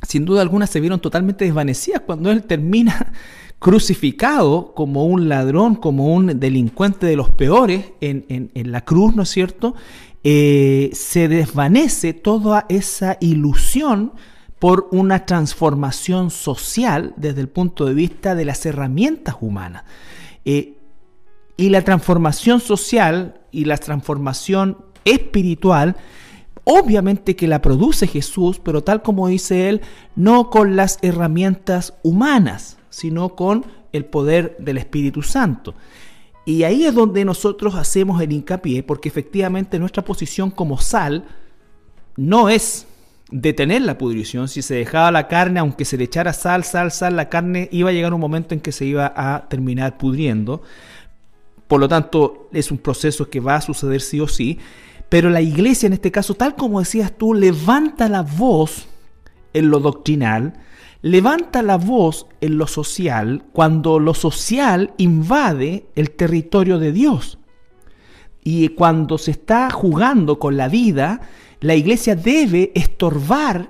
sin 0.08 0.26
duda 0.26 0.42
alguna 0.42 0.68
se 0.68 0.80
vieron 0.80 1.00
totalmente 1.00 1.46
desvanecidas 1.46 2.02
cuando 2.02 2.32
él 2.32 2.44
termina 2.44 3.14
crucificado 3.60 4.74
como 4.74 5.06
un 5.06 5.30
ladrón, 5.30 5.76
como 5.76 6.14
un 6.14 6.40
delincuente 6.40 7.06
de 7.06 7.16
los 7.16 7.30
peores 7.30 7.92
en, 8.02 8.26
en 8.54 8.72
la 8.72 8.82
cruz, 8.82 9.16
¿no 9.16 9.24
es 9.24 9.30
cierto? 9.30 9.76
Eh, 10.24 10.92
se 10.94 11.28
desvanece 11.28 12.14
toda 12.14 12.66
esa 12.70 13.18
ilusión 13.20 14.14
por 14.60 14.88
una 14.92 15.26
transformación 15.26 16.30
social 16.30 17.16
desde 17.18 17.42
el 17.42 17.50
punto 17.50 17.86
de 17.86 17.96
vista 17.96 18.36
de 18.36 18.46
las 18.46 18.64
herramientas 18.68 19.36
humanas. 19.42 19.84
Eh, 20.46 20.78
y 21.58 21.70
la 21.70 21.82
transformación 21.82 22.60
social 22.60 23.42
y 23.52 23.66
la 23.66 23.78
transformación 23.78 24.78
espiritual, 25.06 25.96
obviamente 26.64 27.36
que 27.36 27.48
la 27.48 27.62
produce 27.64 28.06
Jesús, 28.06 28.60
pero 28.64 28.84
tal 28.84 29.02
como 29.02 29.28
dice 29.28 29.70
él, 29.70 29.82
no 30.16 30.52
con 30.52 30.76
las 30.76 31.00
herramientas 31.02 31.96
humanas, 32.04 32.78
sino 32.92 33.30
con 33.36 33.66
el 33.94 34.06
poder 34.06 34.58
del 34.60 34.78
Espíritu 34.78 35.24
Santo. 35.24 35.74
Y 36.52 36.64
ahí 36.66 36.86
es 36.86 36.94
donde 36.94 37.24
nosotros 37.24 37.76
hacemos 37.76 38.22
el 38.22 38.34
hincapié, 38.34 38.84
porque 38.84 39.08
efectivamente 39.08 39.80
nuestra 39.80 40.04
posición 40.04 40.52
como 40.52 40.78
sal 40.80 41.24
no 42.18 42.50
es 42.50 42.88
detener 43.32 43.84
la 43.84 43.98
pudrición. 43.98 44.50
Si 44.50 44.62
se 44.62 44.76
dejaba 44.76 45.12
la 45.12 45.30
carne, 45.30 45.62
aunque 45.62 45.86
se 45.86 45.96
le 45.96 46.04
echara 46.04 46.34
sal, 46.34 46.66
sal, 46.66 46.92
sal, 46.92 47.16
la 47.16 47.30
carne 47.30 47.70
iba 47.72 47.90
a 47.90 47.94
llegar 47.94 48.14
un 48.14 48.20
momento 48.20 48.54
en 48.54 48.60
que 48.60 48.74
se 48.74 48.84
iba 48.84 49.14
a 49.16 49.48
terminar 49.48 49.98
pudriendo. 49.98 50.62
Por 51.70 51.80
lo 51.80 51.88
tanto, 51.88 52.50
es 52.52 52.70
un 52.70 52.80
proceso 52.80 53.30
que 53.30 53.40
va 53.40 53.56
a 53.56 53.62
suceder 53.62 54.02
sí 54.02 54.20
o 54.20 54.28
sí. 54.28 54.60
Pero 55.08 55.30
la 55.30 55.40
iglesia 55.40 55.88
en 55.88 55.94
este 55.94 56.12
caso, 56.12 56.34
tal 56.34 56.56
como 56.56 56.80
decías 56.80 57.14
tú, 57.18 57.34
levanta 57.34 58.10
la 58.10 58.24
voz 58.24 58.88
en 59.54 59.70
lo 59.70 59.80
doctrinal, 59.80 60.54
levanta 61.02 61.62
la 61.62 61.78
voz 61.78 62.28
en 62.42 62.58
lo 62.58 62.68
social 62.68 63.44
cuando 63.54 64.00
lo 64.00 64.14
social 64.14 64.94
invade 64.98 65.86
el 65.96 66.12
territorio 66.12 66.80
de 66.80 66.92
Dios. 66.92 67.40
Y 68.44 68.70
cuando 68.70 69.18
se 69.18 69.32
está 69.32 69.70
jugando 69.70 70.40
con 70.40 70.58
la 70.58 70.68
vida, 70.68 71.22
la 71.60 71.76
iglesia 71.76 72.16
debe 72.16 72.72
estorbar 72.76 73.70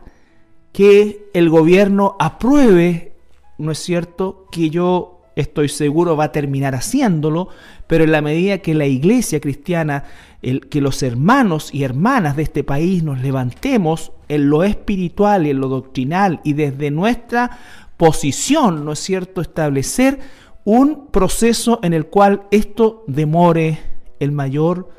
que 0.71 1.29
el 1.33 1.49
gobierno 1.49 2.15
apruebe, 2.19 3.13
¿no 3.57 3.71
es 3.71 3.79
cierto?, 3.79 4.47
que 4.51 4.69
yo 4.69 5.21
estoy 5.35 5.69
seguro 5.69 6.15
va 6.15 6.25
a 6.25 6.31
terminar 6.31 6.75
haciéndolo, 6.75 7.49
pero 7.87 8.03
en 8.03 8.11
la 8.11 8.21
medida 8.21 8.59
que 8.59 8.73
la 8.73 8.85
iglesia 8.85 9.39
cristiana, 9.39 10.05
el, 10.41 10.67
que 10.67 10.81
los 10.81 11.03
hermanos 11.03 11.73
y 11.73 11.83
hermanas 11.83 12.35
de 12.35 12.43
este 12.43 12.63
país 12.63 13.03
nos 13.03 13.21
levantemos 13.21 14.11
en 14.31 14.49
lo 14.49 14.63
espiritual 14.63 15.45
y 15.45 15.49
en 15.49 15.59
lo 15.59 15.67
doctrinal 15.67 16.39
y 16.45 16.53
desde 16.53 16.89
nuestra 16.89 17.59
posición, 17.97 18.85
¿no 18.85 18.93
es 18.93 18.99
cierto?, 18.99 19.41
establecer 19.41 20.19
un 20.63 21.07
proceso 21.07 21.79
en 21.83 21.91
el 21.91 22.05
cual 22.05 22.43
esto 22.49 23.03
demore 23.07 23.79
el 24.21 24.31
mayor 24.31 24.89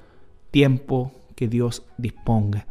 tiempo 0.50 1.12
que 1.34 1.48
Dios 1.48 1.82
disponga. 1.96 2.66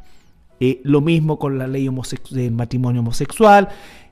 Eh, 0.60 0.82
lo 0.84 1.02
mismo 1.02 1.40
con 1.40 1.58
la 1.58 1.66
ley 1.66 1.90
de 2.30 2.52
matrimonio 2.52 3.02
homosexual, 3.02 3.70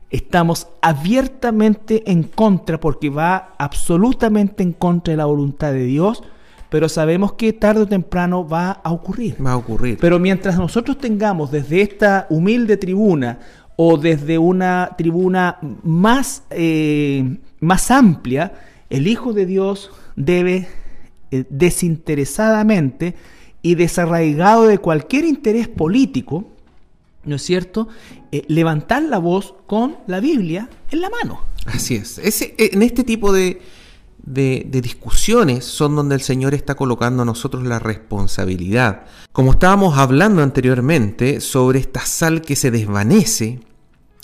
estamos 0.09 0.69
abiertamente 0.81 2.09
en 2.11 2.23
contra 2.23 2.79
porque 2.79 3.11
va 3.11 3.53
absolutamente 3.59 4.63
en 4.63 4.73
contra 4.73 5.11
de 5.11 5.17
la 5.17 5.25
voluntad 5.25 5.71
de 5.71 5.83
Dios, 5.83 6.23
pero 6.69 6.87
sabemos 6.87 7.33
que 7.33 7.51
tarde 7.53 7.81
o 7.81 7.87
temprano 7.87 8.47
va 8.47 8.71
a 8.71 8.91
ocurrir. 8.91 9.35
Va 9.43 9.53
a 9.53 9.57
ocurrir. 9.57 9.97
Pero 9.99 10.19
mientras 10.19 10.57
nosotros 10.57 10.97
tengamos 10.97 11.51
desde 11.51 11.81
esta 11.81 12.27
humilde 12.29 12.77
tribuna 12.77 13.39
o 13.75 13.97
desde 13.97 14.37
una 14.37 14.91
tribuna 14.97 15.57
más, 15.83 16.43
eh, 16.51 17.37
más 17.59 17.89
amplia, 17.91 18.53
el 18.89 19.07
Hijo 19.07 19.33
de 19.33 19.45
Dios 19.45 19.91
debe 20.15 20.67
eh, 21.31 21.45
desinteresadamente 21.49 23.15
y 23.61 23.75
desarraigado 23.75 24.67
de 24.67 24.77
cualquier 24.77 25.25
interés 25.25 25.67
político, 25.67 26.45
¿no 27.25 27.35
es 27.35 27.41
cierto?, 27.41 27.87
eh, 28.31 28.43
levantar 28.47 29.03
la 29.03 29.17
voz 29.17 29.55
con 29.65 29.97
la 30.07 30.19
Biblia 30.19 30.69
en 30.91 31.01
la 31.01 31.09
mano. 31.09 31.41
Así 31.65 31.95
es. 31.95 32.17
Ese, 32.19 32.55
en 32.57 32.81
este 32.83 33.03
tipo 33.03 33.31
de, 33.31 33.61
de, 34.23 34.67
discusiones 34.69 35.65
son 35.65 35.95
donde 35.95 36.15
el 36.15 36.21
Señor 36.21 36.53
está 36.53 36.75
colocando 36.75 37.23
a 37.23 37.25
nosotros 37.25 37.63
la 37.63 37.79
responsabilidad. 37.79 39.05
Como 39.31 39.51
estábamos 39.51 39.97
hablando 39.97 40.43
anteriormente 40.43 41.41
sobre 41.41 41.79
esta 41.79 42.01
sal 42.01 42.41
que 42.41 42.55
se 42.55 42.71
desvanece, 42.71 43.59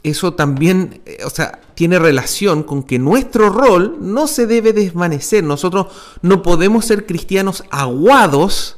eso 0.04 0.34
también, 0.34 1.02
eh, 1.06 1.18
o 1.26 1.30
sea, 1.30 1.60
tiene 1.74 1.98
relación 2.00 2.64
con 2.64 2.84
que 2.84 3.00
nuestro 3.00 3.50
rol 3.50 3.98
no 4.00 4.28
se 4.28 4.46
debe 4.46 4.72
desvanecer. 4.72 5.44
Nosotros 5.44 5.88
no 6.22 6.42
podemos 6.42 6.86
ser 6.86 7.06
cristianos 7.06 7.64
aguados 7.72 8.78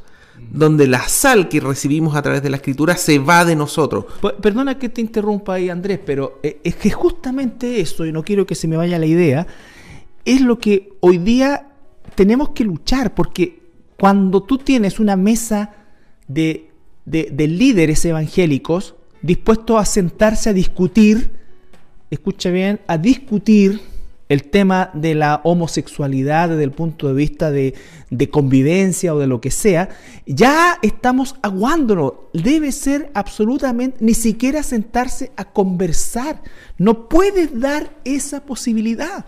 donde 0.51 0.87
la 0.87 1.07
sal 1.07 1.49
que 1.49 1.59
recibimos 1.59 2.15
a 2.15 2.21
través 2.21 2.41
de 2.43 2.49
la 2.49 2.57
escritura 2.57 2.95
se 2.95 3.19
va 3.19 3.43
de 3.43 3.55
nosotros. 3.55 4.05
Perdona 4.41 4.79
que 4.79 4.89
te 4.89 5.01
interrumpa 5.01 5.55
ahí, 5.55 5.69
Andrés, 5.69 5.99
pero 6.05 6.39
eh, 6.43 6.61
es 6.63 6.75
que 6.75 6.91
justamente 6.91 7.81
eso, 7.81 8.05
y 8.05 8.11
no 8.11 8.23
quiero 8.23 8.45
que 8.45 8.55
se 8.55 8.67
me 8.67 8.77
vaya 8.77 8.99
la 8.99 9.05
idea, 9.05 9.47
es 10.27 10.41
lo 10.41 10.59
que 10.59 10.89
hoy 10.99 11.17
día 11.19 11.69
tenemos 12.15 12.49
que 12.49 12.65
luchar, 12.65 13.15
porque 13.15 13.61
cuando 13.97 14.43
tú 14.43 14.57
tienes 14.57 14.99
una 14.99 15.15
mesa 15.15 15.71
de, 16.27 16.69
de, 17.05 17.47
líderes 17.47 18.03
evangélicos 18.03 18.95
dispuestos 19.21 19.79
a 19.79 19.85
sentarse 19.85 20.49
a 20.49 20.53
discutir, 20.53 21.31
escucha 22.11 22.51
bien, 22.51 22.81
a 22.87 22.97
discutir 22.97 23.79
el 24.27 24.43
tema 24.43 24.91
de 24.93 25.15
la 25.15 25.39
homosexualidad 25.45 26.49
desde 26.49 26.65
el 26.65 26.71
punto 26.71 27.07
de 27.07 27.13
vista 27.13 27.49
de, 27.49 27.73
de, 28.09 28.29
convivencia 28.29 29.15
o 29.15 29.19
de 29.19 29.27
lo 29.27 29.39
que 29.39 29.51
sea, 29.51 29.87
ya 30.25 30.77
estamos 30.81 31.35
aguándolo. 31.41 32.29
Debe 32.33 32.73
ser 32.73 33.09
absolutamente, 33.13 33.99
ni 34.01 34.13
siquiera 34.13 34.61
sentarse 34.61 35.31
a 35.37 35.45
conversar. 35.45 36.43
No 36.77 37.07
puedes 37.07 37.57
dar 37.57 37.95
esa 38.03 38.45
posibilidad. 38.45 39.25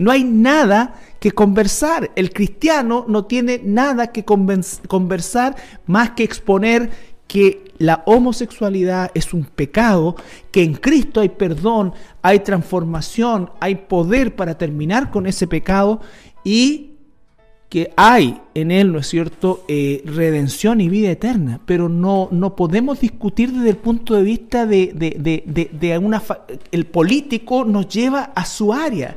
No 0.00 0.10
hay 0.10 0.24
nada 0.24 0.94
que 1.20 1.30
conversar. 1.30 2.10
El 2.16 2.32
cristiano 2.32 3.04
no 3.06 3.26
tiene 3.26 3.60
nada 3.62 4.08
que 4.08 4.24
conversar 4.24 5.54
más 5.86 6.12
que 6.12 6.24
exponer 6.24 6.90
que 7.28 7.70
la 7.78 8.02
homosexualidad 8.06 9.10
es 9.14 9.32
un 9.34 9.44
pecado, 9.44 10.16
que 10.50 10.64
en 10.64 10.74
Cristo 10.74 11.20
hay 11.20 11.28
perdón, 11.28 11.92
hay 12.22 12.40
transformación, 12.40 13.50
hay 13.60 13.74
poder 13.76 14.34
para 14.34 14.56
terminar 14.56 15.10
con 15.10 15.26
ese 15.26 15.46
pecado 15.46 16.00
y 16.44 16.92
que 17.68 17.92
hay 17.94 18.40
en 18.54 18.70
él, 18.72 18.90
¿no 18.90 18.98
es 18.98 19.06
cierto?, 19.06 19.64
eh, 19.68 20.02
redención 20.06 20.80
y 20.80 20.88
vida 20.88 21.10
eterna, 21.10 21.60
pero 21.66 21.88
no, 21.88 22.28
no 22.32 22.56
podemos 22.56 23.00
discutir 23.00 23.52
desde 23.52 23.70
el 23.70 23.76
punto 23.76 24.14
de 24.14 24.22
vista 24.22 24.66
de, 24.66 24.92
de, 24.94 25.68
de 25.70 25.98
una... 25.98 26.22
El 26.72 26.86
político 26.86 27.64
nos 27.64 27.86
lleva 27.86 28.32
a 28.34 28.44
su 28.44 28.72
área 28.72 29.14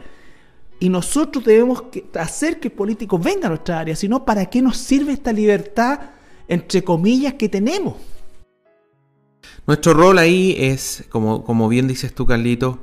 y 0.84 0.90
nosotros 0.90 1.46
debemos 1.46 1.82
hacer 2.16 2.60
que 2.60 2.68
el 2.68 2.74
político 2.74 3.18
venga 3.18 3.46
a 3.46 3.52
nuestra 3.52 3.80
área, 3.80 3.96
sino 3.96 4.26
¿para 4.26 4.48
qué 4.48 4.62
nos 4.62 4.76
sirve 4.76 5.14
esta 5.14 5.32
libertad, 5.32 5.98
entre 6.50 6.84
comillas, 6.84 7.36
que 7.36 7.48
tenemos? 7.48 7.94
Nuestro 9.66 9.94
rol 9.94 10.18
ahí 10.18 10.58
es, 10.60 11.06
como, 11.08 11.46
como 11.46 11.70
bien 11.70 11.88
dices 11.88 12.14
tú, 12.14 12.26
Carlito, 12.26 12.80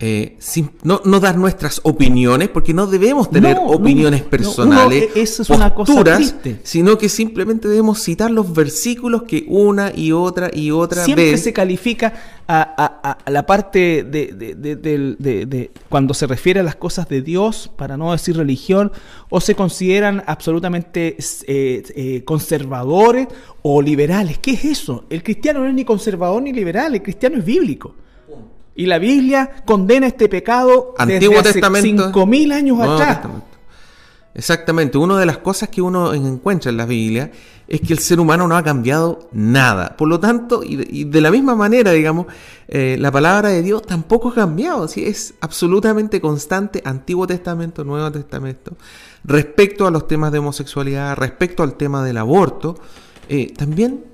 eh, 0.00 0.38
no, 0.84 1.00
no, 1.04 1.18
dar 1.18 1.36
nuestras 1.36 1.80
opiniones, 1.82 2.48
porque 2.50 2.72
no 2.72 2.86
debemos 2.86 3.30
tener 3.30 3.56
opiniones 3.60 4.22
personales, 4.22 5.08
e-, 5.16 5.22
eso 5.22 5.42
es 5.42 5.50
una 5.50 5.74
cosa 5.74 6.20
sino 6.62 6.96
que 6.98 7.08
simplemente 7.08 7.66
debemos 7.66 8.00
citar 8.00 8.30
los 8.30 8.52
versículos 8.52 9.24
que 9.24 9.44
una 9.48 9.92
y 9.92 10.12
otra 10.12 10.50
y 10.54 10.70
otra 10.70 11.04
Siempre 11.04 11.36
se 11.36 11.52
califica 11.52 12.14
a, 12.46 13.18
la 13.26 13.44
parte 13.44 14.04
de, 14.04 15.70
cuando 15.88 16.14
se 16.14 16.28
refiere 16.28 16.60
a 16.60 16.62
las 16.62 16.76
cosas 16.76 17.08
de 17.08 17.20
Dios, 17.20 17.68
para 17.76 17.96
no 17.96 18.12
decir 18.12 18.36
religión, 18.36 18.92
o 19.30 19.40
se 19.40 19.56
consideran 19.56 20.22
absolutamente 20.28 21.16
eh, 21.48 21.82
eh, 21.96 22.22
conservadores 22.24 23.26
o 23.62 23.82
liberales. 23.82 24.38
¿Qué 24.38 24.52
es 24.52 24.64
eso? 24.64 25.06
El 25.10 25.24
cristiano 25.24 25.58
no 25.58 25.66
es 25.66 25.74
ni 25.74 25.84
conservador 25.84 26.40
ni 26.40 26.52
liberal, 26.52 26.94
el 26.94 27.02
cristiano 27.02 27.36
es 27.36 27.44
bíblico. 27.44 27.96
Y 28.78 28.86
la 28.86 29.00
Biblia 29.00 29.50
condena 29.64 30.06
este 30.06 30.28
pecado 30.28 30.94
Antiguo 30.96 31.38
desde 31.38 31.54
Testamento, 31.54 32.04
hace 32.04 32.12
5000 32.12 32.52
años 32.52 32.80
atrás. 32.80 33.18
Exactamente, 34.32 34.96
una 34.96 35.18
de 35.18 35.26
las 35.26 35.38
cosas 35.38 35.68
que 35.68 35.82
uno 35.82 36.14
encuentra 36.14 36.70
en 36.70 36.76
la 36.76 36.86
Biblia 36.86 37.32
es 37.66 37.80
que 37.80 37.92
el 37.92 37.98
ser 37.98 38.20
humano 38.20 38.46
no 38.46 38.56
ha 38.56 38.62
cambiado 38.62 39.30
nada. 39.32 39.96
Por 39.96 40.06
lo 40.06 40.20
tanto, 40.20 40.62
y 40.62 41.02
de, 41.02 41.20
la 41.20 41.32
misma 41.32 41.56
manera, 41.56 41.90
digamos, 41.90 42.26
eh, 42.68 42.96
la 43.00 43.10
palabra 43.10 43.48
de 43.48 43.64
Dios 43.64 43.82
tampoco 43.82 44.28
ha 44.28 44.34
cambiado. 44.34 44.86
¿sí? 44.86 45.04
Es 45.04 45.34
absolutamente 45.40 46.20
constante, 46.20 46.80
Antiguo 46.84 47.26
Testamento, 47.26 47.82
Nuevo 47.82 48.12
Testamento, 48.12 48.76
respecto 49.24 49.88
a 49.88 49.90
los 49.90 50.06
temas 50.06 50.30
de 50.30 50.38
homosexualidad, 50.38 51.16
respecto 51.16 51.64
al 51.64 51.74
tema 51.74 52.04
del 52.04 52.18
aborto. 52.18 52.76
Eh, 53.28 53.52
también 53.56 54.04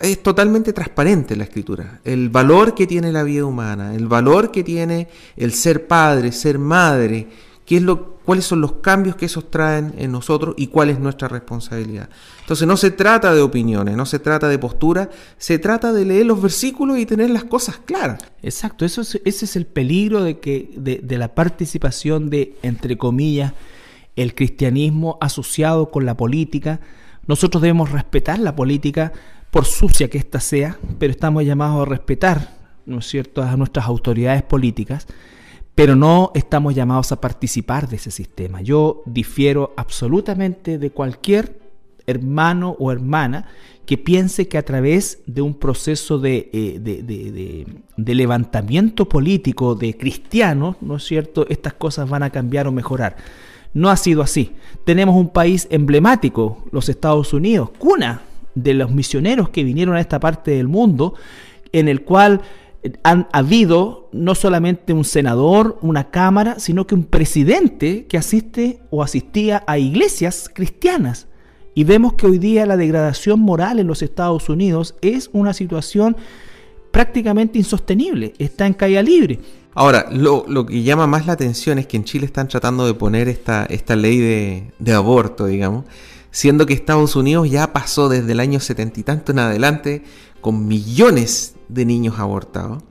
es 0.00 0.22
totalmente 0.22 0.72
transparente 0.72 1.36
la 1.36 1.44
escritura. 1.44 2.00
El 2.04 2.28
valor 2.28 2.74
que 2.74 2.86
tiene 2.86 3.12
la 3.12 3.22
vida 3.22 3.44
humana, 3.44 3.94
el 3.94 4.06
valor 4.06 4.50
que 4.50 4.62
tiene 4.62 5.08
el 5.36 5.52
ser 5.52 5.86
padre, 5.86 6.32
ser 6.32 6.58
madre, 6.58 7.28
qué 7.64 7.76
es 7.76 7.82
lo, 7.82 8.16
cuáles 8.24 8.44
son 8.44 8.60
los 8.60 8.74
cambios 8.74 9.16
que 9.16 9.26
esos 9.26 9.50
traen 9.50 9.94
en 9.96 10.12
nosotros 10.12 10.54
y 10.58 10.66
cuál 10.66 10.90
es 10.90 10.98
nuestra 10.98 11.28
responsabilidad. 11.28 12.08
Entonces 12.40 12.66
no 12.66 12.76
se 12.76 12.90
trata 12.90 13.34
de 13.34 13.40
opiniones, 13.40 13.96
no 13.96 14.04
se 14.04 14.18
trata 14.18 14.48
de 14.48 14.58
postura, 14.58 15.10
se 15.38 15.58
trata 15.58 15.92
de 15.92 16.04
leer 16.04 16.26
los 16.26 16.42
versículos 16.42 16.98
y 16.98 17.06
tener 17.06 17.30
las 17.30 17.44
cosas 17.44 17.78
claras. 17.84 18.22
Exacto, 18.42 18.84
eso 18.84 19.00
ese 19.00 19.20
es 19.24 19.56
el 19.56 19.66
peligro 19.66 20.22
de, 20.22 20.38
que, 20.38 20.72
de, 20.76 21.00
de 21.02 21.18
la 21.18 21.34
participación 21.34 22.30
de, 22.30 22.56
entre 22.62 22.98
comillas, 22.98 23.52
el 24.16 24.34
cristianismo 24.34 25.16
asociado 25.20 25.90
con 25.90 26.04
la 26.04 26.16
política. 26.16 26.80
Nosotros 27.26 27.62
debemos 27.62 27.92
respetar 27.92 28.38
la 28.38 28.54
política, 28.56 29.12
por 29.52 29.66
sucia 29.66 30.08
que 30.08 30.16
ésta 30.16 30.40
sea, 30.40 30.78
pero 30.98 31.10
estamos 31.10 31.44
llamados 31.44 31.86
a 31.86 31.90
respetar, 31.90 32.56
¿no 32.86 33.00
es 33.00 33.06
cierto?, 33.06 33.42
a 33.42 33.54
nuestras 33.58 33.84
autoridades 33.84 34.42
políticas, 34.42 35.06
pero 35.74 35.94
no 35.94 36.32
estamos 36.34 36.74
llamados 36.74 37.12
a 37.12 37.20
participar 37.20 37.86
de 37.86 37.96
ese 37.96 38.10
sistema. 38.10 38.62
Yo 38.62 39.02
difiero 39.04 39.74
absolutamente 39.76 40.78
de 40.78 40.90
cualquier 40.90 41.60
hermano 42.06 42.76
o 42.78 42.90
hermana 42.92 43.46
que 43.84 43.98
piense 43.98 44.48
que 44.48 44.56
a 44.56 44.64
través 44.64 45.20
de 45.26 45.42
un 45.42 45.52
proceso 45.52 46.18
de, 46.18 46.48
eh, 46.54 46.78
de, 46.80 48.14
levantamiento 48.14 49.06
político 49.06 49.74
de 49.74 49.98
cristianos, 49.98 50.76
¿no 50.80 50.96
es 50.96 51.04
cierto?, 51.04 51.46
estas 51.50 51.74
cosas 51.74 52.08
van 52.08 52.22
a 52.22 52.30
cambiar 52.30 52.68
o 52.68 52.72
mejorar. 52.72 53.16
No 53.74 53.90
ha 53.90 53.98
sido 53.98 54.22
así. 54.22 54.52
Tenemos 54.86 55.14
un 55.14 55.28
país 55.28 55.68
emblemático, 55.70 56.64
los 56.72 56.88
Estados 56.88 57.34
Unidos, 57.34 57.68
cuna 57.78 58.22
de 58.54 58.74
los 58.74 58.90
misioneros 58.90 59.48
que 59.48 59.64
vinieron 59.64 59.96
a 59.96 60.00
esta 60.00 60.20
parte 60.20 60.52
del 60.52 60.68
mundo, 60.68 61.14
en 61.72 61.88
el 61.88 62.02
cual 62.02 62.42
han 63.02 63.28
habido 63.32 64.08
no 64.12 64.34
solamente 64.34 64.92
un 64.92 65.04
senador, 65.04 65.78
una 65.82 66.10
cámara, 66.10 66.58
sino 66.58 66.86
que 66.86 66.94
un 66.94 67.04
presidente 67.04 68.06
que 68.06 68.18
asiste 68.18 68.80
o 68.90 69.02
asistía 69.02 69.62
a 69.66 69.78
iglesias 69.78 70.50
cristianas. 70.52 71.28
Y 71.74 71.84
vemos 71.84 72.14
que 72.14 72.26
hoy 72.26 72.38
día 72.38 72.66
la 72.66 72.76
degradación 72.76 73.40
moral 73.40 73.78
en 73.78 73.86
los 73.86 74.02
Estados 74.02 74.48
Unidos 74.48 74.96
es 75.00 75.30
una 75.32 75.54
situación 75.54 76.16
prácticamente 76.90 77.58
insostenible, 77.58 78.34
está 78.38 78.66
en 78.66 78.74
caída 78.74 79.02
libre. 79.02 79.40
Ahora, 79.74 80.08
lo, 80.10 80.66
que 80.66 80.82
llama 80.82 81.06
más 81.06 81.26
la 81.26 81.32
atención 81.32 81.78
es 81.78 81.86
que 81.86 81.96
en 81.96 82.04
Chile 82.04 82.26
están 82.26 82.48
tratando 82.48 82.86
de 82.86 82.92
poner 82.92 83.28
esta, 83.28 83.64
esta 83.64 83.96
ley 83.96 84.18
de, 84.18 84.64
de 84.78 84.92
aborto, 84.92 85.46
digamos, 85.46 85.86
siendo 86.32 86.66
que 86.66 86.74
Estados 86.74 87.14
Unidos 87.14 87.48
ya 87.48 87.72
pasó 87.72 88.08
desde 88.08 88.32
el 88.32 88.40
año 88.40 88.58
setenta 88.58 88.98
y 88.98 89.04
tanto 89.04 89.30
en 89.30 89.38
adelante 89.38 90.02
con 90.40 90.66
millones 90.66 91.54
de 91.68 91.84
niños 91.84 92.18
abortados. 92.18 92.82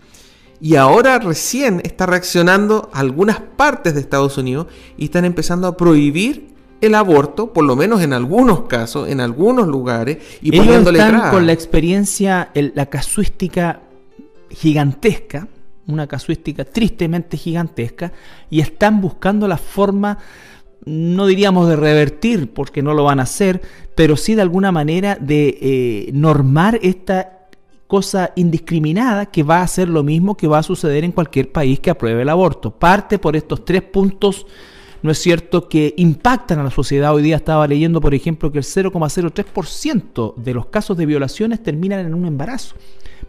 Y 0.62 0.76
ahora 0.76 1.18
recién 1.18 1.82
está 1.84 2.06
reaccionando 2.06 2.90
algunas 2.94 3.42
partes 3.42 3.96
de 3.96 4.00
Estados 4.00 4.38
Unidos 4.38 4.68
y 4.96 5.06
están 5.06 5.26
empezando 5.26 5.68
a 5.68 5.76
prohibir 5.76 6.54
el 6.82 6.96
aborto, 6.96 7.52
por 7.52 7.64
lo 7.66 7.76
menos 7.76 8.02
en 8.02 8.14
algunos 8.14 8.62
casos, 8.64 9.10
en 9.10 9.22
algunos 9.22 9.68
lugares, 9.68 10.20
y 10.42 10.54
Ellos 10.54 10.66
poniéndole 10.66 11.00
están 11.00 11.32
con 11.32 11.46
la 11.46 11.54
experiencia, 11.54 12.50
la 12.54 12.86
casuística 12.88 13.82
gigantesca, 14.50 15.48
una 15.88 16.08
casuística 16.08 16.64
tristemente 16.64 17.38
gigantesca, 17.38 18.14
y 18.50 18.62
están 18.62 19.02
buscando 19.02 19.48
la 19.48 19.58
forma 19.58 20.20
no 20.86 21.28
diríamos 21.28 21.67
de 21.67 21.76
revertir, 21.76 22.54
porque 22.54 22.82
no 22.82 22.94
lo 22.94 23.04
van 23.04 23.20
a 23.20 23.24
hacer, 23.24 23.62
pero 23.96 24.15
sí 24.15 24.36
de 24.36 24.41
alguna 24.41 24.72
manera 24.72 25.17
de 25.20 25.58
eh, 25.62 26.12
normar 26.13 26.80
esta 26.82 27.48
cosa 27.88 28.32
indiscriminada 28.36 29.26
que 29.26 29.44
va 29.44 29.62
a 29.62 29.67
ser 29.67 29.89
lo 29.89 30.02
mismo 30.02 30.38
que 30.38 30.48
va 30.48 30.60
a 30.60 30.63
suceder 30.63 31.04
en 31.04 31.12
cualquier 31.12 31.52
país 31.52 31.80
que 31.80 31.89
apruebe 31.89 32.22
el 32.22 32.30
aborto. 32.30 32.72
Parte 32.72 33.20
por 33.20 33.36
estos 33.36 33.65
tres 33.65 33.82
puntos 33.82 34.48
¿no 35.02 35.12
es 35.12 35.18
cierto?, 35.18 35.68
que 35.68 35.94
impactan 35.98 36.60
a 36.60 36.64
la 36.64 36.72
sociedad. 36.72 37.14
Hoy 37.14 37.24
día 37.24 37.36
estaba 37.36 37.68
leyendo, 37.68 38.02
por 38.02 38.14
ejemplo, 38.14 38.52
que 38.52 38.60
el 38.60 38.64
0,03% 38.64 40.36
de 40.36 40.54
los 40.54 40.68
casos 40.68 40.98
de 40.98 41.06
violaciones 41.06 41.64
terminan 41.64 42.06
en 42.06 42.14
un 42.14 42.26
embarazo. 42.26 42.76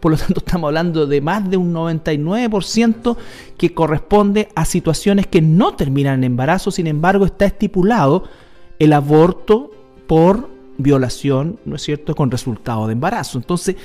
Por 0.00 0.12
lo 0.12 0.18
tanto, 0.18 0.34
estamos 0.44 0.68
hablando 0.68 1.06
de 1.06 1.20
más 1.20 1.48
de 1.48 1.56
un 1.56 1.72
99% 1.72 3.16
que 3.56 3.72
corresponde 3.72 4.48
a 4.54 4.64
situaciones 4.64 5.26
que 5.26 5.40
no 5.40 5.74
terminan 5.74 6.20
en 6.20 6.24
embarazo. 6.24 6.70
Sin 6.70 6.86
embargo, 6.86 7.24
está 7.24 7.46
estipulado 7.46 8.24
el 8.78 8.92
aborto 8.92 9.70
por 10.06 10.50
violación, 10.76 11.58
¿no 11.64 11.76
es 11.76 11.82
cierto?, 11.82 12.14
con 12.14 12.30
resultado 12.30 12.86
de 12.86 12.92
embarazo. 12.92 13.38
Entonces, 13.38 13.76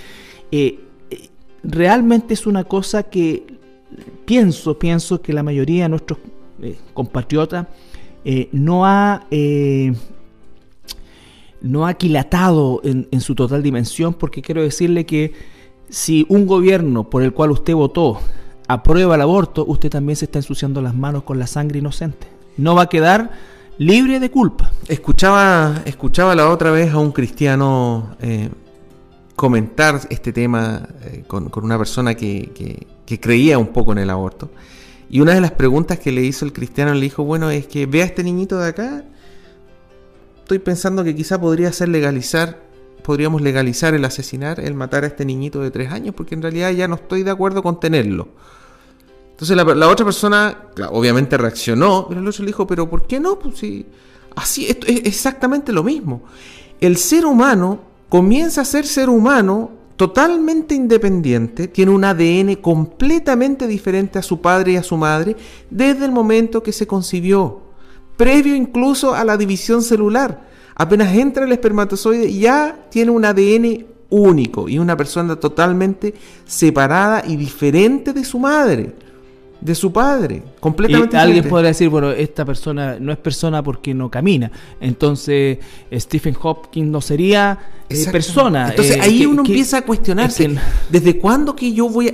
eh, 0.51 0.79
eh, 1.09 1.29
realmente 1.63 2.33
es 2.33 2.47
una 2.47 2.63
cosa 2.63 3.03
que 3.03 3.45
pienso, 4.25 4.77
pienso 4.77 5.21
que 5.21 5.33
la 5.33 5.43
mayoría 5.43 5.83
de 5.83 5.89
nuestros 5.89 6.19
eh, 6.61 6.77
compatriotas 6.93 7.67
no 8.51 8.85
ha 8.85 9.25
no 11.61 11.85
ha 11.85 11.89
aquilatado 11.89 12.81
en, 12.83 13.21
su 13.21 13.35
total 13.35 13.63
dimensión, 13.63 14.13
porque 14.13 14.41
quiero 14.41 14.61
decirle 14.61 15.05
que 15.05 15.33
si 15.89 16.25
un 16.29 16.45
gobierno 16.45 17.09
por 17.09 17.23
el 17.23 17.33
cual 17.33 17.51
usted 17.51 17.73
votó 17.73 18.19
aprueba 18.67 19.15
el 19.15 19.21
aborto, 19.21 19.65
usted 19.65 19.89
también 19.89 20.15
se 20.15 20.25
está 20.25 20.39
ensuciando 20.39 20.81
las 20.81 20.95
manos 20.95 21.23
con 21.23 21.39
la 21.39 21.47
sangre 21.47 21.79
inocente. 21.79 22.27
No 22.57 22.75
va 22.75 22.83
a 22.83 22.89
quedar 22.89 23.31
libre 23.77 24.19
de 24.19 24.29
culpa. 24.29 24.71
Escuchaba, 24.87 25.81
escuchaba 25.85 26.35
la 26.35 26.49
otra 26.49 26.71
vez 26.71 26.91
a 26.91 26.97
un 26.97 27.11
cristiano 27.11 28.15
eh, 28.19 28.49
comentar 29.35 30.01
este 30.09 30.33
tema 30.33 30.87
eh, 31.05 31.23
con, 31.27 31.49
una 31.63 31.77
persona 31.77 32.15
que, 32.15 32.85
creía 33.21 33.57
un 33.57 33.67
poco 33.67 33.93
en 33.93 33.99
el 33.99 34.09
aborto. 34.09 34.49
Y 35.09 35.21
una 35.21 35.33
de 35.33 35.41
las 35.41 35.51
preguntas 35.51 35.99
que 35.99 36.11
le 36.11 36.23
hizo 36.23 36.45
el 36.45 36.53
cristiano 36.53 36.93
le 36.93 37.01
dijo, 37.01 37.23
bueno, 37.23 37.49
es 37.49 37.67
que 37.67 37.85
vea 37.85 38.03
a 38.03 38.07
este 38.07 38.23
niñito 38.23 38.57
de 38.57 38.69
acá, 38.69 39.05
estoy 40.39 40.59
pensando 40.59 41.03
que 41.03 41.15
quizá 41.15 41.39
podría 41.39 41.71
ser 41.71 41.89
legalizar 41.89 42.67
podríamos 43.07 43.41
legalizar 43.41 43.93
el 43.93 44.03
asesinar, 44.03 44.59
el 44.59 44.73
matar 44.73 45.05
a 45.05 45.07
este 45.07 45.23
niñito 45.23 45.61
de 45.61 45.71
tres 45.71 45.93
años, 45.93 46.13
porque 46.13 46.35
en 46.35 46.41
realidad 46.41 46.71
ya 46.71 46.89
no 46.89 46.95
estoy 46.95 47.23
de 47.23 47.31
acuerdo 47.31 47.63
con 47.63 47.79
tenerlo. 47.79 48.27
Entonces 49.31 49.55
la, 49.55 49.87
otra 49.87 50.03
persona, 50.03 50.57
obviamente 50.89 51.37
reaccionó, 51.37 52.07
pero 52.09 52.19
el 52.19 52.27
otro 52.27 52.43
le 52.43 52.47
dijo, 52.47 52.67
pero 52.67 52.89
¿por 52.89 53.07
qué 53.07 53.21
no? 53.21 53.39
Pues 53.39 53.59
si 53.59 53.85
así 54.35 54.67
esto 54.67 54.87
es 54.87 55.05
exactamente 55.05 55.71
lo 55.71 55.85
mismo. 55.85 56.23
El 56.81 56.97
ser 56.97 57.25
humano 57.25 57.79
comienza 58.09 58.59
a 58.59 58.65
ser 58.65 58.85
ser 58.85 59.07
humano 59.07 59.71
totalmente 59.97 60.75
independiente, 60.75 61.67
tiene 61.67 61.91
un 61.91 62.05
ADN 62.05 62.55
completamente 62.61 63.67
diferente 63.67 64.19
a 64.19 64.21
su 64.21 64.39
padre 64.39 64.73
y 64.73 64.75
a 64.77 64.83
su 64.83 64.95
madre 64.95 65.35
desde 65.69 66.05
el 66.05 66.11
momento 66.11 66.63
que 66.63 66.71
se 66.71 66.87
concibió, 66.87 67.61
previo 68.15 68.55
incluso 68.55 69.15
a 69.15 69.25
la 69.25 69.35
división 69.35 69.81
celular. 69.81 70.47
Apenas 70.75 71.13
entra 71.15 71.45
el 71.45 71.51
espermatozoide 71.51 72.31
ya 72.31 72.85
tiene 72.91 73.11
un 73.11 73.25
ADN 73.25 73.85
único 74.09 74.69
y 74.69 74.77
una 74.77 74.95
persona 74.95 75.35
totalmente 75.35 76.13
separada 76.45 77.23
y 77.27 77.35
diferente 77.35 78.13
de 78.13 78.23
su 78.23 78.37
madre, 78.37 78.93
de 79.59 79.75
su 79.75 79.91
padre, 79.91 80.43
completamente. 80.59 81.15
Y 81.15 81.19
alguien 81.19 81.47
podría 81.47 81.69
decir, 81.69 81.89
bueno, 81.89 82.11
esta 82.11 82.45
persona 82.45 82.97
no 82.99 83.11
es 83.11 83.17
persona 83.17 83.63
porque 83.63 83.93
no 83.93 84.09
camina, 84.09 84.51
entonces 84.79 85.59
Stephen 85.91 86.35
Hopkins 86.41 86.87
no 86.87 87.01
sería 87.01 87.57
eh, 87.89 88.05
persona. 88.11 88.69
Entonces 88.69 88.97
eh, 88.97 89.01
ahí 89.01 89.25
uno 89.25 89.41
empieza 89.41 89.79
a 89.79 89.81
cuestionarse, 89.81 90.55
¿desde 90.89 91.17
cuándo 91.17 91.55
que 91.55 91.73
yo 91.73 91.89
voy 91.89 92.09
a, 92.09 92.13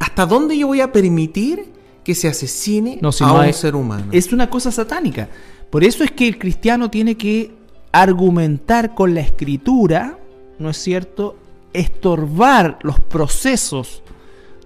hasta 0.00 0.26
dónde 0.26 0.56
yo 0.56 0.66
voy 0.66 0.80
a 0.80 0.92
permitir 0.92 1.66
que 2.04 2.14
se 2.14 2.28
asesine 2.28 3.00
a 3.02 3.32
un 3.32 3.52
ser 3.52 3.74
humano? 3.74 4.06
Es 4.12 4.32
una 4.32 4.50
cosa 4.50 4.70
satánica. 4.70 5.28
Por 5.70 5.84
eso 5.84 6.04
es 6.04 6.10
que 6.10 6.28
el 6.28 6.38
cristiano 6.38 6.90
tiene 6.90 7.16
que 7.16 7.50
argumentar 7.92 8.94
con 8.94 9.14
la 9.14 9.20
escritura, 9.20 10.18
¿no 10.58 10.70
es 10.70 10.76
cierto? 10.76 11.36
Estorbar 11.72 12.78
los 12.82 13.00
procesos 13.00 14.02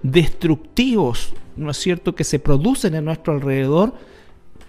destructivos, 0.03 1.33
¿no 1.55 1.71
es 1.71 1.77
cierto?, 1.77 2.15
que 2.15 2.23
se 2.23 2.39
producen 2.39 2.95
en 2.95 3.05
nuestro 3.05 3.33
alrededor 3.33 3.93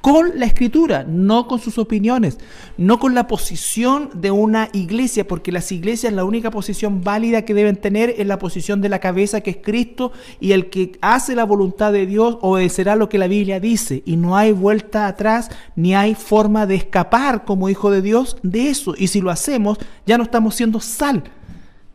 con 0.01 0.38
la 0.38 0.47
escritura, 0.47 1.05
no 1.05 1.47
con 1.49 1.59
sus 1.59 1.79
opiniones, 1.79 2.38
no 2.77 2.99
con 2.99 3.14
la 3.14 3.27
posición 3.27 4.11
de 4.14 4.31
una 4.31 4.69
iglesia, 4.73 5.27
porque 5.27 5.53
las 5.53 5.73
iglesias 5.73 6.12
la 6.12 6.25
única 6.25 6.51
posición 6.51 7.03
válida 7.03 7.45
que 7.45 7.55
deben 7.55 7.77
tener 7.77 8.14
es 8.17 8.27
la 8.27 8.38
posición 8.38 8.81
de 8.81 8.88
la 8.88 9.01
cabeza 9.01 9.41
que 9.41 9.51
es 9.51 9.59
Cristo 9.59 10.12
y 10.41 10.53
el 10.53 10.71
que 10.71 10.93
hace 11.01 11.35
la 11.35 11.45
voluntad 11.45 11.93
de 11.93 12.07
Dios 12.07 12.38
obedecerá 12.41 12.97
lo 12.97 13.09
que 13.09 13.19
la 13.19 13.27
Biblia 13.27 13.61
dice 13.61 14.03
y 14.07 14.17
no 14.17 14.37
hay 14.37 14.53
vuelta 14.53 15.07
atrás 15.07 15.51
ni 15.75 15.95
hay 15.95 16.14
forma 16.14 16.67
de 16.67 16.77
escapar 16.77 17.45
como 17.45 17.69
hijo 17.69 17.91
de 17.91 18.03
Dios 18.03 18.37
de 18.43 18.71
eso 18.71 18.95
y 18.97 19.09
si 19.09 19.21
lo 19.21 19.31
hacemos 19.31 19.79
ya 20.07 20.17
no 20.17 20.25
estamos 20.25 20.55
siendo 20.55 20.81
sal, 20.81 21.25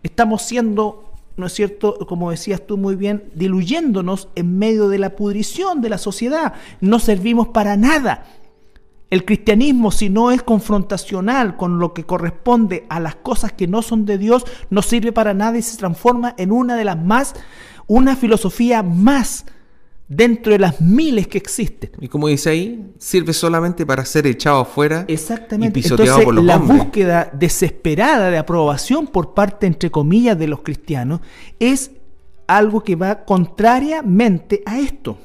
estamos 0.03 0.41
siendo 0.41 1.02
¿no 1.35 1.47
es 1.47 1.53
cierto? 1.53 1.97
Como 2.07 2.31
decías 2.31 2.65
tú 2.65 2.77
muy 2.77 2.95
bien, 2.95 3.31
diluyéndonos 3.35 4.29
en 4.35 4.57
medio 4.57 4.89
de 4.89 4.99
la 4.99 5.15
pudrición 5.15 5.81
de 5.81 5.89
la 5.89 5.97
sociedad. 5.97 6.53
No 6.81 6.99
servimos 6.99 7.49
para 7.49 7.77
nada. 7.77 8.25
El 9.09 9.25
cristianismo, 9.25 9.91
si 9.91 10.09
no 10.09 10.31
es 10.31 10.41
confrontacional 10.41 11.55
con 11.55 11.77
lo 11.77 11.93
que 11.93 12.03
corresponde 12.03 12.85
a 12.89 12.99
las 12.99 13.15
cosas 13.15 13.53
que 13.53 13.67
no 13.67 13.81
son 13.81 14.05
de 14.05 14.17
Dios, 14.17 14.43
no 14.69 14.81
sirve 14.81 15.11
para 15.11 15.33
nada 15.33 15.57
y 15.57 15.61
se 15.61 15.77
transforma 15.77 16.33
en 16.37 16.51
una 16.51 16.75
de 16.75 16.85
las 16.85 16.97
más, 16.97 17.35
una 17.85 18.15
filosofía 18.15 18.81
más 18.81 19.45
dentro 20.15 20.51
de 20.51 20.59
las 20.59 20.81
miles 20.81 21.27
que 21.27 21.37
existen. 21.37 21.91
Y 21.99 22.07
como 22.07 22.27
dice 22.27 22.49
ahí, 22.49 22.91
sirve 22.97 23.33
solamente 23.33 23.85
para 23.85 24.05
ser 24.05 24.27
echado 24.27 24.61
afuera 24.61 25.05
Exactamente. 25.07 25.79
y 25.79 25.83
pisoteado 25.83 26.23
por 26.23 26.35
los 26.35 26.43
la 26.43 26.57
búsqueda 26.57 27.29
desesperada 27.33 28.29
de 28.29 28.37
aprobación 28.37 29.07
por 29.07 29.33
parte, 29.33 29.67
entre 29.67 29.91
comillas, 29.91 30.37
de 30.37 30.47
los 30.47 30.61
cristianos 30.61 31.21
es 31.59 31.91
algo 32.47 32.83
que 32.83 32.95
va 32.95 33.25
contrariamente 33.25 34.61
a 34.65 34.79
esto. 34.79 35.17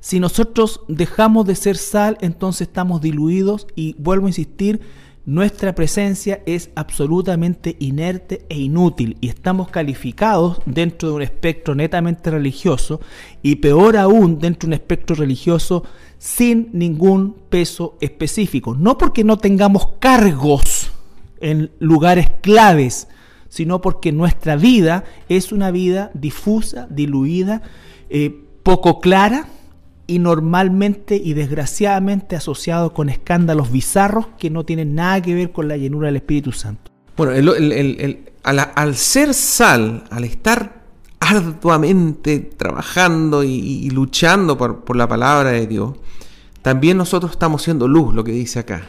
Si 0.00 0.20
nosotros 0.20 0.80
dejamos 0.88 1.46
de 1.46 1.54
ser 1.54 1.76
sal, 1.76 2.18
entonces 2.20 2.68
estamos 2.68 3.00
diluidos 3.00 3.66
y 3.74 3.96
vuelvo 3.98 4.26
a 4.26 4.30
insistir, 4.30 4.80
nuestra 5.26 5.74
presencia 5.74 6.42
es 6.44 6.70
absolutamente 6.74 7.76
inerte 7.78 8.44
e 8.50 8.58
inútil 8.58 9.16
y 9.22 9.28
estamos 9.28 9.70
calificados 9.70 10.60
dentro 10.66 11.08
de 11.08 11.14
un 11.14 11.22
espectro 11.22 11.74
netamente 11.74 12.30
religioso 12.30 13.00
y 13.42 13.56
peor 13.56 13.96
aún 13.96 14.38
dentro 14.38 14.66
de 14.66 14.76
un 14.76 14.80
espectro 14.80 15.16
religioso 15.16 15.84
sin 16.18 16.68
ningún 16.74 17.36
peso 17.48 17.96
específico. 18.02 18.74
No 18.74 18.98
porque 18.98 19.24
no 19.24 19.38
tengamos 19.38 19.88
cargos 19.98 20.90
en 21.40 21.70
lugares 21.78 22.26
claves, 22.42 23.08
sino 23.48 23.80
porque 23.80 24.12
nuestra 24.12 24.56
vida 24.56 25.04
es 25.30 25.52
una 25.52 25.70
vida 25.70 26.10
difusa, 26.12 26.86
diluida, 26.90 27.62
eh, 28.10 28.44
poco 28.62 29.00
clara, 29.00 29.48
y 30.06 30.18
normalmente 30.18 31.16
y 31.16 31.34
desgraciadamente 31.34 32.36
asociado 32.36 32.92
con 32.92 33.08
escándalos 33.08 33.72
bizarros 33.72 34.26
que 34.38 34.50
no 34.50 34.64
tienen 34.64 34.94
nada 34.94 35.22
que 35.22 35.34
ver 35.34 35.52
con 35.52 35.68
la 35.68 35.76
llenura 35.76 36.06
del 36.06 36.16
Espíritu 36.16 36.52
Santo. 36.52 36.90
Bueno, 37.16 37.52
al, 38.42 38.96
ser 38.96 39.34
sal, 39.34 40.04
al 40.10 40.24
estar 40.24 40.84
arduamente 41.20 42.40
trabajando 42.40 43.44
y, 43.44 43.88
luchando 43.90 44.58
por, 44.58 44.96
la 44.96 45.08
palabra 45.08 45.50
de 45.50 45.66
Dios, 45.66 45.94
también 46.60 46.96
nosotros 46.96 47.32
estamos 47.32 47.62
siendo 47.62 47.88
luz, 47.88 48.14
lo 48.14 48.24
que 48.24 48.32
dice 48.32 48.58
acá. 48.58 48.88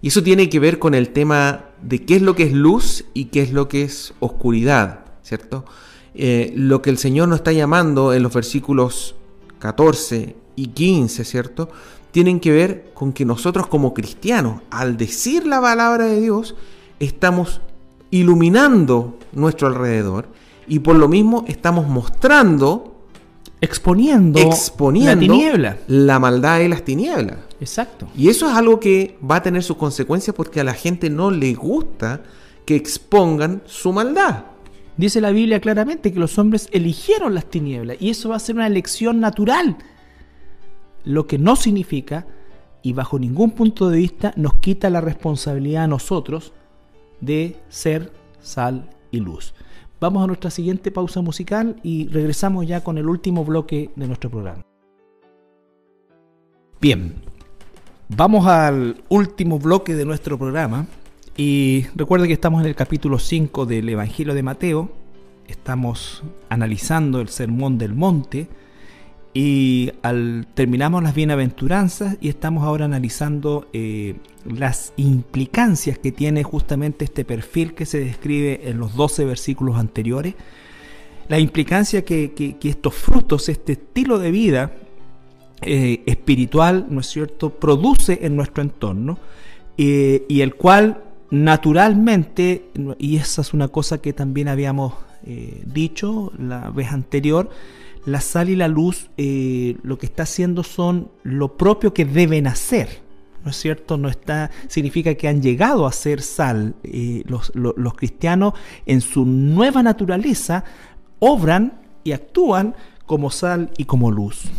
Y 0.00 0.08
eso 0.08 0.22
tiene 0.22 0.48
que 0.48 0.60
ver 0.60 0.78
con 0.78 0.94
el 0.94 1.10
tema 1.10 1.66
de 1.82 2.04
qué 2.04 2.16
es 2.16 2.22
lo 2.22 2.34
que 2.34 2.44
es 2.44 2.52
luz 2.52 3.04
y 3.14 3.26
qué 3.26 3.42
es 3.42 3.52
lo 3.52 3.68
que 3.68 3.82
es 3.82 4.14
oscuridad, 4.20 5.04
¿cierto? 5.22 5.64
Eh, 6.14 6.52
lo 6.56 6.82
que 6.82 6.90
el 6.90 6.98
Señor 6.98 7.28
nos 7.28 7.36
está 7.36 7.52
llamando 7.52 8.12
en 8.14 8.22
los 8.22 8.32
versículos 8.32 9.16
14 9.58 10.36
y 10.58 10.66
15, 10.66 11.24
¿cierto? 11.24 11.68
Tienen 12.10 12.40
que 12.40 12.50
ver 12.50 12.90
con 12.94 13.12
que 13.12 13.24
nosotros 13.24 13.68
como 13.68 13.94
cristianos, 13.94 14.60
al 14.70 14.96
decir 14.96 15.46
la 15.46 15.60
palabra 15.60 16.06
de 16.06 16.20
Dios, 16.20 16.56
estamos 16.98 17.60
iluminando 18.10 19.16
nuestro 19.32 19.68
alrededor 19.68 20.28
y 20.66 20.80
por 20.80 20.96
lo 20.96 21.06
mismo 21.06 21.44
estamos 21.46 21.86
mostrando, 21.86 23.04
exponiendo, 23.60 24.40
exponiendo 24.40 25.12
la 25.14 25.20
tiniebla, 25.20 25.78
la 25.86 26.18
maldad 26.18 26.58
y 26.60 26.68
las 26.68 26.84
tinieblas. 26.84 27.36
Exacto. 27.60 28.08
Y 28.16 28.28
eso 28.28 28.48
es 28.48 28.56
algo 28.56 28.80
que 28.80 29.16
va 29.28 29.36
a 29.36 29.42
tener 29.42 29.62
sus 29.62 29.76
consecuencias 29.76 30.34
porque 30.34 30.60
a 30.60 30.64
la 30.64 30.74
gente 30.74 31.10
no 31.10 31.30
le 31.30 31.54
gusta 31.54 32.22
que 32.64 32.74
expongan 32.74 33.62
su 33.66 33.92
maldad. 33.92 34.44
Dice 34.96 35.20
la 35.20 35.30
Biblia 35.30 35.60
claramente 35.60 36.12
que 36.12 36.18
los 36.18 36.36
hombres 36.36 36.68
eligieron 36.72 37.32
las 37.32 37.44
tinieblas 37.44 37.98
y 38.00 38.10
eso 38.10 38.30
va 38.30 38.36
a 38.36 38.40
ser 38.40 38.56
una 38.56 38.66
elección 38.66 39.20
natural 39.20 39.76
lo 41.08 41.26
que 41.26 41.38
no 41.38 41.56
significa 41.56 42.26
y 42.82 42.92
bajo 42.92 43.18
ningún 43.18 43.50
punto 43.50 43.88
de 43.90 43.98
vista 43.98 44.32
nos 44.36 44.54
quita 44.54 44.90
la 44.90 45.00
responsabilidad 45.00 45.84
a 45.84 45.88
nosotros 45.88 46.52
de 47.20 47.56
ser 47.68 48.12
sal 48.40 48.90
y 49.10 49.20
luz. 49.20 49.54
Vamos 50.00 50.22
a 50.22 50.26
nuestra 50.28 50.50
siguiente 50.50 50.92
pausa 50.92 51.20
musical 51.20 51.80
y 51.82 52.08
regresamos 52.08 52.66
ya 52.66 52.84
con 52.84 52.98
el 52.98 53.08
último 53.08 53.44
bloque 53.44 53.90
de 53.96 54.06
nuestro 54.06 54.30
programa. 54.30 54.62
Bien, 56.80 57.14
Vamos 58.10 58.46
al 58.46 58.96
último 59.10 59.58
bloque 59.58 59.94
de 59.94 60.06
nuestro 60.06 60.38
programa 60.38 60.86
y 61.36 61.84
recuerde 61.94 62.26
que 62.26 62.32
estamos 62.32 62.62
en 62.62 62.68
el 62.68 62.74
capítulo 62.74 63.18
5 63.18 63.66
del 63.66 63.86
Evangelio 63.86 64.32
de 64.32 64.42
Mateo, 64.42 64.90
estamos 65.46 66.22
analizando 66.48 67.20
el 67.20 67.28
Sermón 67.28 67.76
del 67.76 67.92
Monte 67.92 68.48
y 69.38 69.92
al, 70.02 70.48
terminamos 70.54 71.00
las 71.00 71.14
bienaventuranzas 71.14 72.16
y 72.20 72.28
estamos 72.28 72.64
ahora 72.64 72.86
analizando 72.86 73.68
eh, 73.72 74.16
las 74.44 74.92
implicancias 74.96 75.96
que 75.96 76.10
tiene 76.10 76.42
justamente 76.42 77.04
este 77.04 77.24
perfil 77.24 77.72
que 77.74 77.86
se 77.86 78.00
describe 78.00 78.68
en 78.68 78.80
los 78.80 78.96
12 78.96 79.24
versículos 79.24 79.76
anteriores, 79.76 80.34
la 81.28 81.38
implicancia 81.38 82.04
que, 82.04 82.56
estos 82.64 82.94
frutos, 82.94 83.48
este 83.48 83.74
estilo 83.74 84.18
de 84.18 84.32
vida, 84.32 84.72
eh, 85.62 86.02
espiritual, 86.06 86.86
¿no 86.90 86.98
es 86.98 87.06
cierto?, 87.06 87.50
produce 87.50 88.18
en 88.22 88.34
nuestro 88.34 88.64
entorno 88.64 89.20
eh, 89.76 90.26
y 90.28 90.40
el 90.40 90.56
cual 90.56 91.04
naturalmente, 91.30 92.70
y 92.98 93.18
esa 93.18 93.42
es 93.42 93.54
una 93.54 93.68
cosa 93.68 93.98
que 94.02 94.12
también 94.12 94.48
habíamos 94.48 94.94
dicho 95.64 96.32
la 96.38 96.70
vez 96.70 96.90
anterior, 96.90 97.50
la 98.08 98.20
sal 98.20 98.48
y 98.48 98.56
la 98.56 98.68
luz 98.68 99.10
lo 99.16 99.98
que 99.98 100.06
está 100.06 100.24
haciendo 100.24 100.62
son 100.62 101.10
lo 101.22 101.56
propio 101.56 101.94
que 101.94 102.04
deben 102.04 102.46
hacer. 102.46 103.06
¿No 103.44 103.50
es 103.50 103.56
cierto? 103.56 103.96
No 103.96 104.08
está, 104.08 104.50
significa 104.66 105.14
que 105.14 105.28
han 105.28 105.40
llegado 105.40 105.86
a 105.86 105.92
ser 105.92 106.22
sal. 106.22 106.74
los, 107.24 107.52
los 107.54 107.94
cristianos 107.94 108.54
en 108.84 109.00
su 109.00 109.24
nueva 109.24 109.82
naturaleza 109.82 110.64
obran 111.20 111.80
y 112.04 112.12
actúan 112.12 112.74
como 113.06 113.30
sal 113.30 113.70
y 113.76 113.84
como 113.84 114.10
luz. 114.10 114.50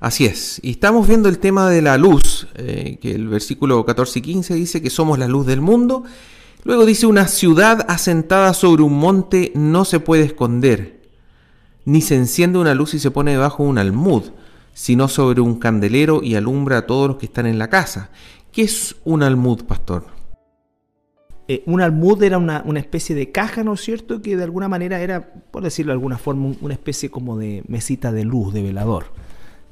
Así 0.00 0.24
es, 0.24 0.58
y 0.62 0.70
estamos 0.70 1.06
viendo 1.06 1.28
el 1.28 1.38
tema 1.38 1.68
de 1.68 1.82
la 1.82 1.98
luz, 1.98 2.48
eh, 2.54 2.98
que 3.02 3.12
el 3.12 3.28
versículo 3.28 3.84
14 3.84 4.20
y 4.20 4.22
15 4.22 4.54
dice 4.54 4.80
que 4.80 4.88
somos 4.88 5.18
la 5.18 5.28
luz 5.28 5.44
del 5.44 5.60
mundo. 5.60 6.04
Luego 6.64 6.86
dice, 6.86 7.04
una 7.06 7.28
ciudad 7.28 7.84
asentada 7.86 8.54
sobre 8.54 8.82
un 8.82 8.98
monte 8.98 9.52
no 9.54 9.84
se 9.84 10.00
puede 10.00 10.24
esconder, 10.24 10.99
ni 11.90 12.02
se 12.02 12.14
enciende 12.14 12.58
una 12.58 12.74
luz 12.74 12.94
y 12.94 13.00
se 13.00 13.10
pone 13.10 13.32
debajo 13.32 13.64
de 13.64 13.70
un 13.70 13.78
almud, 13.78 14.22
sino 14.72 15.08
sobre 15.08 15.40
un 15.40 15.58
candelero 15.58 16.22
y 16.22 16.36
alumbra 16.36 16.78
a 16.78 16.86
todos 16.86 17.08
los 17.08 17.16
que 17.16 17.26
están 17.26 17.46
en 17.46 17.58
la 17.58 17.68
casa. 17.68 18.10
¿Qué 18.52 18.62
es 18.62 18.94
un 19.04 19.24
almud, 19.24 19.64
pastor? 19.64 20.04
Eh, 21.48 21.64
un 21.66 21.80
almud 21.80 22.22
era 22.22 22.38
una, 22.38 22.62
una, 22.64 22.78
especie 22.78 23.16
de 23.16 23.32
caja, 23.32 23.64
¿no 23.64 23.74
es 23.74 23.80
cierto? 23.80 24.22
Que 24.22 24.36
de 24.36 24.44
alguna 24.44 24.68
manera 24.68 25.00
era, 25.00 25.32
por 25.50 25.64
decirlo 25.64 25.90
de 25.90 25.94
alguna 25.94 26.16
forma, 26.16 26.54
una 26.60 26.74
especie 26.74 27.10
como 27.10 27.36
de 27.36 27.64
mesita 27.66 28.12
de 28.12 28.24
luz, 28.24 28.54
de 28.54 28.62
velador. 28.62 29.06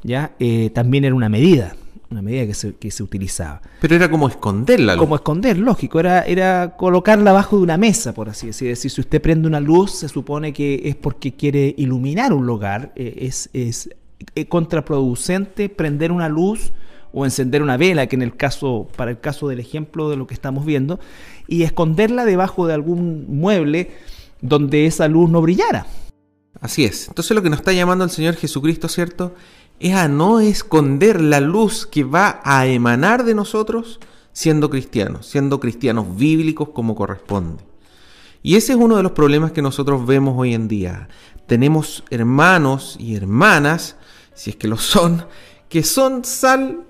¿ya? 0.02 0.32
Eh, 0.40 0.70
también 0.70 1.04
era 1.04 1.14
una 1.14 1.28
medida, 1.28 1.76
una 2.10 2.22
medida 2.22 2.46
que 2.46 2.54
se, 2.54 2.74
que 2.74 2.90
se 2.90 3.02
utilizaba. 3.02 3.60
Pero 3.80 3.96
era 3.96 4.10
como 4.10 4.28
esconderla. 4.28 4.96
Como 4.96 5.14
esconder, 5.14 5.58
lógico, 5.58 6.00
era, 6.00 6.22
era 6.22 6.76
colocarla 6.76 7.30
abajo 7.30 7.56
de 7.56 7.62
una 7.62 7.76
mesa, 7.76 8.14
por 8.14 8.28
así 8.28 8.48
decir. 8.48 8.70
Es 8.70 8.78
decir, 8.78 8.90
si 8.90 9.00
usted 9.00 9.20
prende 9.20 9.46
una 9.46 9.60
luz, 9.60 9.92
se 9.92 10.08
supone 10.08 10.52
que 10.52 10.82
es 10.84 10.96
porque 10.96 11.34
quiere 11.34 11.74
iluminar 11.76 12.32
un 12.32 12.46
lugar, 12.46 12.92
eh, 12.96 13.16
es, 13.20 13.50
es 13.52 13.90
eh, 14.34 14.46
contraproducente 14.46 15.68
prender 15.68 16.12
una 16.12 16.28
luz 16.28 16.72
o 17.12 17.24
encender 17.24 17.62
una 17.62 17.76
vela, 17.76 18.06
que 18.06 18.16
en 18.16 18.22
el 18.22 18.36
caso, 18.36 18.88
para 18.96 19.10
el 19.10 19.20
caso 19.20 19.48
del 19.48 19.60
ejemplo 19.60 20.10
de 20.10 20.16
lo 20.16 20.26
que 20.26 20.34
estamos 20.34 20.64
viendo, 20.64 21.00
y 21.46 21.62
esconderla 21.62 22.24
debajo 22.24 22.66
de 22.66 22.74
algún 22.74 23.26
mueble 23.28 23.90
donde 24.40 24.86
esa 24.86 25.08
luz 25.08 25.30
no 25.30 25.40
brillara. 25.40 25.86
Así 26.60 26.84
es. 26.84 27.08
Entonces 27.08 27.34
lo 27.34 27.42
que 27.42 27.50
nos 27.50 27.60
está 27.60 27.72
llamando 27.72 28.04
el 28.04 28.10
Señor 28.10 28.34
Jesucristo, 28.34 28.88
¿cierto? 28.88 29.34
Es 29.80 29.94
a 29.94 30.08
no 30.08 30.40
esconder 30.40 31.20
la 31.20 31.40
luz 31.40 31.86
que 31.86 32.04
va 32.04 32.40
a 32.44 32.66
emanar 32.66 33.24
de 33.24 33.34
nosotros 33.34 34.00
siendo 34.32 34.70
cristianos, 34.70 35.26
siendo 35.26 35.60
cristianos 35.60 36.16
bíblicos 36.16 36.70
como 36.70 36.94
corresponde. 36.94 37.64
Y 38.42 38.56
ese 38.56 38.72
es 38.72 38.78
uno 38.78 38.96
de 38.96 39.02
los 39.02 39.12
problemas 39.12 39.52
que 39.52 39.62
nosotros 39.62 40.06
vemos 40.06 40.34
hoy 40.38 40.54
en 40.54 40.68
día. 40.68 41.08
Tenemos 41.46 42.04
hermanos 42.10 42.96
y 42.98 43.16
hermanas, 43.16 43.96
si 44.34 44.50
es 44.50 44.56
que 44.56 44.68
lo 44.68 44.76
son, 44.76 45.26
que 45.68 45.82
son 45.82 46.24
sal 46.24 46.84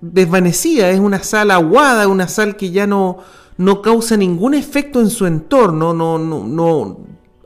desvanecida, 0.00 0.90
es 0.90 0.98
una 0.98 1.22
sal 1.22 1.50
aguada, 1.52 2.08
una 2.08 2.26
sal 2.26 2.56
que 2.56 2.70
ya 2.72 2.86
no, 2.86 3.18
no 3.56 3.80
causa 3.82 4.16
ningún 4.16 4.54
efecto 4.54 5.00
en 5.00 5.10
su 5.10 5.26
entorno, 5.26 5.94
no, 5.94 6.18
no, 6.18 6.44
no 6.44 6.98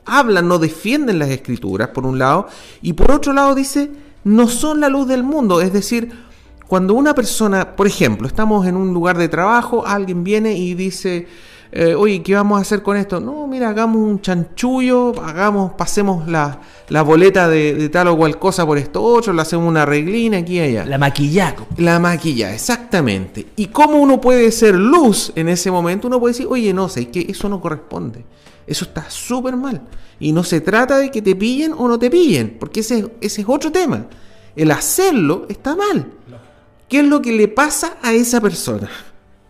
hablan, 0.05 0.47
no 0.47 0.57
defienden 0.57 1.19
las 1.19 1.29
escrituras, 1.29 1.89
por 1.89 2.05
un 2.05 2.17
lado, 2.17 2.47
y 2.81 2.93
por 2.93 3.11
otro 3.11 3.33
lado 3.33 3.53
dice, 3.53 3.91
no 4.27 4.47
son 4.47 4.81
la 4.81 4.89
luz 4.89 5.07
del 5.07 5.23
mundo. 5.23 5.61
Es 5.61 5.73
decir, 5.73 6.11
cuando 6.67 6.93
una 6.93 7.15
persona, 7.15 7.75
por 7.75 7.87
ejemplo, 7.87 8.27
estamos 8.27 8.67
en 8.67 8.75
un 8.75 8.93
lugar 8.93 9.17
de 9.17 9.29
trabajo, 9.29 9.85
alguien 9.87 10.23
viene 10.23 10.53
y 10.53 10.73
dice, 10.73 11.27
eh, 11.71 11.95
oye, 11.95 12.21
¿qué 12.21 12.35
vamos 12.35 12.57
a 12.57 12.61
hacer 12.61 12.83
con 12.83 12.97
esto? 12.97 13.21
No, 13.21 13.47
mira, 13.47 13.69
hagamos 13.69 13.97
un 13.97 14.21
chanchullo, 14.21 15.13
hagamos, 15.23 15.73
pasemos 15.73 16.27
la, 16.27 16.59
boleta 17.03 17.47
de, 17.47 17.87
tal 17.89 18.09
o 18.09 18.17
cual 18.17 18.37
cosa 18.37 18.65
por 18.65 18.77
esto 18.77 19.01
otro, 19.01 19.31
le 19.31 19.41
hacemos 19.41 19.67
una 19.67 19.85
reglina 19.85 20.39
aquí 20.39 20.55
y 20.55 20.59
allá. 20.59 20.85
La 20.85 20.97
maquillaco. 20.97 21.65
La 21.77 21.99
maquilla, 21.99 22.53
exactamente. 22.53 23.47
¿Y 23.55 23.67
cómo 23.67 23.97
uno 23.97 24.19
puede 24.19 24.51
ser 24.51 24.75
luz 24.75 25.31
en 25.35 25.47
ese 25.47 25.71
momento? 25.71 26.07
Uno 26.07 26.19
puede 26.19 26.33
decir, 26.33 26.47
oye, 26.49 26.73
no 26.73 26.89
sé, 26.89 27.09
que 27.09 27.25
eso 27.29 27.47
no 27.47 27.61
corresponde. 27.61 28.25
Eso 28.67 28.83
está 28.85 29.09
súper 29.09 29.55
mal. 29.55 29.81
Y 30.19 30.33
no 30.33 30.43
se 30.43 30.59
trata 30.59 30.97
de 30.97 31.09
que 31.09 31.21
te 31.21 31.35
pillen 31.35 31.73
o 31.73 31.87
no 31.87 31.97
te 31.97 32.09
pillen, 32.09 32.57
porque 32.59 32.81
ese, 32.81 33.13
ese 33.21 33.41
es 33.41 33.47
otro 33.49 33.71
tema. 33.71 34.07
El 34.55 34.71
hacerlo 34.71 35.45
está 35.49 35.75
mal. 35.75 36.11
¿Qué 36.89 36.99
es 36.99 37.05
lo 37.05 37.21
que 37.21 37.31
le 37.31 37.47
pasa 37.47 37.97
a 38.01 38.13
esa 38.13 38.41
persona? 38.41 38.89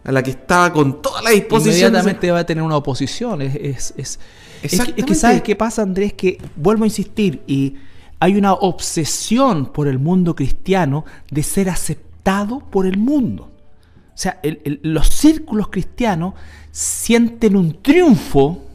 A 0.03 0.11
la 0.11 0.22
que 0.22 0.32
estaba 0.32 0.72
con 0.72 1.01
toda 1.01 1.22
la 1.22 1.32
disposición. 1.32 1.89
Inmediatamente 1.89 2.32
va 2.32 2.39
a 2.39 2.45
tener 2.45 2.63
una 2.63 2.78
oposición. 2.78 3.41
Es, 3.41 3.55
es, 3.55 3.93
es, 3.97 4.20
es, 4.61 5.05
que, 5.05 5.15
¿sabes 5.15 5.41
qué 5.41 5.55
pasa, 5.55 5.82
Andrés? 5.82 6.13
Que 6.13 6.38
vuelvo 6.55 6.84
a 6.84 6.88
insistir, 6.88 7.41
y 7.47 7.76
hay 8.20 8.36
una 8.36 8.53
obsesión 8.53 9.68
por 9.68 9.88
el 9.88 9.99
mundo 9.99 10.36
cristiano 10.36 11.05
de 11.32 11.43
ser 11.43 11.70
aceptado 11.70 12.59
por 12.59 12.86
el 12.86 12.97
mundo. 12.97 13.51
O 14.13 14.20
sea, 14.20 14.39
los 14.82 15.09
círculos 15.09 15.68
cristianos 15.70 16.34
sienten 16.72 17.55
un 17.55 17.82
triunfo 17.82 18.66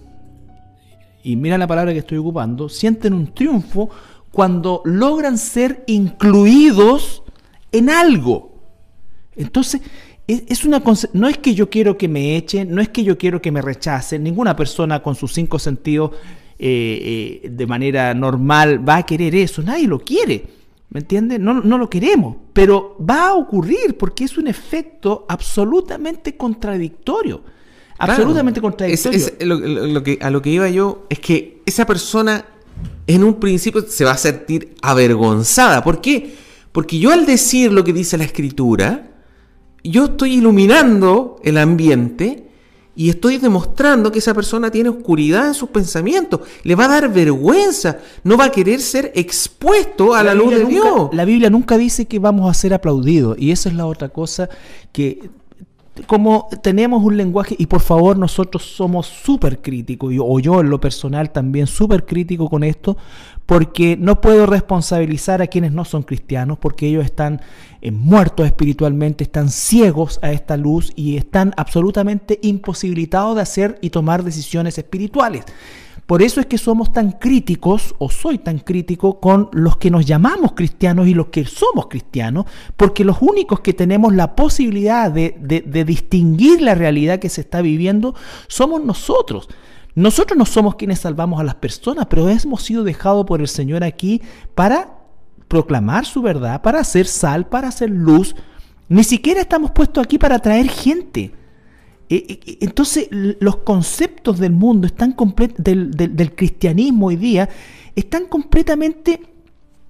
y 1.23 1.37
mira 1.37 1.59
la 1.59 1.67
palabra 1.67 1.93
que 1.93 2.01
estoy 2.01 2.19
ocupando, 2.19 2.69
sienten 2.69 3.15
un 3.15 3.33
triunfo 3.33 3.91
cuando 4.31 4.83
logran 4.85 5.39
ser 5.39 5.85
incluidos 5.87 7.23
en 7.71 7.91
algo. 7.91 8.53
Entonces, 9.37 9.83
es 10.27 10.65
una 10.65 10.83
no 11.13 11.29
es 11.29 11.39
que 11.39 11.55
yo 11.55 11.69
quiero 11.69 11.99
que 11.99 12.09
me 12.09 12.37
echen, 12.37 12.75
no 12.75 12.81
es 12.81 12.89
que 12.89 13.05
yo 13.05 13.19
quiero 13.19 13.43
que 13.43 13.53
me 13.53 13.61
rechacen, 13.61 14.23
ninguna 14.23 14.57
persona 14.57 15.03
con 15.03 15.15
sus 15.15 15.33
cinco 15.33 15.59
sentidos 15.59 16.13
eh, 16.59 17.41
eh, 17.45 17.49
de 17.51 17.67
manera 17.67 18.15
normal 18.15 18.87
va 18.89 18.99
a 18.99 19.03
querer 19.07 19.35
eso, 19.35 19.63
nadie 19.63 19.89
lo 19.89 19.99
quiere, 19.99 20.45
¿me 20.91 21.01
entiendes? 21.01 21.41
No, 21.41 21.55
no 21.55 21.77
lo 21.77 21.91
queremos, 21.91 22.37
pero 22.53 22.97
va 22.99 23.29
a 23.29 23.35
ocurrir 23.35 23.99
porque 23.99 24.25
es 24.25 24.39
un 24.39 24.47
efecto 24.47 25.27
absolutamente 25.29 26.37
contradictorio. 26.37 27.43
Absolutamente 28.11 28.61
contradictorio. 28.61 29.21
lo, 29.41 30.03
que, 30.03 30.19
a 30.21 30.31
lo 30.31 30.43
que 30.43 30.51
iba 30.51 30.69
yo 30.69 31.07
es 31.09 31.21
que 31.21 31.63
esa 31.67 31.87
persona 31.87 32.45
en 33.07 33.25
un 33.25 33.35
principio 33.35 33.85
se 33.87 34.05
va 34.05 34.13
a 34.13 34.17
sentir 34.17 34.75
avergonzada. 34.83 35.85
¿Por 35.85 36.01
qué? 36.01 36.35
Porque 36.73 36.99
yo 36.99 37.13
al 37.13 37.27
decir 37.27 37.73
lo 37.73 37.85
que 37.85 37.93
dice 37.93 38.19
la 38.19 38.25
escritura, 38.25 39.11
yo 39.85 40.07
estoy 40.07 40.35
iluminando 40.35 41.37
el 41.45 41.59
ambiente 41.59 42.49
y 42.95 43.09
estoy 43.09 43.39
demostrando 43.39 44.13
que 44.13 44.19
esa 44.19 44.35
persona 44.35 44.71
tiene 44.71 44.91
oscuridad 44.91 45.47
en 45.47 45.55
sus 45.55 45.71
pensamientos. 45.71 46.41
Le 46.63 46.75
va 46.75 46.85
a 46.85 46.89
dar 46.89 47.13
vergüenza. 47.13 47.99
No 48.23 48.37
va 48.37 48.47
a 48.47 48.51
querer 48.51 48.81
ser 48.81 49.13
expuesto 49.15 50.15
a 50.15 50.23
la, 50.23 50.35
luz 50.35 50.51
de 50.51 50.65
Dios. 50.67 51.09
La 51.13 51.25
Biblia 51.25 51.49
nunca 51.49 51.79
dice 51.79 52.07
que 52.07 52.19
vamos 52.19 52.51
a 52.51 52.55
ser 52.55 52.75
aplaudidos. 52.75 53.39
Y 53.39 53.51
esa 53.51 53.71
es 53.71 53.75
la 53.75 53.87
otra 53.87 54.11
cosa 54.11 54.49
que 54.93 55.31
como 56.07 56.49
tenemos 56.63 57.05
un 57.05 57.17
lenguaje, 57.17 57.55
y 57.59 57.67
por 57.67 57.81
favor 57.81 58.17
nosotros 58.17 58.63
somos 58.65 59.07
súper 59.07 59.61
críticos, 59.61 60.15
o 60.19 60.41
yo 60.41 60.61
en 60.61 60.71
lo 60.71 60.81
personal 60.81 61.31
también 61.31 61.67
súper 61.67 62.07
crítico 62.07 62.49
con 62.49 62.65
esto, 62.65 62.97
porque 63.45 63.97
no 63.99 64.21
puedo 64.21 64.47
responsabilizar 64.47 65.43
a 65.43 65.49
quienes 65.49 65.73
no 65.73 65.85
son 65.85 66.03
cristianos, 66.03 66.59
porque 66.59 66.87
ellos 66.87 67.05
están 67.05 67.43
eh, 67.83 67.91
muertos 67.91 68.47
espiritualmente, 68.47 69.25
están 69.25 69.51
ciegos 69.51 70.19
a 70.23 70.33
esta 70.33 70.57
luz 70.57 70.93
y 70.97 71.17
están 71.17 71.53
absolutamente 71.57 72.39
imposibilitados 72.43 73.37
de 73.37 73.43
hacer 73.43 73.79
y 73.83 73.91
tomar 73.91 74.23
decisiones 74.23 74.79
espirituales. 74.79 75.45
Por 76.07 76.21
eso 76.21 76.41
es 76.41 76.47
que 76.47 76.59
somos 76.59 76.93
tan 76.93 77.13
críticos, 77.13 77.95
o 77.99 78.11
soy 78.11 78.39
tan 78.39 78.59
crítico, 78.59 79.21
con 79.21 79.49
los 79.53 79.77
que 79.77 79.91
nos 79.91 80.05
llamamos 80.05 80.53
cristianos 80.53 81.07
y 81.07 81.15
los 81.15 81.29
que 81.29 81.45
somos 81.45 81.87
cristianos, 81.89 82.47
porque 82.77 83.05
los 83.05 83.19
únicos 83.21 83.61
que 83.61 83.73
tenemos 83.73 84.15
la 84.15 84.35
posibilidad 84.35 85.11
de, 85.11 85.85
distinguir 85.87 86.61
la 86.61 86.75
realidad 86.75 87.19
que 87.19 87.29
se 87.29 87.43
está 87.43 87.63
viviendo 87.63 88.15
somos 88.49 88.85
nosotros. 88.85 89.49
Nosotros 89.95 90.39
no 90.39 90.47
somos 90.47 90.75
quienes 90.75 91.01
salvamos 91.01 91.39
a 91.41 91.45
las 91.45 91.57
personas, 91.57 92.07
pero 92.09 92.29
hemos 92.29 92.63
sido 92.63 92.83
dejados 92.83 93.25
por 93.27 93.41
el 93.41 93.49
Señor 93.49 93.85
aquí 93.85 94.23
para 94.55 94.99
proclamar 95.49 96.07
su 96.07 96.23
verdad, 96.23 96.63
para 96.63 96.81
hacer 96.81 97.07
sal, 97.07 97.47
para 97.47 97.69
hacer 97.69 97.91
luz, 97.91 98.35
Ni 98.89 99.05
siquiera 99.05 99.41
estamos 99.41 99.71
puestos 99.71 100.05
aquí 100.05 100.19
para 100.19 100.37
atraer 100.37 100.69
gente. 100.69 101.33
Eh, 102.15 102.27
eh, 102.29 102.59
entonces, 102.61 103.09
los 103.11 103.57
conceptos 103.59 104.39
del 104.39 104.53
mundo 104.53 104.87
están 104.87 105.17
del, 105.57 105.91
del, 105.93 106.35
cristianismo 106.35 107.07
hoy 107.07 107.17
día 107.17 107.49
están 107.97 108.27
completamente 108.27 109.19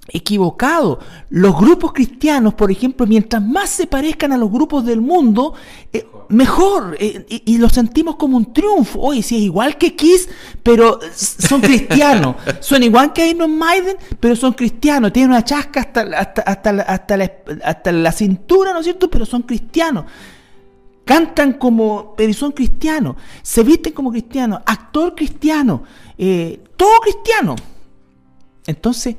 equivocados. 0.06 0.98
Los 1.30 1.58
grupos 1.58 1.92
cristianos, 1.92 2.54
por 2.54 2.70
ejemplo, 2.70 3.08
mientras 3.08 3.42
más 3.42 3.70
se 3.70 3.88
parezcan 3.88 4.30
a 4.30 4.36
los 4.36 4.52
grupos 4.52 4.84
del 4.84 5.00
mundo, 5.00 5.54
eh, 5.92 6.06
mejor. 6.28 6.96
y, 7.00 7.58
lo 7.58 7.68
sentimos 7.68 8.14
como 8.14 8.36
un 8.36 8.52
triunfo. 8.52 9.00
Oye, 9.00 9.24
si 9.24 9.38
es 9.38 9.42
igual 9.42 9.76
que 9.76 9.96
Kiss, 9.96 10.28
pero 10.62 11.00
son 11.12 11.60
cristianos. 11.60 12.36
son 12.60 12.84
igual 12.84 13.12
que 13.12 13.30
Iron 13.30 13.58
Maiden, 13.58 13.96
pero 14.20 14.36
son 14.36 14.52
cristianos. 14.52 15.12
Tienen 15.12 15.32
una 15.32 15.44
chasca 15.44 15.80
hasta, 15.80 16.02
hasta, 16.02 16.42
hasta, 16.42 16.70
hasta, 16.82 17.16
la, 17.16 17.32
hasta 17.64 17.90
la 17.90 18.12
cintura, 18.12 18.72
¿no 18.72 18.78
es 18.78 18.84
cierto? 18.84 19.10
Pero 19.10 19.26
son 19.26 19.42
cristianos 19.42 20.04
cantan 21.04 21.54
como, 21.54 22.14
pero 22.16 22.32
son 22.32 22.52
cristianos, 22.52 23.16
se 23.42 23.62
visten 23.62 23.92
como 23.92 24.10
cristianos, 24.10 24.60
actor 24.66 25.14
cristiano, 25.14 25.82
eh, 26.16 26.60
todo 26.76 27.00
cristiano. 27.00 27.56
Entonces, 28.66 29.16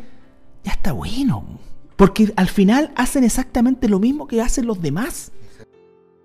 ya 0.63 0.71
está 0.71 0.93
bueno, 0.93 1.59
porque 1.95 2.31
al 2.36 2.47
final 2.47 2.91
hacen 2.95 3.23
exactamente 3.23 3.89
lo 3.89 3.99
mismo 3.99 4.27
que 4.27 4.41
hacen 4.41 4.65
los 4.65 4.81
demás. 4.81 5.31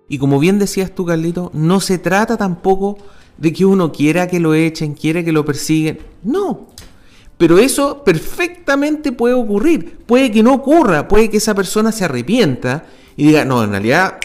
Y 0.07 0.17
como 0.17 0.39
bien 0.39 0.57
decías 0.57 0.93
tú, 0.95 1.05
Carlito, 1.05 1.51
no 1.53 1.79
se 1.79 1.97
trata 1.99 2.35
tampoco 2.37 2.97
de 3.37 3.53
que 3.53 3.65
uno 3.65 3.91
quiera 3.91 4.27
que 4.27 4.39
lo 4.39 4.53
echen, 4.53 4.93
quiera 4.93 5.23
que 5.23 5.31
lo 5.31 5.45
persiguen. 5.45 5.99
No. 6.23 6.67
Pero 7.37 7.57
eso 7.57 8.03
perfectamente 8.03 9.11
puede 9.11 9.35
ocurrir. 9.35 9.99
Puede 10.05 10.31
que 10.31 10.43
no 10.43 10.55
ocurra, 10.55 11.07
puede 11.07 11.29
que 11.29 11.37
esa 11.37 11.55
persona 11.55 11.91
se 11.91 12.05
arrepienta 12.05 12.85
y 13.15 13.27
diga, 13.27 13.45
no, 13.45 13.63
en 13.63 13.71
realidad 13.71 14.17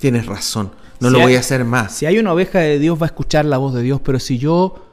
tienes 0.00 0.26
razón, 0.26 0.72
no 0.98 1.10
lo 1.10 1.20
voy 1.20 1.36
a 1.36 1.40
hacer 1.40 1.64
más. 1.64 1.92
Si 1.92 2.06
hay 2.06 2.18
una 2.18 2.32
oveja 2.32 2.58
de 2.58 2.78
Dios 2.78 3.00
va 3.00 3.06
a 3.06 3.06
escuchar 3.06 3.44
la 3.44 3.58
voz 3.58 3.74
de 3.74 3.82
Dios, 3.82 4.00
pero 4.02 4.18
si 4.18 4.38
yo 4.38 4.86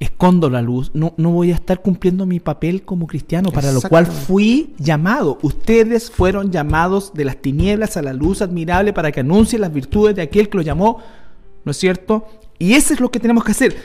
escondo 0.00 0.48
la 0.48 0.62
luz, 0.62 0.90
no, 0.94 1.14
no 1.16 1.30
voy 1.30 1.50
a 1.50 1.54
estar 1.54 1.82
cumpliendo 1.82 2.24
mi 2.26 2.38
papel 2.38 2.82
como 2.82 3.06
cristiano, 3.06 3.50
para 3.50 3.72
lo 3.72 3.80
cual 3.80 4.06
fui 4.06 4.74
llamado. 4.78 5.38
Ustedes 5.42 6.10
fueron 6.10 6.52
llamados 6.52 7.12
de 7.14 7.24
las 7.24 7.36
tinieblas 7.36 7.96
a 7.96 8.02
la 8.02 8.12
luz 8.12 8.42
admirable 8.42 8.92
para 8.92 9.10
que 9.10 9.20
anuncien 9.20 9.60
las 9.60 9.72
virtudes 9.72 10.14
de 10.14 10.22
aquel 10.22 10.48
que 10.48 10.58
lo 10.58 10.62
llamó, 10.62 10.98
¿no 11.64 11.72
es 11.72 11.76
cierto? 11.76 12.26
Y 12.58 12.74
eso 12.74 12.94
es 12.94 13.00
lo 13.00 13.10
que 13.10 13.20
tenemos 13.20 13.44
que 13.44 13.52
hacer, 13.52 13.76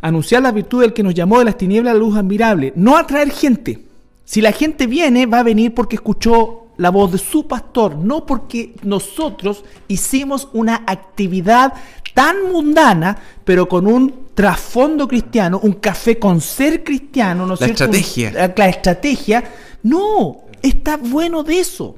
anunciar 0.00 0.42
las 0.42 0.54
virtudes 0.54 0.88
del 0.88 0.94
que 0.94 1.02
nos 1.02 1.14
llamó 1.14 1.38
de 1.38 1.46
las 1.46 1.58
tinieblas 1.58 1.92
a 1.92 1.94
la 1.94 2.00
luz 2.00 2.16
admirable, 2.16 2.72
no 2.76 2.96
atraer 2.96 3.30
gente. 3.30 3.84
Si 4.24 4.40
la 4.40 4.52
gente 4.52 4.86
viene, 4.86 5.26
va 5.26 5.40
a 5.40 5.44
venir 5.44 5.74
porque 5.74 5.96
escuchó 5.96 6.65
la 6.76 6.90
voz 6.90 7.12
de 7.12 7.18
su 7.18 7.46
pastor, 7.46 7.96
no 7.96 8.26
porque 8.26 8.74
nosotros 8.82 9.64
hicimos 9.88 10.48
una 10.52 10.82
actividad 10.86 11.72
tan 12.14 12.50
mundana, 12.52 13.16
pero 13.44 13.68
con 13.68 13.86
un 13.86 14.26
trasfondo 14.34 15.06
cristiano, 15.08 15.60
un 15.62 15.74
café 15.74 16.18
con 16.18 16.40
ser 16.40 16.84
cristiano, 16.84 17.46
¿no 17.46 17.56
la 17.58 17.66
estrategia. 17.66 18.52
la 18.56 18.68
estrategia. 18.68 19.44
No, 19.82 20.44
está 20.62 20.96
bueno 20.96 21.42
de 21.42 21.60
eso 21.60 21.96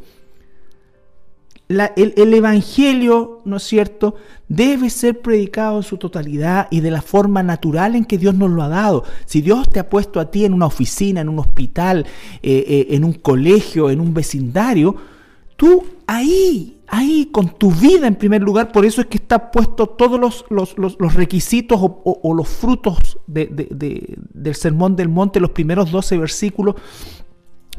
el, 1.69 2.35
Evangelio, 2.35 3.43
¿no 3.45 3.57
es 3.57 3.63
cierto?, 3.63 4.15
debe 4.49 4.89
ser 4.89 5.21
predicado 5.21 5.79
en 5.79 5.83
su 5.83 5.99
totalidad 5.99 6.69
y 6.71 6.81
de 6.81 6.91
la 6.91 7.03
forma 7.03 7.43
natural 7.43 7.95
en 7.95 8.07
que 8.07 8.17
Dios 8.17 8.35
nos 8.35 8.51
lo 8.51 8.63
ha 8.63 8.69
dado. 8.69 9.05
Si 9.27 9.43
Dios 9.43 9.69
te 9.69 9.79
ha 9.79 9.91
puesto 9.91 10.21
a 10.21 10.31
ti 10.31 10.47
en 10.47 10.55
una 10.55 10.67
oficina, 10.67 11.21
en 11.21 11.29
un 11.29 11.39
hospital, 11.39 12.07
eh, 12.43 12.65
eh, 12.67 12.87
en 12.91 13.05
un 13.05 13.13
colegio, 13.13 13.91
en 13.91 14.01
un 14.01 14.15
vecindario, 14.15 14.97
tú 15.57 15.85
ahí, 16.07 16.79
ahí, 16.87 17.29
con 17.31 17.59
tu 17.59 17.71
vida 17.71 18.07
en 18.07 18.15
primer 18.15 18.41
lugar, 18.41 18.73
por 18.73 18.87
eso 18.87 19.03
es 19.03 19.09
que 19.09 19.19
está 19.19 19.51
puesto 19.51 19.87
todos 19.89 20.19
los, 20.19 20.47
los, 20.49 21.15
requisitos 21.15 21.79
o, 21.83 22.35
los 22.35 22.49
frutos 22.49 23.19
del 23.27 24.55
Sermón 24.55 24.97
del 24.97 25.11
Monte, 25.11 25.41
los 25.41 25.51
primeros 25.51 25.91
12 25.91 26.17
versículos, 26.17 26.77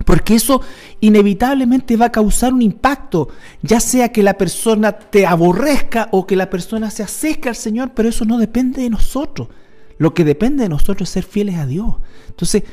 porque 0.05 0.35
eso 0.35 0.61
inevitablemente 1.01 1.97
va 1.97 2.05
a 2.05 2.11
causar 2.11 2.53
un 2.53 2.61
impacto, 2.61 3.29
ya 3.61 3.79
sea 3.79 4.11
que 4.11 4.23
la 4.23 4.35
persona 4.35 4.91
te 4.93 5.25
aborrezca 5.25 6.09
o 6.11 6.25
que 6.25 6.35
la 6.35 6.49
persona 6.49 6.89
se 6.89 7.03
acerque 7.03 7.49
al 7.49 7.55
Señor, 7.55 7.91
pero 7.93 8.09
eso 8.09 8.25
no 8.25 8.37
depende 8.37 8.81
de 8.81 8.89
nosotros. 8.89 9.49
Lo 9.97 10.13
que 10.13 10.23
depende 10.23 10.63
de 10.63 10.69
nosotros 10.69 11.09
es 11.09 11.13
ser 11.13 11.23
fieles 11.23 11.55
a 11.57 11.65
Dios. 11.65 11.95
Entonces, 12.29 12.63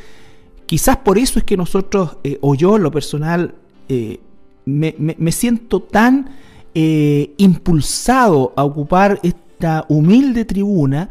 quizás 0.67 0.99
por 0.99 1.19
eso 1.19 1.39
es 1.39 1.45
que 1.45 1.57
nosotros, 1.57 2.19
eh, 2.23 2.39
o 2.41 2.55
yo 2.55 2.79
lo 2.79 2.91
personal, 2.91 3.55
eh, 3.89 4.21
me, 4.65 5.33
siento 5.33 5.81
tan 5.81 6.31
eh, 6.75 7.35
impulsado 7.37 8.53
a 8.57 8.65
ocupar 8.65 9.21
esta 9.23 9.87
humilde 9.89 10.45
tribuna 10.45 11.09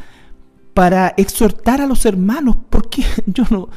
para 0.74 1.13
exhortar 1.18 1.82
a 1.82 1.88
los 1.88 2.05
hermanos, 2.05 2.57
porque 2.70 3.03
yo 3.26 3.43
no 3.49 3.70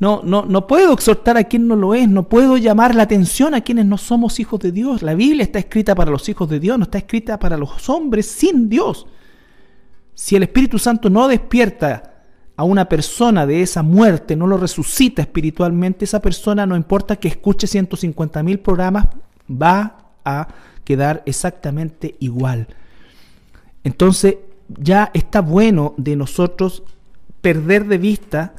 no, 0.00 0.22
no, 0.24 0.44
no 0.44 0.66
puedo 0.66 0.92
exhortar 0.92 1.36
a 1.36 1.44
quien 1.44 1.68
no 1.68 1.76
lo 1.76 1.94
es, 1.94 2.08
no 2.08 2.28
puedo 2.28 2.56
llamar 2.56 2.94
la 2.94 3.04
atención 3.04 3.54
a 3.54 3.60
quienes 3.60 3.86
no 3.86 3.96
somos 3.96 4.40
hijos 4.40 4.60
de 4.60 4.72
Dios. 4.72 5.02
La 5.02 5.14
Biblia 5.14 5.44
está 5.44 5.58
escrita 5.58 5.94
para 5.94 6.10
los 6.10 6.28
hijos 6.28 6.48
de 6.48 6.60
Dios, 6.60 6.78
no 6.78 6.84
está 6.84 6.98
escrita 6.98 7.38
para 7.38 7.56
los 7.56 7.88
hombres 7.88 8.26
sin 8.26 8.68
Dios. 8.68 9.06
Si 10.14 10.36
el 10.36 10.42
Espíritu 10.42 10.78
Santo 10.78 11.10
no 11.10 11.28
despierta 11.28 12.14
a 12.56 12.64
una 12.64 12.88
persona 12.88 13.46
de 13.46 13.62
esa 13.62 13.82
muerte, 13.82 14.36
no 14.36 14.46
lo 14.46 14.56
resucita 14.56 15.22
espiritualmente, 15.22 16.04
esa 16.04 16.20
persona, 16.20 16.66
no 16.66 16.76
importa 16.76 17.16
que 17.16 17.28
escuche 17.28 17.66
150 17.66 18.42
mil 18.42 18.60
programas, 18.60 19.08
va 19.50 20.12
a 20.24 20.48
quedar 20.84 21.22
exactamente 21.26 22.16
igual. 22.20 22.68
Entonces, 23.82 24.36
ya 24.68 25.10
está 25.14 25.40
bueno 25.40 25.94
de 25.96 26.16
nosotros 26.16 26.82
perder 27.40 27.86
de 27.86 27.98
vista 27.98 28.54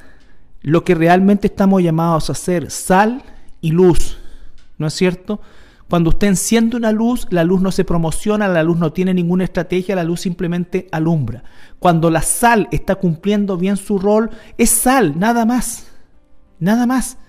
lo 0.65 0.83
que 0.83 0.95
realmente 0.95 1.45
estamos 1.45 1.83
llamados 1.83 2.29
a 2.29 2.33
hacer, 2.33 2.71
sal 2.71 3.21
y 3.61 3.69
luz, 3.69 4.17
¿no 4.79 4.87
es 4.87 4.95
cierto? 4.95 5.39
Cuando 5.87 6.09
usted 6.09 6.25
enciende 6.25 6.75
una 6.75 6.91
luz, 6.91 7.27
la 7.29 7.43
luz 7.43 7.61
no 7.61 7.71
se 7.71 7.85
promociona, 7.85 8.47
la 8.47 8.63
luz 8.63 8.79
no 8.79 8.91
tiene 8.91 9.13
ninguna 9.13 9.43
estrategia, 9.43 9.95
la 9.95 10.03
luz 10.03 10.21
simplemente 10.21 10.87
alumbra. 10.91 11.43
Cuando 11.77 12.09
la 12.09 12.23
sal 12.23 12.67
está 12.71 12.95
cumpliendo 12.95 13.57
bien 13.57 13.77
su 13.77 13.99
rol, 13.99 14.31
es 14.57 14.71
sal, 14.71 15.19
nada 15.19 15.45
más, 15.45 15.85
nada 16.59 16.87
más, 16.87 17.19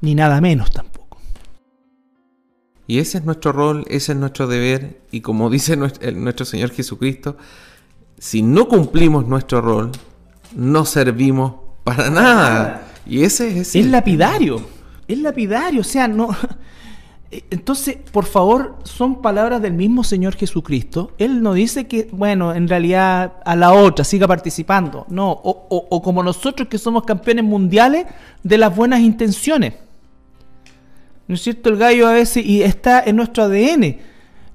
ni 0.00 0.14
nada 0.14 0.40
menos 0.40 0.70
tampoco. 0.70 1.18
Y 2.86 3.00
ese 3.00 3.18
es 3.18 3.24
nuestro 3.26 3.52
rol, 3.52 3.84
ese 3.88 4.12
es 4.12 4.18
nuestro 4.18 4.46
deber, 4.46 5.02
y 5.10 5.20
como 5.20 5.50
dice 5.50 5.76
nuestro 5.76 6.46
Señor 6.46 6.70
Jesucristo, 6.70 7.36
si 8.16 8.40
no 8.40 8.66
cumplimos 8.66 9.26
nuestro 9.26 9.60
rol, 9.60 9.92
no 10.56 10.86
servimos 10.86 11.61
para 11.84 12.10
nada. 12.10 12.88
Y 13.06 13.22
ese 13.22 13.60
es... 13.60 13.74
Es 13.74 13.86
lapidario. 13.86 14.66
Es 15.08 15.18
lapidario. 15.18 15.80
O 15.80 15.84
sea, 15.84 16.08
no... 16.08 16.28
Entonces, 17.50 17.96
por 18.12 18.26
favor, 18.26 18.76
son 18.84 19.22
palabras 19.22 19.62
del 19.62 19.72
mismo 19.72 20.04
Señor 20.04 20.36
Jesucristo. 20.36 21.12
Él 21.16 21.42
no 21.42 21.54
dice 21.54 21.86
que, 21.86 22.08
bueno, 22.12 22.54
en 22.54 22.68
realidad 22.68 23.32
a 23.46 23.56
la 23.56 23.72
otra 23.72 24.04
siga 24.04 24.28
participando. 24.28 25.06
No, 25.08 25.30
o, 25.32 25.66
o, 25.70 26.02
como 26.02 26.22
nosotros 26.22 26.68
que 26.68 26.76
somos 26.76 27.04
campeones 27.04 27.44
mundiales 27.44 28.06
de 28.42 28.58
las 28.58 28.76
buenas 28.76 29.00
intenciones. 29.00 29.72
¿No 31.26 31.34
es 31.34 31.42
cierto? 31.42 31.70
El 31.70 31.78
gallo 31.78 32.06
a 32.06 32.12
veces 32.12 32.44
y 32.44 32.62
está 32.62 33.02
en 33.02 33.16
nuestro 33.16 33.44
ADN. 33.44 33.96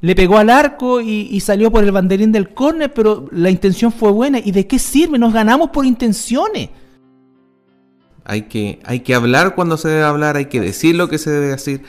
Le 0.02 0.16
pegó 0.16 0.38
al 0.38 0.52
arco 0.52 1.02
y, 1.02 1.30
y 1.32 1.40
salió 1.40 1.72
por 1.72 1.84
el 1.84 1.92
banderín 1.92 2.32
del 2.32 2.54
córner, 2.54 2.94
pero 2.94 3.28
la 3.32 3.50
intención 3.50 3.92
fue 3.92 4.12
buena. 4.12 4.38
¿Y 4.38 4.52
de 4.52 4.68
qué 4.68 4.78
sirve? 4.78 5.18
Nos 5.18 5.34
ganamos 5.34 5.72
por 5.72 5.84
intenciones. 5.84 6.70
Hay 8.30 8.44
que, 8.44 8.80
hay 8.84 9.00
que 9.00 9.16
hablar 9.16 9.56
cuando 9.56 9.78
se 9.78 9.88
debe 9.88 10.04
hablar, 10.04 10.36
hay 10.36 10.48
que 10.48 10.60
decir 10.60 10.96
lo 10.96 11.08
que 11.08 11.18
se 11.18 11.32
debe 11.32 11.48
decir. 11.48 11.82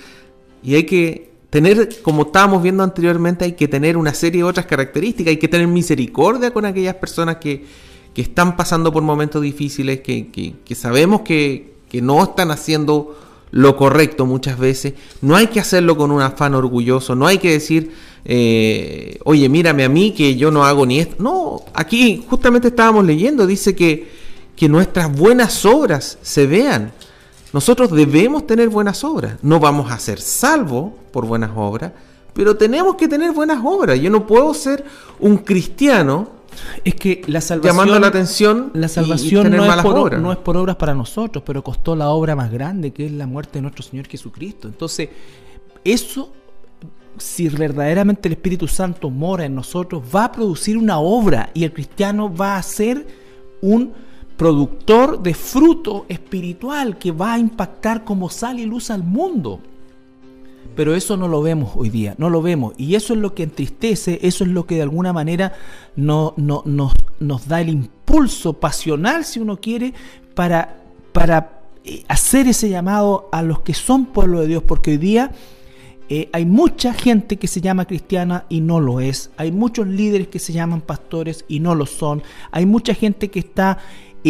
Y 0.62 0.76
hay 0.76 0.84
que 0.84 1.32
tener, 1.50 2.00
como 2.02 2.22
estábamos 2.22 2.62
viendo 2.62 2.84
anteriormente, 2.84 3.44
hay 3.44 3.54
que 3.54 3.66
tener 3.66 3.96
una 3.96 4.14
serie 4.14 4.42
de 4.42 4.48
otras 4.48 4.66
características. 4.66 5.32
Hay 5.32 5.36
que 5.38 5.48
tener 5.48 5.66
misericordia 5.66 6.52
con 6.52 6.64
aquellas 6.64 6.94
personas 6.94 7.38
que, 7.38 7.64
que 8.14 8.22
están 8.22 8.56
pasando 8.56 8.92
por 8.92 9.02
momentos 9.02 9.42
difíciles, 9.42 10.00
que, 10.00 10.28
que, 10.64 10.74
sabemos 10.76 11.22
que, 11.22 11.74
que 11.90 12.00
no 12.00 12.22
están 12.22 12.52
haciendo 12.52 13.18
lo 13.50 13.76
correcto 13.76 14.24
muchas 14.24 14.60
veces. 14.60 14.94
No 15.20 15.34
hay 15.34 15.48
que 15.48 15.58
hacerlo 15.58 15.96
con 15.96 16.12
un 16.12 16.22
afán 16.22 16.54
orgulloso, 16.54 17.16
no 17.16 17.26
hay 17.26 17.38
que 17.38 17.50
decir, 17.50 17.90
eh, 18.24 19.18
oye, 19.24 19.48
mírame 19.48 19.82
a 19.82 19.88
mí 19.88 20.12
que 20.12 20.36
yo 20.36 20.52
no 20.52 20.64
hago 20.64 20.86
ni 20.86 21.00
esto. 21.00 21.16
No, 21.18 21.64
aquí 21.74 22.24
justamente 22.28 22.68
estábamos 22.68 23.04
leyendo, 23.04 23.44
dice 23.44 23.74
que 23.74 24.17
que 24.58 24.68
nuestras 24.68 25.10
buenas 25.16 25.64
obras 25.64 26.18
se 26.20 26.46
vean. 26.46 26.92
Nosotros 27.52 27.92
debemos 27.92 28.46
tener 28.46 28.68
buenas 28.68 29.04
obras. 29.04 29.36
No 29.42 29.60
vamos 29.60 29.90
a 29.90 29.98
ser 29.98 30.20
salvos 30.20 30.92
por 31.12 31.26
buenas 31.26 31.52
obras, 31.54 31.92
pero 32.34 32.56
tenemos 32.56 32.96
que 32.96 33.06
tener 33.06 33.32
buenas 33.32 33.60
obras. 33.64 33.98
Yo 34.00 34.10
no 34.10 34.26
puedo 34.26 34.52
ser 34.54 34.84
un 35.20 35.38
cristiano 35.38 36.36
es 36.84 36.96
que 36.96 37.22
la 37.28 37.40
salvación, 37.40 37.76
llamando 37.76 38.00
la 38.00 38.08
atención, 38.08 38.72
la 38.74 38.88
salvación 38.88 39.48
no, 39.52 39.64
es 39.64 39.82
por, 39.82 40.18
no 40.18 40.32
es 40.32 40.38
por 40.38 40.56
obras 40.56 40.74
para 40.74 40.92
nosotros, 40.92 41.44
pero 41.46 41.62
costó 41.62 41.94
la 41.94 42.08
obra 42.08 42.34
más 42.34 42.50
grande 42.50 42.90
que 42.90 43.06
es 43.06 43.12
la 43.12 43.28
muerte 43.28 43.58
de 43.58 43.62
nuestro 43.62 43.84
Señor 43.84 44.08
Jesucristo. 44.08 44.66
Entonces, 44.66 45.08
eso 45.84 46.32
si 47.16 47.48
verdaderamente 47.48 48.28
el 48.28 48.32
Espíritu 48.32 48.66
Santo 48.66 49.08
mora 49.08 49.44
en 49.44 49.54
nosotros, 49.54 50.02
va 50.14 50.24
a 50.24 50.32
producir 50.32 50.76
una 50.76 50.98
obra 50.98 51.50
y 51.54 51.62
el 51.64 51.72
cristiano 51.72 52.34
va 52.34 52.56
a 52.56 52.62
ser 52.62 53.06
un 53.60 53.92
productor 54.38 55.20
de 55.20 55.34
fruto 55.34 56.06
espiritual 56.08 56.96
que 56.96 57.10
va 57.10 57.34
a 57.34 57.38
impactar 57.38 58.04
como 58.04 58.30
sal 58.30 58.60
y 58.60 58.64
luz 58.64 58.90
al 58.90 59.02
mundo. 59.02 59.60
Pero 60.76 60.94
eso 60.94 61.16
no 61.16 61.26
lo 61.26 61.42
vemos 61.42 61.72
hoy 61.74 61.90
día, 61.90 62.14
no 62.18 62.30
lo 62.30 62.40
vemos. 62.40 62.72
Y 62.78 62.94
eso 62.94 63.14
es 63.14 63.18
lo 63.18 63.34
que 63.34 63.42
entristece, 63.42 64.20
eso 64.22 64.44
es 64.44 64.50
lo 64.50 64.64
que 64.64 64.76
de 64.76 64.82
alguna 64.82 65.12
manera 65.12 65.54
no, 65.96 66.34
no, 66.36 66.62
nos, 66.64 66.92
nos 67.18 67.48
da 67.48 67.60
el 67.60 67.68
impulso 67.68 68.52
pasional, 68.52 69.24
si 69.24 69.40
uno 69.40 69.56
quiere, 69.56 69.92
para, 70.36 70.76
para 71.12 71.62
eh, 71.84 72.04
hacer 72.06 72.46
ese 72.46 72.68
llamado 72.68 73.28
a 73.32 73.42
los 73.42 73.60
que 73.62 73.74
son 73.74 74.06
pueblo 74.06 74.40
de 74.40 74.46
Dios, 74.46 74.62
porque 74.62 74.92
hoy 74.92 74.98
día 74.98 75.32
eh, 76.10 76.30
hay 76.32 76.46
mucha 76.46 76.94
gente 76.94 77.36
que 77.36 77.48
se 77.48 77.60
llama 77.60 77.84
cristiana 77.84 78.46
y 78.48 78.60
no 78.60 78.80
lo 78.80 79.00
es. 79.00 79.30
Hay 79.36 79.52
muchos 79.52 79.86
líderes 79.86 80.28
que 80.28 80.38
se 80.38 80.52
llaman 80.52 80.80
pastores 80.80 81.44
y 81.48 81.60
no 81.60 81.74
lo 81.74 81.84
son. 81.84 82.22
Hay 82.50 82.64
mucha 82.64 82.94
gente 82.94 83.30
que 83.30 83.40
está 83.40 83.78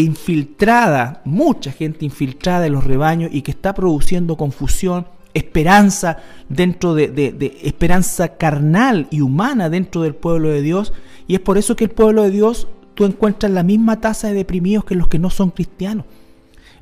infiltrada, 0.03 1.22
mucha 1.24 1.72
gente 1.72 2.05
infiltrada 2.05 2.66
en 2.66 2.72
los 2.72 2.84
rebaños 2.84 3.30
y 3.32 3.42
que 3.42 3.51
está 3.51 3.74
produciendo 3.74 4.36
confusión, 4.36 5.07
esperanza 5.34 6.18
dentro 6.49 6.94
de, 6.94 7.09
de, 7.09 7.59
esperanza 7.62 8.36
carnal 8.36 9.07
y 9.11 9.20
humana 9.20 9.70
dentro 9.70 10.03
del 10.03 10.14
pueblo 10.14 10.49
de 10.49 10.62
Dios. 10.62 10.92
Y 11.26 11.34
es 11.34 11.40
por 11.40 11.59
eso 11.59 11.76
que 11.76 11.84
el 11.84 11.90
pueblo 11.90 12.22
de 12.22 12.30
Dios 12.30 12.68
tú 12.94 13.05
encuentras 13.05 13.53
la 13.53 13.62
misma 13.62 14.01
tasa 14.01 14.28
de 14.28 14.34
deprimidos 14.34 14.84
que 14.84 14.94
los 14.94 15.09
que 15.09 15.18
no 15.18 15.30
son 15.30 15.51
cristianos. 15.51 16.05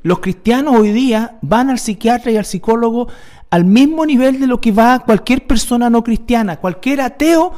Los 0.03 0.19
cristianos 0.19 0.75
hoy 0.75 0.91
día 0.91 1.37
van 1.41 1.69
al 1.69 1.79
psiquiatra 1.79 2.31
y 2.31 2.37
al 2.37 2.45
psicólogo 2.45 3.07
al 3.49 3.65
mismo 3.65 4.05
nivel 4.05 4.39
de 4.39 4.47
lo 4.47 4.59
que 4.59 4.71
va 4.71 4.99
cualquier 4.99 5.45
persona 5.45 5.89
no 5.89 6.03
cristiana, 6.03 6.57
cualquier 6.57 7.01
ateo, 7.01 7.53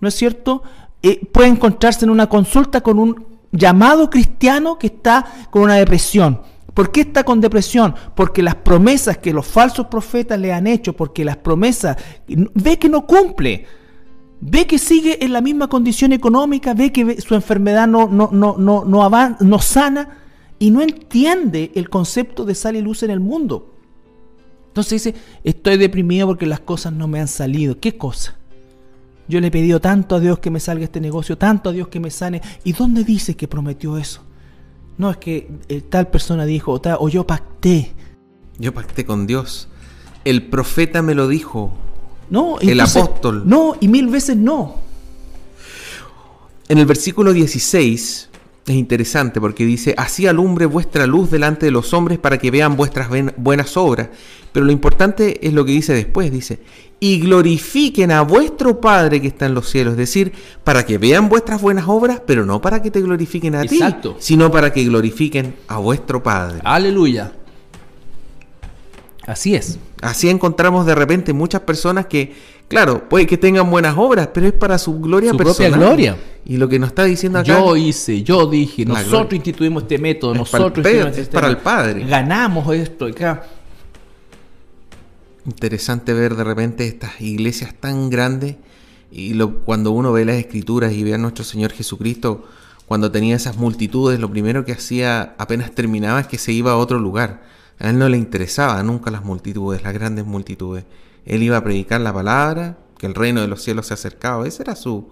¿no 0.00 0.08
es 0.08 0.14
cierto? 0.14 0.62
Eh, 1.02 1.24
puede 1.32 1.48
encontrarse 1.48 2.04
en 2.04 2.10
una 2.10 2.28
consulta 2.28 2.82
con 2.82 2.98
un 2.98 3.29
llamado 3.52 4.10
cristiano 4.10 4.78
que 4.78 4.88
está 4.88 5.48
con 5.50 5.62
una 5.62 5.74
depresión. 5.74 6.40
¿Por 6.74 6.92
qué 6.92 7.02
está 7.02 7.24
con 7.24 7.40
depresión? 7.40 7.94
Porque 8.14 8.42
las 8.42 8.54
promesas 8.54 9.18
que 9.18 9.32
los 9.32 9.46
falsos 9.46 9.86
profetas 9.86 10.38
le 10.38 10.52
han 10.52 10.66
hecho, 10.66 10.94
porque 10.94 11.24
las 11.24 11.36
promesas 11.36 11.96
ve 12.26 12.78
que 12.78 12.88
no 12.88 13.06
cumple, 13.06 13.66
ve 14.40 14.66
que 14.66 14.78
sigue 14.78 15.24
en 15.24 15.32
la 15.32 15.40
misma 15.40 15.68
condición 15.68 16.12
económica, 16.12 16.74
ve 16.74 16.92
que 16.92 17.20
su 17.20 17.34
enfermedad 17.34 17.88
no, 17.88 18.08
no, 18.08 18.30
no, 18.32 18.56
no, 18.56 18.84
no, 18.84 19.36
no 19.40 19.58
sana 19.58 20.18
y 20.58 20.70
no 20.70 20.80
entiende 20.80 21.72
el 21.74 21.90
concepto 21.90 22.44
de 22.44 22.54
sal 22.54 22.76
y 22.76 22.82
luz 22.82 23.02
en 23.02 23.10
el 23.10 23.20
mundo. 23.20 23.74
Entonces 24.68 25.02
dice, 25.02 25.18
estoy 25.42 25.76
deprimido 25.76 26.28
porque 26.28 26.46
las 26.46 26.60
cosas 26.60 26.92
no 26.92 27.08
me 27.08 27.20
han 27.20 27.28
salido. 27.28 27.80
¿Qué 27.80 27.98
cosa? 27.98 28.39
Yo 29.30 29.40
le 29.40 29.46
he 29.46 29.50
pedido 29.50 29.80
tanto 29.80 30.16
a 30.16 30.20
Dios 30.20 30.40
que 30.40 30.50
me 30.50 30.58
salga 30.58 30.84
este 30.84 31.00
negocio, 31.00 31.38
tanto 31.38 31.70
a 31.70 31.72
Dios 31.72 31.88
que 31.88 32.00
me 32.00 32.10
sane. 32.10 32.42
¿Y 32.64 32.72
dónde 32.72 33.04
dice 33.04 33.36
que 33.36 33.46
prometió 33.46 33.96
eso? 33.96 34.22
No, 34.98 35.10
es 35.10 35.16
que 35.18 35.48
eh, 35.68 35.80
tal 35.82 36.08
persona 36.08 36.44
dijo, 36.44 36.72
o, 36.72 36.80
o 36.98 37.08
yo 37.08 37.26
pacté. 37.26 37.94
Yo 38.58 38.74
pacté 38.74 39.06
con 39.06 39.26
Dios. 39.26 39.68
El 40.24 40.48
profeta 40.48 41.00
me 41.00 41.14
lo 41.14 41.28
dijo. 41.28 41.72
No, 42.28 42.58
el 42.58 42.80
apóstol. 42.80 43.44
No, 43.46 43.76
y 43.80 43.86
mil 43.86 44.08
veces 44.08 44.36
no. 44.36 44.76
En 46.68 46.78
el 46.78 46.86
versículo 46.86 47.32
16 47.32 48.29
es 48.70 48.76
interesante 48.76 49.40
porque 49.40 49.64
dice, 49.64 49.94
así 49.96 50.26
alumbre 50.26 50.66
vuestra 50.66 51.06
luz 51.06 51.30
delante 51.30 51.66
de 51.66 51.72
los 51.72 51.92
hombres 51.92 52.18
para 52.18 52.38
que 52.38 52.50
vean 52.50 52.76
vuestras 52.76 53.08
buenas 53.36 53.76
obras. 53.76 54.08
Pero 54.52 54.66
lo 54.66 54.72
importante 54.72 55.46
es 55.46 55.52
lo 55.52 55.64
que 55.64 55.72
dice 55.72 55.92
después, 55.92 56.32
dice, 56.32 56.60
y 56.98 57.20
glorifiquen 57.20 58.10
a 58.10 58.22
vuestro 58.22 58.80
Padre 58.80 59.20
que 59.20 59.28
está 59.28 59.46
en 59.46 59.54
los 59.54 59.68
cielos. 59.68 59.92
Es 59.92 59.98
decir, 59.98 60.32
para 60.64 60.84
que 60.84 60.98
vean 60.98 61.28
vuestras 61.28 61.60
buenas 61.60 61.84
obras, 61.88 62.20
pero 62.26 62.44
no 62.44 62.60
para 62.60 62.82
que 62.82 62.90
te 62.90 63.00
glorifiquen 63.00 63.54
a 63.54 63.62
ti, 63.62 63.80
sino 64.18 64.50
para 64.50 64.72
que 64.72 64.84
glorifiquen 64.84 65.54
a 65.68 65.78
vuestro 65.78 66.22
Padre. 66.22 66.60
Aleluya. 66.64 67.32
Así 69.26 69.54
es. 69.54 69.78
Así 70.02 70.28
encontramos 70.28 70.86
de 70.86 70.94
repente 70.94 71.32
muchas 71.32 71.60
personas 71.62 72.06
que, 72.06 72.34
claro, 72.70 73.08
puede 73.08 73.26
que 73.26 73.36
tengan 73.36 73.68
buenas 73.68 73.96
obras, 73.98 74.28
pero 74.32 74.46
es 74.46 74.52
para 74.52 74.78
su 74.78 75.00
gloria 75.00 75.32
su 75.32 75.36
personal. 75.36 75.72
propia 75.72 75.86
gloria. 75.86 76.16
Y 76.46 76.56
lo 76.56 76.68
que 76.68 76.78
nos 76.78 76.90
está 76.90 77.04
diciendo 77.04 77.40
acá. 77.40 77.58
Yo 77.58 77.76
hice, 77.76 78.22
yo 78.22 78.46
dije, 78.46 78.86
nosotros 78.86 79.34
instituimos 79.34 79.82
este 79.82 79.98
método, 79.98 80.34
nosotros 80.34 80.82
para 80.82 81.08
el, 81.08 81.18
es 81.18 81.28
para 81.28 81.48
el 81.48 81.58
Padre. 81.58 82.06
Ganamos 82.06 82.72
esto 82.74 83.06
acá. 83.06 83.44
Interesante 85.44 86.14
ver 86.14 86.36
de 86.36 86.44
repente 86.44 86.86
estas 86.86 87.20
iglesias 87.20 87.74
tan 87.78 88.08
grandes 88.08 88.56
y 89.10 89.34
lo, 89.34 89.60
cuando 89.60 89.90
uno 89.90 90.12
ve 90.12 90.24
las 90.24 90.36
escrituras 90.36 90.92
y 90.92 91.02
ve 91.02 91.14
a 91.14 91.18
nuestro 91.18 91.44
Señor 91.44 91.72
Jesucristo, 91.72 92.44
cuando 92.86 93.10
tenía 93.10 93.36
esas 93.36 93.56
multitudes, 93.56 94.20
lo 94.20 94.30
primero 94.30 94.64
que 94.64 94.72
hacía 94.72 95.34
apenas 95.38 95.72
terminaba 95.72 96.20
es 96.20 96.26
que 96.28 96.38
se 96.38 96.52
iba 96.52 96.72
a 96.72 96.76
otro 96.76 96.98
lugar. 96.98 97.42
A 97.80 97.90
él 97.90 97.98
no 97.98 98.08
le 98.08 98.18
interesaba 98.18 98.82
nunca 98.82 99.10
las 99.10 99.24
multitudes, 99.24 99.82
las 99.82 99.92
grandes 99.92 100.26
multitudes. 100.26 100.84
Él 101.24 101.42
iba 101.42 101.56
a 101.56 101.64
predicar 101.64 102.00
la 102.00 102.12
palabra, 102.12 102.78
que 102.98 103.06
el 103.06 103.14
reino 103.14 103.40
de 103.40 103.48
los 103.48 103.62
cielos 103.62 103.86
se 103.86 103.94
acercaba. 103.94 104.46
Ese 104.46 104.62
era 104.62 104.76
su, 104.76 105.08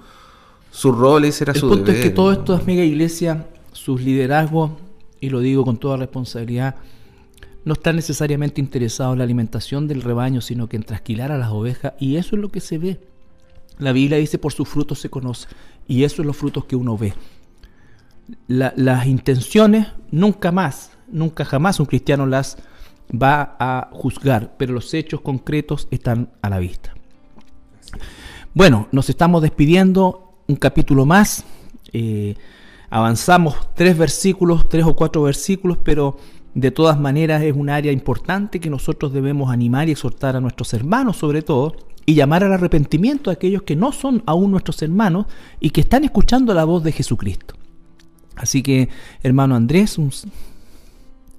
su 0.70 0.92
rol, 0.92 1.24
ese 1.24 1.44
era 1.44 1.54
su 1.54 1.68
deber. 1.68 1.78
El 1.78 1.84
punto 1.84 1.92
es 1.92 2.04
que 2.04 2.11
todas 2.11 2.38
estas 2.38 2.66
mega 2.66 2.84
iglesias, 2.84 3.38
sus 3.72 4.00
liderazgos, 4.00 4.72
y 5.20 5.30
lo 5.30 5.40
digo 5.40 5.64
con 5.64 5.78
toda 5.78 5.96
responsabilidad, 5.96 6.76
no 7.64 7.72
están 7.74 7.96
necesariamente 7.96 8.61
interesados 8.61 9.14
en 9.14 9.18
la 9.18 9.24
alimentación 9.24 9.88
del 9.88 10.02
rebaño, 10.02 10.40
sino 10.40 10.68
que 10.68 10.76
en 10.76 10.84
trasquilar 10.84 11.32
a 11.32 11.38
las 11.38 11.50
ovejas, 11.50 11.94
y 11.98 12.16
eso 12.16 12.36
es 12.36 12.42
lo 12.42 12.50
que 12.50 12.61
se 12.61 12.78
ve. 12.78 13.00
La 13.78 13.92
Biblia 13.92 14.18
dice, 14.18 14.38
por 14.38 14.52
sus 14.52 14.68
frutos 14.68 15.00
se 15.00 15.11
conoce, 15.11 15.48
y 15.86 16.04
eso 16.04 16.22
es 16.22 16.26
los 16.26 16.36
frutos 16.36 16.64
que 16.64 16.76
uno 16.76 16.96
ve. 16.96 17.14
las 18.46 19.06
intenciones 19.06 19.88
nunca 20.11 20.52
más 20.52 20.90
nunca 21.11 21.44
jamás 21.44 21.80
un 21.80 21.86
cristiano 21.86 22.26
las 22.26 22.59
va 23.11 23.56
a 23.59 23.88
juzgar, 23.92 24.54
pero 24.59 24.72
los 24.72 24.92
hechos 24.94 25.20
concretos 25.20 25.88
están 25.90 26.30
a 26.42 26.50
la 26.50 26.59
vista. 26.59 26.94
Bueno, 28.54 28.88
nos 28.92 29.09
estamos 29.09 29.42
despidiendo, 29.42 30.34
un 30.46 30.56
capítulo 30.56 31.06
más, 31.06 31.44
eh, 31.92 32.34
avanzamos 32.90 33.56
tres 33.74 33.96
versículos, 33.96 34.68
tres 34.68 34.84
o 34.84 34.96
cuatro 34.96 35.22
versículos, 35.22 35.78
pero 35.82 36.16
de 36.54 36.70
todas 36.70 36.98
maneras 36.98 37.42
es 37.42 37.54
un 37.54 37.70
área 37.70 37.92
importante 37.92 38.61
que 38.61 38.70
nosotros 38.70 39.12
debemos 39.12 39.50
animar 39.50 39.88
y 39.88 39.92
exhortar 39.92 40.36
a 40.36 40.40
nuestros 40.40 40.74
hermanos 40.74 41.16
sobre 41.16 41.42
todo, 41.42 41.74
y 42.04 42.14
llamar 42.14 42.42
al 42.42 42.54
arrepentimiento 42.54 43.28
a 43.28 43.34
aquellos 43.34 43.62
que 43.62 43.76
no 43.76 43.92
son 43.92 44.22
aún 44.24 44.50
nuestros 44.50 44.80
hermanos 44.80 45.26
y 45.61 45.70
que 45.70 45.82
están 45.82 46.04
escuchando 46.04 46.54
la 46.54 46.64
voz 46.64 46.82
de 46.82 46.92
Jesucristo. 46.92 47.54
Así 48.34 48.62
que, 48.62 48.88
hermano 49.22 49.54
Andrés, 49.54 49.98
un 49.98 50.11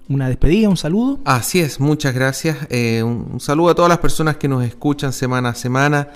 una 0.09 0.27
despedida, 0.27 0.67
un 0.67 0.75
saludo. 0.75 1.19
Así 1.23 1.59
es, 1.59 1.79
muchas 1.79 2.13
gracias. 2.15 2.57
Eh, 2.69 3.03
un, 3.03 3.39
saludo 3.39 3.69
a 3.69 3.75
todas 3.75 3.89
las 3.89 3.99
personas 3.99 4.37
que 4.37 4.47
nos 4.47 4.65
escuchan 4.65 5.13
semana 5.13 5.49
a 5.49 5.55
semana. 5.55 6.07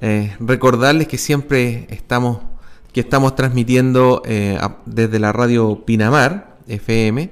Eh, 0.00 0.34
recordarles 0.40 1.06
que 1.06 1.18
siempre 1.18 1.86
estamos, 1.90 2.38
que 2.92 3.00
estamos 3.00 3.36
transmitiendo 3.36 4.22
eh, 4.24 4.58
desde 4.86 5.18
la 5.18 5.30
radio 5.32 5.84
Pinamar 5.84 6.56
FM 6.66 7.30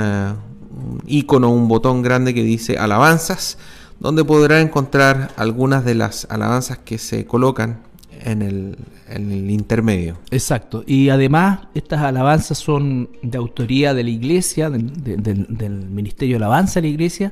icono, 1.07 1.49
un 1.49 1.67
botón 1.67 2.03
grande 2.03 2.35
que 2.35 2.43
dice 2.43 2.77
alabanzas 2.77 3.57
donde 3.99 4.23
podrá 4.23 4.61
encontrar 4.61 5.31
algunas 5.37 5.83
de 5.85 5.95
las 5.95 6.27
alabanzas 6.29 6.77
que 6.79 6.97
se 6.97 7.25
colocan 7.25 7.79
en 8.21 8.41
el, 8.41 9.49
intermedio. 9.49 10.17
Exacto. 10.31 10.83
Y 10.85 11.09
además 11.09 11.67
estas 11.73 12.01
alabanzas 12.01 12.57
son 12.57 13.09
de 13.21 13.37
autoría 13.37 13.93
de 13.93 14.03
la 14.03 14.09
iglesia, 14.09 14.69
del 14.69 15.85
Ministerio 15.89 16.37
de 16.37 16.45
Alabanza 16.45 16.81
de 16.81 16.87
la 16.87 16.93
iglesia, 16.93 17.31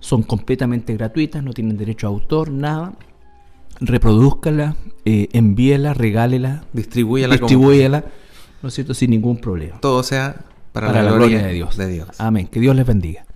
son 0.00 0.22
completamente 0.22 0.94
gratuitas, 0.94 1.42
no 1.42 1.52
tienen 1.52 1.76
derecho 1.76 2.06
a 2.06 2.10
autor, 2.10 2.50
nada. 2.50 2.92
Reproduzcala, 3.80 4.76
eh, 5.04 5.28
envíela, 5.32 5.94
regálela, 5.94 6.64
distribúyela, 6.72 7.36
distribúyela 7.36 8.04
¿no 8.64 8.68
es 8.68 8.74
cierto? 8.74 8.94
Sin 8.94 9.10
ningún 9.10 9.36
problema. 9.36 9.78
Todo 9.80 10.02
sea 10.02 10.36
para, 10.72 10.90
la, 10.90 11.12
gloria, 11.12 11.42
de 11.42 11.52
Dios. 11.52 11.76
Amén. 12.18 12.48
Que 12.48 12.60
Dios 12.60 12.74
les 12.74 12.86
bendiga. 12.86 13.26